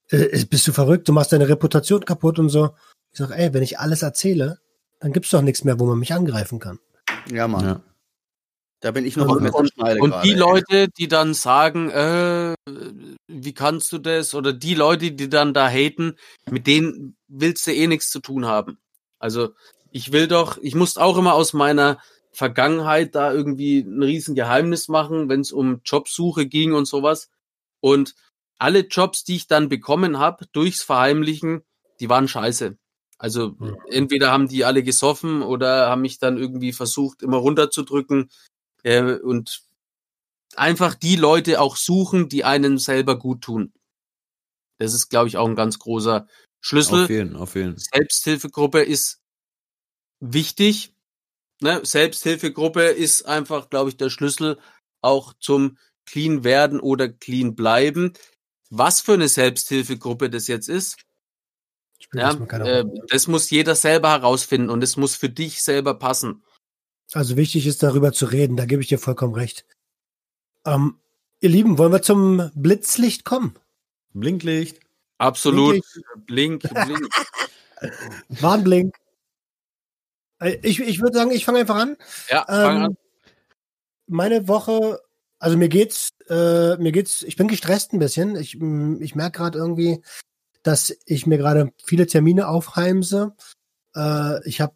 Äh, 0.10 0.46
bist 0.46 0.68
du 0.68 0.72
verrückt? 0.72 1.08
Du 1.08 1.14
machst 1.14 1.32
deine 1.32 1.50
Reputation 1.50 2.06
kaputt 2.06 2.40
und 2.40 2.50
so. 2.50 2.72
Ich 3.12 3.20
sag, 3.20 3.32
ey, 3.32 3.54
wenn 3.54 3.64
ich 3.64 3.80
alles 3.80 4.02
erzähle, 4.02 4.60
dann 5.00 5.14
gibt's 5.14 5.30
doch 5.32 5.42
nichts 5.42 5.64
mehr, 5.64 5.80
wo 5.80 5.86
man 5.86 6.00
mich 6.00 6.14
angreifen 6.14 6.60
kann. 6.60 6.80
Ja, 7.30 7.48
Mann. 7.48 7.66
Ja. 7.66 7.82
Da 8.82 8.92
bin 8.92 9.06
ich 9.06 9.16
noch 9.16 9.28
Und- 9.30 9.36
auf 9.38 9.42
Messerschneide 9.42 10.02
Und 10.02 10.10
gerade, 10.10 10.28
die 10.28 10.34
ey. 10.34 10.38
Leute, 10.38 10.88
die 10.90 11.08
dann 11.08 11.34
sagen, 11.34 11.90
äh, 11.90 12.54
wie 13.28 13.54
kannst 13.54 13.92
du 13.94 13.98
das? 13.98 14.36
Oder 14.36 14.52
die 14.52 14.74
Leute, 14.76 15.12
die 15.14 15.30
dann 15.30 15.54
da 15.54 15.70
haten, 15.70 16.18
mit 16.50 16.68
denen 16.68 17.16
willst 17.30 17.66
du 17.66 17.72
eh 17.74 17.88
nichts 17.88 18.10
zu 18.10 18.20
tun 18.20 18.46
haben. 18.46 18.78
Also 19.20 19.54
ich 19.92 20.12
will 20.12 20.28
doch, 20.28 20.58
ich 20.62 20.76
muss 20.76 20.98
auch 20.98 21.18
immer 21.18 21.34
aus 21.34 21.54
meiner 21.54 22.00
Vergangenheit 22.34 23.16
da 23.16 23.32
irgendwie 23.32 23.80
ein 23.80 24.04
riesen 24.04 24.36
Geheimnis 24.36 24.88
machen, 24.90 25.30
wenn 25.30 25.42
es 25.42 25.52
um 25.54 25.82
Jobsuche 25.86 26.46
ging 26.46 26.74
und 26.74 26.86
sowas. 26.86 27.30
Und 27.80 28.16
alle 28.58 28.80
Jobs, 28.88 29.24
die 29.24 29.36
ich 29.38 29.48
dann 29.48 29.70
bekommen 29.70 30.20
habe, 30.20 30.46
durchs 30.52 30.84
Verheimlichen, 30.84 31.62
die 32.00 32.10
waren 32.10 32.28
scheiße. 32.28 32.76
Also 33.24 33.56
Ja. 33.62 33.74
entweder 33.90 34.32
haben 34.34 34.50
die 34.50 34.66
alle 34.66 34.84
gesoffen 34.84 35.44
oder 35.44 35.90
haben 35.90 36.02
mich 36.02 36.20
dann 36.20 36.38
irgendwie 36.38 36.74
versucht, 36.74 37.22
immer 37.24 37.38
runterzudrücken. 37.38 38.30
Äh, 38.84 39.14
und 39.14 39.64
einfach 40.58 40.94
die 40.94 41.16
Leute 41.16 41.62
auch 41.62 41.78
suchen, 41.78 42.28
die 42.28 42.44
einen 42.44 42.78
selber 42.78 43.18
gut 43.18 43.40
tun. 43.40 43.72
Das 44.78 44.94
ist, 44.94 45.08
glaube 45.08 45.30
ich, 45.30 45.38
auch 45.38 45.48
ein 45.48 45.56
ganz 45.56 45.80
großer 45.80 46.28
Schlüssel. 46.60 47.06
Auf 47.06 47.10
jeden, 47.10 47.36
auf 47.38 47.56
jeden. 47.56 47.78
Selbsthilfegruppe 47.78 48.82
ist 48.82 49.22
wichtig. 50.20 50.94
Ne? 51.62 51.80
Selbsthilfegruppe 51.82 52.84
ist 52.88 53.26
einfach, 53.26 53.70
glaube 53.70 53.90
ich, 53.90 53.96
der 53.96 54.10
Schlüssel 54.10 54.60
auch 55.02 55.34
zum 55.40 55.78
clean 56.06 56.44
werden 56.44 56.82
oder 56.82 57.08
clean 57.08 57.56
bleiben. 57.56 58.12
Was 58.70 59.00
für 59.00 59.14
eine 59.14 59.30
Selbsthilfegruppe 59.30 60.30
das 60.30 60.48
jetzt 60.48 60.68
ist, 60.68 60.98
ja, 62.14 62.32
äh, 62.34 62.86
das 63.10 63.28
muss 63.28 63.50
jeder 63.50 63.76
selber 63.76 64.10
herausfinden 64.12 64.70
und 64.70 64.84
es 64.84 64.98
muss 64.98 65.16
für 65.16 65.30
dich 65.30 65.64
selber 65.64 65.96
passen. 65.96 66.44
Also 67.14 67.38
wichtig 67.38 67.68
ist, 67.68 67.84
darüber 67.84 68.12
zu 68.14 68.26
reden, 68.26 68.56
da 68.58 68.66
gebe 68.66 68.82
ich 68.82 68.88
dir 68.88 69.00
vollkommen 69.00 69.34
recht. 69.36 69.66
Ähm, 70.66 70.98
ihr 71.42 71.50
Lieben, 71.50 71.78
wollen 71.78 71.92
wir 71.92 72.02
zum 72.02 72.52
Blitzlicht 72.56 73.26
kommen? 73.26 73.56
Blinklicht. 74.14 74.80
Absolut. 75.18 75.82
Blinklicht. 76.26 76.64
Blink, 76.72 76.86
blink. 76.86 77.10
Warnblink. 78.42 78.96
Äh, 80.40 80.58
Ich, 80.64 80.80
ich 80.80 81.02
würde 81.02 81.18
sagen, 81.18 81.32
ich 81.32 81.46
fange 81.46 81.60
einfach 81.60 81.76
an. 81.76 81.98
Ja, 82.30 82.46
fang 82.48 82.78
Ähm, 82.78 82.84
an. 82.84 82.98
meine 84.08 84.48
Woche, 84.48 85.02
also 85.40 85.58
mir 85.58 85.70
geht's, 85.70 86.10
äh, 86.30 86.78
mir 86.78 86.92
geht's, 86.92 87.22
ich 87.24 87.36
bin 87.36 87.48
gestresst 87.48 87.94
ein 87.94 88.00
bisschen. 88.00 88.36
Ich, 88.36 88.58
mm, 88.58 89.02
ich 89.02 89.16
merke 89.16 89.38
gerade 89.40 89.58
irgendwie, 89.60 90.02
dass 90.64 90.96
ich 91.06 91.28
mir 91.28 91.38
gerade 91.38 91.72
viele 91.84 92.08
Termine 92.08 92.48
aufheimse. 92.48 93.36
Äh, 93.96 94.48
ich 94.48 94.62
habe 94.62 94.76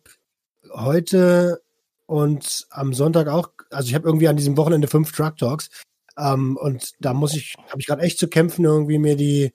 heute 0.73 1.61
und 2.05 2.67
am 2.69 2.93
Sonntag 2.93 3.27
auch, 3.27 3.49
also 3.69 3.87
ich 3.87 3.95
habe 3.95 4.07
irgendwie 4.07 4.27
an 4.27 4.37
diesem 4.37 4.57
Wochenende 4.57 4.87
fünf 4.87 5.11
Drug 5.11 5.35
Talks. 5.37 5.69
Ähm, 6.17 6.57
und 6.57 6.93
da 6.99 7.13
muss 7.13 7.33
ich, 7.35 7.55
habe 7.69 7.79
ich 7.79 7.87
gerade 7.87 8.01
echt 8.01 8.19
zu 8.19 8.27
kämpfen, 8.27 8.65
irgendwie 8.65 8.97
mir 8.97 9.15
die, 9.15 9.53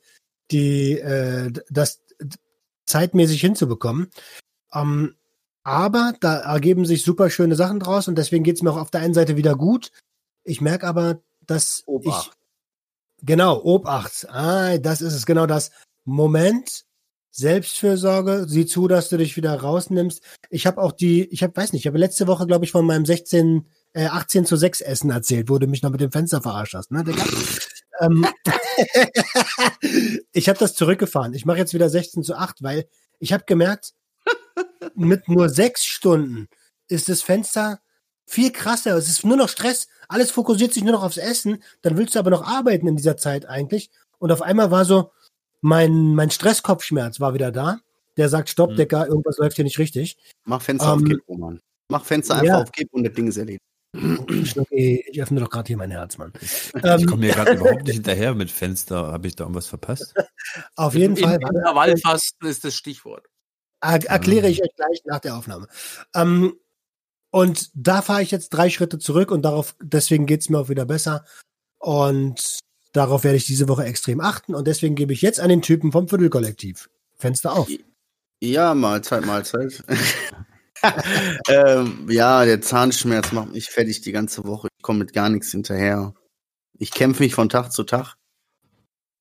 die, 0.51 0.99
äh, 0.99 1.51
das 1.71 2.03
zeitmäßig 2.87 3.41
hinzubekommen. 3.41 4.11
Ähm, 4.73 5.17
aber 5.65 6.15
da 6.21 6.39
ergeben 6.41 6.87
sich 6.87 7.05
super 7.05 7.31
schöne 7.31 7.55
Sachen 7.55 7.79
draus 7.79 8.09
und 8.09 8.17
deswegen 8.17 8.45
geht's 8.45 8.63
mir 8.63 8.73
auch 8.73 8.77
auf 8.79 8.91
der 8.91 9.01
einen 9.01 9.15
Seite 9.15 9.37
wieder 9.37 9.55
gut. 9.55 9.93
Ich 10.45 10.61
merke 10.61 10.87
aber, 10.87 11.21
dass 11.47 11.83
Obacht. 11.87 12.33
ich 13.21 13.27
genau 13.27 13.63
Obacht. 13.63 14.29
Ah, 14.29 14.79
das 14.79 15.01
ist 15.01 15.15
es 15.15 15.27
genau 15.27 15.47
das. 15.47 15.71
Moment, 16.05 16.85
Selbstfürsorge. 17.33 18.45
Sieh 18.47 18.67
zu, 18.67 18.89
dass 18.89 19.09
du 19.09 19.17
dich 19.17 19.37
wieder 19.37 19.55
rausnimmst. 19.55 20.23
Ich 20.51 20.67
habe 20.67 20.81
auch 20.81 20.93
die, 20.93 21.25
ich 21.33 21.43
habe, 21.43 21.57
weiß 21.57 21.73
nicht, 21.73 21.83
ich 21.83 21.87
habe 21.87 21.99
letzte 21.99 22.27
Woche 22.27 22.47
glaube 22.47 22.65
ich 22.65 22.71
von 22.71 22.85
meinem 22.85 23.07
16, 23.07 23.67
äh, 23.95 24.07
18 24.07 24.47
zu 24.47 24.57
6 24.57 24.83
Essen 24.83 25.11
erzählt, 25.11 25.49
wo 25.49 25.59
du 25.59 25.67
mich 25.67 25.83
noch 25.83 25.91
mit 25.91 26.01
dem 26.01 26.13
Fenster 26.13 26.43
verarscht 26.43 26.75
hast, 26.75 26.91
ne, 26.93 27.05
ähm, 28.01 28.27
ich 30.33 30.49
habe 30.49 30.59
das 30.59 30.75
zurückgefahren. 30.75 31.35
Ich 31.35 31.47
mache 31.47 31.59
jetzt 31.59 31.75
wieder 31.75 31.89
16 31.89 32.23
zu 32.23 32.35
8, 32.35 32.63
weil 32.63 32.87
ich 33.19 33.33
habe 33.33 33.45
gemerkt, 33.47 33.95
mit 34.95 35.29
nur 35.29 35.49
sechs 35.49 35.85
Stunden 35.85 36.49
ist 36.89 37.09
das 37.09 37.23
Fenster 37.23 37.81
viel 38.27 38.53
krasser. 38.53 38.97
Es 38.97 39.09
ist 39.09 39.25
nur 39.25 39.37
noch 39.37 39.49
Stress. 39.49 39.89
Alles 40.09 40.31
fokussiert 40.31 40.73
sich 40.73 40.85
nur 40.85 40.93
noch 40.93 41.03
aufs 41.03 41.17
Essen. 41.17 41.63
Dann 41.83 41.97
willst 41.97 42.15
du 42.15 42.19
aber 42.19 42.31
noch 42.31 42.47
arbeiten 42.47 42.87
in 42.87 42.97
dieser 42.97 43.17
Zeit 43.17 43.47
eigentlich. 43.47 43.91
Und 44.19 44.33
auf 44.33 44.43
einmal 44.43 44.71
war 44.71 44.85
so, 44.85 45.11
mein, 45.63 46.15
mein 46.15 46.31
Stresskopfschmerz 46.31 47.19
war 47.21 47.33
wieder 47.35 47.51
da. 47.51 47.81
Der 48.19 48.29
sagt, 48.29 48.51
stopp, 48.51 48.73
Mhm. 48.73 48.77
Decker, 48.77 49.07
irgendwas 49.07 49.39
läuft 49.39 49.57
hier 49.57 49.65
nicht 49.65 49.79
richtig. 49.79 50.19
Mach 50.45 50.61
Fenster 50.61 50.93
auf 50.93 51.01
Ähm, 51.01 51.07
Kipp, 51.09 51.21
Roman. 51.29 51.61
Mach 51.89 52.05
Fenster 52.05 52.35
einfach 52.35 52.47
ja. 52.47 52.63
auf 52.63 52.71
Kipp 52.73 52.89
und 52.93 53.05
das 53.05 53.15
Ding 53.15 53.27
ist 53.29 53.39
erledigt. 53.39 53.63
Ich 54.71 55.21
öffne 55.23 55.41
doch 55.41 55.51
gerade 55.51 55.67
hier 55.69 55.77
mein 55.77 55.91
Herz, 55.91 56.17
Mann. 56.19 56.33
Ich 56.41 56.73
Ähm, 56.83 57.07
komme 57.07 57.27
mir 57.27 57.33
gerade 57.33 57.53
überhaupt 57.57 57.85
nicht 57.85 57.95
hinterher 57.95 58.35
mit 58.35 58.51
Fenster. 58.51 59.13
Habe 59.13 59.27
ich 59.29 59.37
da 59.37 59.45
irgendwas 59.45 59.67
verpasst? 59.67 60.15
auf 60.77 60.95
jeden 60.95 61.17
Fall. 61.17 61.39
Intervallfasten 61.41 62.49
ist 62.49 62.65
das 62.65 62.75
Stichwort. 62.75 63.27
Er 63.81 64.03
erkläre 64.05 64.49
ich 64.49 64.63
euch 64.63 64.75
gleich 64.77 65.03
nach 65.05 65.21
der 65.21 65.37
Aufnahme. 65.37 65.67
Ähm, 66.15 66.55
und 67.31 67.71
da 67.75 68.03
fahre 68.03 68.23
ich 68.23 68.31
jetzt 68.31 68.51
drei 68.51 68.71
Schritte 68.71 68.99
zurück 68.99 69.31
und 69.31 69.43
darauf, 69.43 69.75
deswegen 69.83 70.27
geht's 70.27 70.49
mir 70.49 70.59
auch 70.59 70.69
wieder 70.69 70.85
besser. 70.87 71.25
Und 71.79 72.59
darauf 72.93 73.25
werde 73.25 73.37
ich 73.37 73.47
diese 73.47 73.69
Woche 73.69 73.85
extrem 73.85 74.21
achten. 74.21 74.55
Und 74.55 74.67
deswegen 74.67 74.95
gebe 74.95 75.13
ich 75.13 75.23
jetzt 75.23 75.41
an 75.41 75.49
den 75.49 75.63
Typen 75.63 75.93
vom 75.93 76.09
Viertelkollektiv. 76.09 76.89
Fenster 77.17 77.53
auf. 77.53 77.69
Ja, 78.41 78.75
Mahlzeit, 78.75 79.25
Mahlzeit. 79.25 79.83
ähm, 81.49 82.07
ja, 82.11 82.45
der 82.45 82.61
Zahnschmerz 82.61 83.33
macht 83.33 83.53
mich 83.53 83.71
fertig 83.71 84.01
die 84.01 84.13
ganze 84.13 84.45
Woche. 84.45 84.69
Ich 84.77 84.83
komme 84.83 85.01
mit 85.01 85.13
gar 85.13 85.29
nichts 85.29 85.51
hinterher. 85.51 86.15
Ich 86.79 86.91
kämpfe 86.91 87.23
mich 87.23 87.35
von 87.35 87.49
Tag 87.49 87.73
zu 87.73 87.85
Tag. 87.85 88.17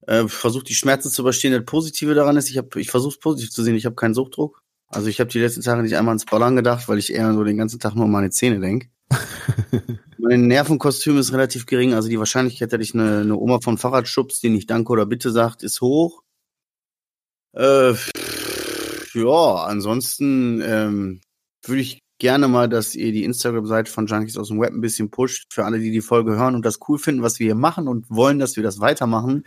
Äh, 0.07 0.28
versuche 0.28 0.63
die 0.63 0.74
Schmerzen 0.74 1.11
zu 1.11 1.22
überstehen. 1.22 1.53
Das 1.53 1.63
Positive 1.65 2.15
daran 2.15 2.38
ist, 2.38 2.49
ich, 2.49 2.57
hab- 2.57 2.76
ich 2.76 2.89
versuche 2.89 3.13
es 3.13 3.19
positiv 3.19 3.51
zu 3.51 3.63
sehen. 3.63 3.76
Ich 3.76 3.86
habe 3.86 3.95
keinen 3.95 4.15
Suchtdruck. 4.15 4.61
Also 4.88 5.07
ich 5.07 5.19
habe 5.19 5.30
die 5.30 5.39
letzten 5.39 5.61
Tage 5.61 5.84
nicht 5.84 5.95
einmal 5.95 6.13
ans 6.13 6.26
Ballern 6.26 6.55
gedacht, 6.55 6.89
weil 6.89 6.97
ich 6.97 7.13
eher 7.13 7.32
so 7.34 7.43
den 7.43 7.57
ganzen 7.57 7.80
Tag 7.80 7.93
nur 7.95 8.05
an 8.05 8.11
meine 8.11 8.32
Zähne 8.32 8.59
denke. 8.59 8.89
mein 10.18 10.47
Nervenkostüm 10.47 11.18
ist 11.18 11.34
relativ 11.34 11.66
gering. 11.66 11.93
Also 11.93 12.09
die 12.09 12.20
Wahrscheinlichkeit, 12.20 12.72
dass 12.74 12.82
ich 12.82 12.93
eine, 12.93 13.20
eine 13.20 13.38
Oma 13.38 13.59
von 13.62 13.78
Fahrrad 13.78 14.07
schubst, 14.07 14.43
die 14.43 14.49
nicht 14.49 14.70
Danke 14.70 14.91
oder 14.91 15.05
Bitte 15.05 15.32
sagt, 15.32 15.64
ist 15.64 15.82
hoch. 15.82 16.24
Äh, 17.53 17.93
ja, 19.14 19.55
ansonsten 19.66 20.62
ähm, 20.64 21.22
würde 21.66 21.82
ich 21.82 21.99
gerne 22.20 22.47
mal, 22.47 22.70
dass 22.70 22.95
ihr 22.95 23.12
die 23.12 23.24
Instagram-Seite 23.24 23.91
von 23.91 24.05
Junkies 24.05 24.38
aus 24.38 24.49
dem 24.49 24.62
Web 24.62 24.74
ein 24.74 24.82
bisschen 24.82 25.09
pusht. 25.09 25.51
Für 25.51 25.66
alle, 25.66 25.80
die 25.80 25.91
die 25.91 26.01
Folge 26.01 26.36
hören 26.36 26.55
und 26.55 26.66
das 26.66 26.80
cool 26.88 26.99
finden, 26.99 27.24
was 27.24 27.39
wir 27.39 27.45
hier 27.47 27.55
machen 27.55 27.88
und 27.88 28.09
wollen, 28.09 28.39
dass 28.39 28.55
wir 28.55 28.64
das 28.64 28.80
weitermachen. 28.80 29.43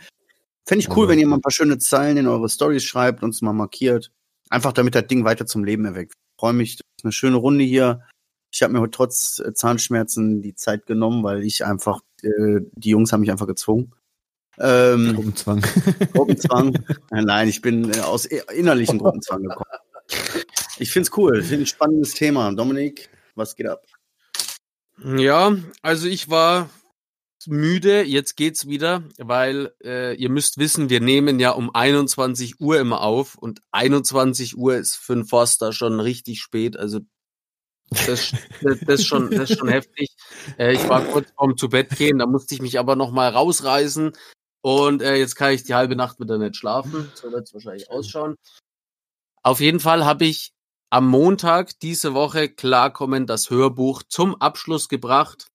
Fände 0.67 0.83
ich 0.83 0.95
cool, 0.95 1.07
wenn 1.07 1.19
ihr 1.19 1.27
mal 1.27 1.37
ein 1.37 1.41
paar 1.41 1.51
schöne 1.51 1.77
Zeilen 1.77 2.17
in 2.17 2.27
eure 2.27 2.49
Stories 2.49 2.83
schreibt, 2.83 3.23
uns 3.23 3.41
mal 3.41 3.53
markiert. 3.53 4.11
Einfach 4.49 4.73
damit 4.73 4.95
das 4.95 5.07
Ding 5.07 5.23
weiter 5.23 5.45
zum 5.45 5.63
Leben 5.63 5.85
erweckt. 5.85 6.13
Freue 6.39 6.53
mich, 6.53 6.75
das 6.75 6.83
ist 6.97 7.05
eine 7.05 7.11
schöne 7.11 7.37
Runde 7.37 7.63
hier. 7.63 8.01
Ich 8.55 8.63
habe 8.63 8.71
mir 8.71 8.79
heute 8.79 8.91
trotz 8.91 9.39
äh, 9.39 9.53
Zahnschmerzen 9.53 10.41
die 10.41 10.55
Zeit 10.55 10.85
genommen, 10.85 11.25
weil 11.25 11.43
ich 11.43 11.65
einfach, 11.65 11.99
äh, 12.23 12.61
die 12.77 12.89
Jungs 12.91 13.11
haben 13.11 13.19
mich 13.19 13.29
einfach 13.29 13.47
gezwungen. 13.47 13.91
Ähm, 14.57 15.13
Gruppenzwang. 15.13 15.61
Gruppenzwang. 16.13 16.71
Nein, 17.11 17.25
Nein, 17.25 17.49
ich 17.49 17.61
bin 17.61 17.91
äh, 17.93 17.99
aus 17.99 18.31
i- 18.31 18.41
innerlichen 18.53 18.97
Gruppenzwang 18.97 19.43
gekommen. 19.43 19.65
Ich 20.79 20.89
find's 20.89 21.11
cool, 21.17 21.43
finde 21.43 21.63
ein 21.63 21.67
spannendes 21.67 22.13
Thema. 22.13 22.49
Dominik, 22.53 23.09
was 23.35 23.57
geht 23.57 23.67
ab? 23.67 23.83
Ja, 25.03 25.53
also 25.81 26.07
ich 26.07 26.29
war 26.29 26.69
müde, 27.47 28.03
jetzt 28.03 28.37
geht's 28.37 28.67
wieder, 28.69 29.03
weil 29.17 29.73
äh, 29.83 30.15
ihr 30.15 30.29
müsst 30.29 30.57
wissen, 30.59 30.89
wir 30.89 31.01
nehmen 31.01 31.41
ja 31.41 31.51
um 31.51 31.75
21 31.75 32.61
Uhr 32.61 32.79
immer 32.79 33.01
auf 33.01 33.35
und 33.35 33.59
21 33.71 34.57
Uhr 34.57 34.77
ist 34.77 34.95
für 34.95 35.11
einen 35.11 35.25
Forster 35.25 35.73
schon 35.73 35.99
richtig 35.99 36.39
spät, 36.39 36.77
also 36.77 37.01
das, 37.89 38.31
das, 38.61 38.79
das, 38.81 38.99
ist 38.99 39.07
schon, 39.07 39.29
das 39.29 39.51
ist 39.51 39.59
schon 39.59 39.69
heftig. 39.69 40.09
Äh, 40.57 40.73
ich 40.73 40.89
war 40.89 41.03
kurz 41.03 41.31
vorm 41.37 41.57
zu 41.57 41.69
Bett 41.69 41.89
gehen, 41.91 42.19
da 42.19 42.25
musste 42.25 42.55
ich 42.55 42.61
mich 42.61 42.79
aber 42.79 42.95
noch 42.95 43.11
mal 43.11 43.29
rausreißen 43.29 44.13
und 44.61 45.01
äh, 45.01 45.15
jetzt 45.15 45.35
kann 45.35 45.53
ich 45.53 45.63
die 45.63 45.75
halbe 45.75 45.95
Nacht 45.95 46.19
wieder 46.19 46.37
nicht 46.37 46.55
schlafen, 46.55 47.11
so 47.13 47.31
wird's 47.31 47.53
wahrscheinlich 47.53 47.89
ausschauen. 47.91 48.35
Auf 49.43 49.59
jeden 49.59 49.79
Fall 49.79 50.05
habe 50.05 50.25
ich 50.25 50.53
am 50.89 51.07
Montag 51.07 51.79
diese 51.81 52.13
Woche 52.13 52.49
klarkommen 52.49 53.27
das 53.27 53.49
Hörbuch 53.49 54.01
zum 54.03 54.35
Abschluss 54.41 54.89
gebracht. 54.89 55.47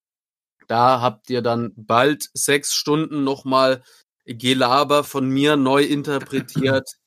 Da 0.69 1.01
habt 1.01 1.31
ihr 1.31 1.43
dann 1.43 1.73
bald 1.75 2.31
sechs 2.35 2.75
Stunden 2.75 3.25
nochmal 3.25 3.83
Gelaber 4.27 5.03
von 5.03 5.29
mir 5.29 5.57
neu 5.57 5.83
interpretiert. 5.85 7.00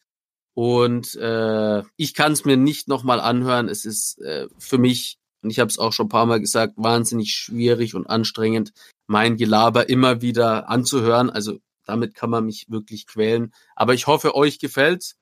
Und 0.53 1.15
äh, 1.15 1.83
ich 1.97 2.13
kann 2.13 2.31
es 2.31 2.45
mir 2.45 2.57
nicht 2.57 2.87
nochmal 2.87 3.19
anhören. 3.19 3.69
Es 3.69 3.85
ist 3.85 4.19
äh, 4.21 4.47
für 4.59 4.77
mich, 4.77 5.17
und 5.41 5.49
ich 5.49 5.59
habe 5.59 5.69
es 5.69 5.79
auch 5.79 5.93
schon 5.93 6.07
ein 6.07 6.09
paar 6.09 6.25
Mal 6.25 6.39
gesagt, 6.39 6.73
wahnsinnig 6.77 7.33
schwierig 7.33 7.95
und 7.95 8.07
anstrengend, 8.07 8.71
mein 9.07 9.37
Gelaber 9.37 9.89
immer 9.89 10.21
wieder 10.21 10.69
anzuhören. 10.69 11.29
Also 11.29 11.59
damit 11.85 12.15
kann 12.15 12.29
man 12.29 12.45
mich 12.45 12.67
wirklich 12.69 13.07
quälen. 13.07 13.53
Aber 13.75 13.93
ich 13.93 14.07
hoffe, 14.07 14.35
euch 14.35 14.59
gefällt's. 14.59 15.17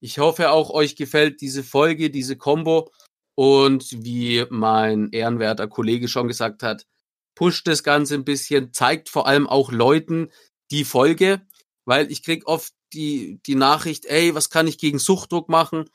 Ich 0.00 0.18
hoffe 0.18 0.50
auch, 0.50 0.70
euch 0.70 0.94
gefällt 0.94 1.40
diese 1.40 1.64
Folge, 1.64 2.10
diese 2.10 2.36
Combo. 2.36 2.90
Und 3.34 4.04
wie 4.04 4.44
mein 4.50 5.10
ehrenwerter 5.10 5.68
Kollege 5.68 6.08
schon 6.08 6.28
gesagt 6.28 6.62
hat, 6.62 6.86
pusht 7.34 7.66
das 7.66 7.82
Ganze 7.82 8.14
ein 8.14 8.24
bisschen, 8.24 8.72
zeigt 8.72 9.08
vor 9.08 9.26
allem 9.26 9.46
auch 9.46 9.70
Leuten 9.70 10.30
die 10.70 10.84
Folge, 10.84 11.42
weil 11.84 12.10
ich 12.10 12.22
krieg 12.22 12.46
oft 12.46 12.72
die, 12.92 13.40
die 13.46 13.54
Nachricht, 13.54 14.06
ey, 14.06 14.34
was 14.34 14.50
kann 14.50 14.66
ich 14.66 14.78
gegen 14.78 14.98
Suchtdruck 14.98 15.48
machen? 15.48 15.88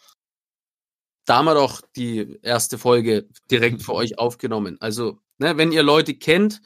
Da 1.26 1.38
haben 1.38 1.46
wir 1.46 1.54
doch 1.54 1.82
die 1.96 2.40
erste 2.42 2.78
Folge 2.78 3.30
direkt 3.50 3.82
für 3.84 3.94
euch 3.94 4.18
aufgenommen. 4.18 4.78
Also, 4.80 5.20
ne, 5.38 5.58
wenn 5.58 5.72
ihr 5.72 5.84
Leute 5.84 6.16
kennt, 6.16 6.62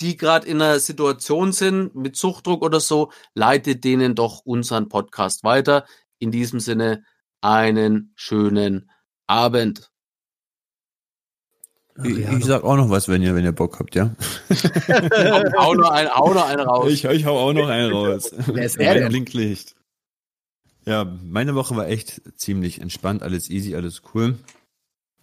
die 0.00 0.16
gerade 0.16 0.46
in 0.46 0.62
einer 0.62 0.78
Situation 0.78 1.52
sind 1.52 1.94
mit 1.94 2.16
Suchtdruck 2.16 2.62
oder 2.62 2.80
so, 2.80 3.10
leitet 3.34 3.84
denen 3.84 4.14
doch 4.14 4.40
unseren 4.44 4.88
Podcast 4.88 5.42
weiter. 5.42 5.86
In 6.20 6.30
diesem 6.30 6.60
Sinne 6.60 7.04
einen 7.40 8.12
schönen 8.14 8.90
Abend. 9.26 9.90
Ich, 12.04 12.12
Adriano. 12.12 12.38
ich 12.38 12.44
sag 12.44 12.64
auch 12.64 12.76
noch 12.76 12.90
was, 12.90 13.08
wenn 13.08 13.22
ihr, 13.22 13.34
wenn 13.34 13.44
ihr 13.44 13.52
Bock 13.52 13.78
habt, 13.80 13.94
ja? 13.96 14.14
hau, 15.58 15.74
noch 15.74 15.90
ein, 15.90 16.08
hau 16.08 16.32
noch 16.32 16.48
einen 16.48 16.60
raus. 16.60 16.90
Ich, 16.92 17.04
ich 17.04 17.24
hau 17.24 17.38
auch 17.38 17.52
noch 17.52 17.68
einen 17.68 17.92
raus. 17.92 18.30
Wer 18.46 18.64
ist 18.64 18.78
er 18.78 18.94
denn? 18.94 19.08
Blinklicht. 19.08 19.74
Ja, 20.84 21.04
meine 21.22 21.54
Woche 21.54 21.76
war 21.76 21.88
echt 21.88 22.22
ziemlich 22.36 22.80
entspannt, 22.80 23.22
alles 23.22 23.50
easy, 23.50 23.74
alles 23.74 24.02
cool. 24.14 24.38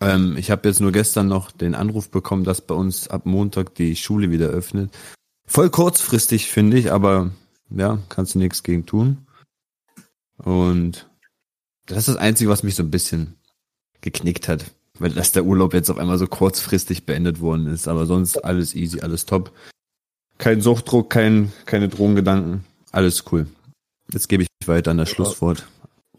Ähm, 0.01 0.35
ich 0.37 0.51
habe 0.51 0.67
jetzt 0.67 0.81
nur 0.81 0.91
gestern 0.91 1.27
noch 1.27 1.51
den 1.51 1.75
Anruf 1.75 2.09
bekommen, 2.09 2.43
dass 2.43 2.61
bei 2.61 2.75
uns 2.75 3.07
ab 3.07 3.25
Montag 3.25 3.73
die 3.75 3.95
Schule 3.95 4.29
wieder 4.29 4.47
öffnet. 4.47 4.91
Voll 5.47 5.69
kurzfristig, 5.69 6.51
finde 6.51 6.77
ich, 6.77 6.91
aber 6.91 7.31
ja, 7.69 7.99
kannst 8.09 8.35
du 8.35 8.39
nichts 8.39 8.63
gegen 8.63 8.85
tun. 8.85 9.25
Und 10.37 11.09
das 11.85 11.99
ist 11.99 12.09
das 12.09 12.17
Einzige, 12.17 12.49
was 12.49 12.63
mich 12.63 12.75
so 12.75 12.83
ein 12.83 12.91
bisschen 12.91 13.35
geknickt 14.01 14.47
hat. 14.47 14.65
Weil 14.99 15.11
dass 15.11 15.31
der 15.31 15.45
Urlaub 15.45 15.73
jetzt 15.73 15.89
auf 15.89 15.97
einmal 15.97 16.17
so 16.17 16.27
kurzfristig 16.27 17.05
beendet 17.05 17.41
worden 17.41 17.67
ist. 17.67 17.87
Aber 17.87 18.05
sonst 18.05 18.43
alles 18.43 18.75
easy, 18.75 19.01
alles 19.01 19.25
top. 19.25 19.51
Kein 20.37 20.61
Suchtdruck, 20.61 21.09
kein, 21.09 21.51
keine 21.65 21.89
Drogengedanken. 21.89 22.63
Alles 22.91 23.25
cool. 23.31 23.47
Jetzt 24.11 24.29
gebe 24.29 24.43
ich 24.43 24.67
weiter 24.67 24.91
an 24.91 24.97
das 24.97 25.09
Schlusswort. 25.09 25.67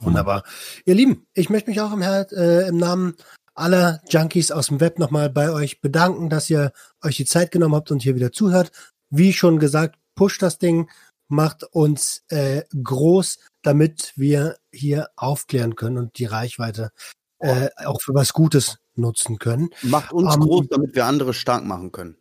Wunderbar. 0.01 0.45
Ihr 0.85 0.95
Lieben, 0.95 1.27
ich 1.35 1.49
möchte 1.49 1.70
mich 1.70 1.81
auch 1.81 1.93
im, 1.93 2.03
Her 2.03 2.27
äh, 2.33 2.68
im 2.68 2.77
Namen 2.77 3.14
aller 3.55 4.03
Junkies 4.09 4.51
aus 4.51 4.66
dem 4.66 4.81
Web 4.81 4.99
nochmal 4.99 5.31
bei 5.31 5.51
euch 5.51 5.81
bedanken, 5.81 6.29
dass 6.29 6.51
ihr 6.51 6.72
euch 7.03 7.16
die 7.16 7.24
Zeit 7.24 7.51
genommen 7.51 7.74
habt 7.74 7.91
und 7.91 8.03
hier 8.03 8.14
wieder 8.14 8.33
zuhört. 8.33 8.70
Wie 9.09 9.33
schon 9.33 9.59
gesagt, 9.59 9.97
pusht 10.14 10.43
das 10.43 10.59
Ding, 10.59 10.91
macht 11.29 11.64
uns 11.64 12.24
äh, 12.29 12.62
groß, 12.83 13.39
damit 13.62 14.12
wir 14.16 14.57
hier 14.72 15.09
aufklären 15.16 15.77
können 15.77 15.99
und 15.99 16.18
die 16.18 16.27
Reichweite 16.27 16.91
äh, 17.39 17.68
auch 17.84 18.01
für 18.01 18.14
was 18.14 18.32
Gutes 18.32 18.78
nutzen 18.95 19.39
können. 19.39 19.70
Macht 19.82 20.12
uns 20.12 20.34
Ähm, 20.34 20.41
groß, 20.41 20.66
damit 20.70 20.95
wir 20.95 21.07
andere 21.07 21.34
stark 21.34 21.64
machen 21.64 21.93
können. 21.93 22.16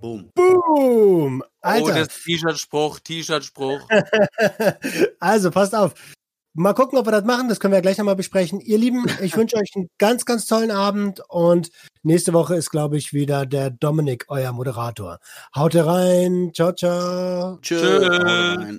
Boom. 0.00 0.30
Boom! 0.34 1.42
Oh, 1.42 1.46
Alter, 1.62 1.94
das 1.94 2.08
T-Shirt-Spruch, 2.22 3.00
T-Shirt-Spruch. 3.00 3.80
also 5.20 5.50
passt 5.50 5.74
auf. 5.74 5.94
Mal 6.58 6.72
gucken, 6.72 6.98
ob 6.98 7.06
wir 7.06 7.12
das 7.12 7.24
machen. 7.24 7.48
Das 7.48 7.60
können 7.60 7.72
wir 7.72 7.78
ja 7.78 7.82
gleich 7.82 7.98
nochmal 7.98 8.16
besprechen. 8.16 8.60
Ihr 8.60 8.78
Lieben, 8.78 9.04
ich 9.20 9.36
wünsche 9.36 9.56
euch 9.56 9.70
einen 9.74 9.88
ganz, 9.98 10.24
ganz 10.24 10.46
tollen 10.46 10.70
Abend 10.70 11.22
und 11.28 11.70
nächste 12.02 12.32
Woche 12.32 12.56
ist, 12.56 12.70
glaube 12.70 12.96
ich, 12.96 13.12
wieder 13.12 13.46
der 13.46 13.70
Dominik, 13.70 14.24
euer 14.28 14.52
Moderator. 14.52 15.18
Haut 15.54 15.74
rein. 15.74 16.52
Ciao, 16.54 16.72
ciao. 16.72 17.58
Tschö. 17.60 18.78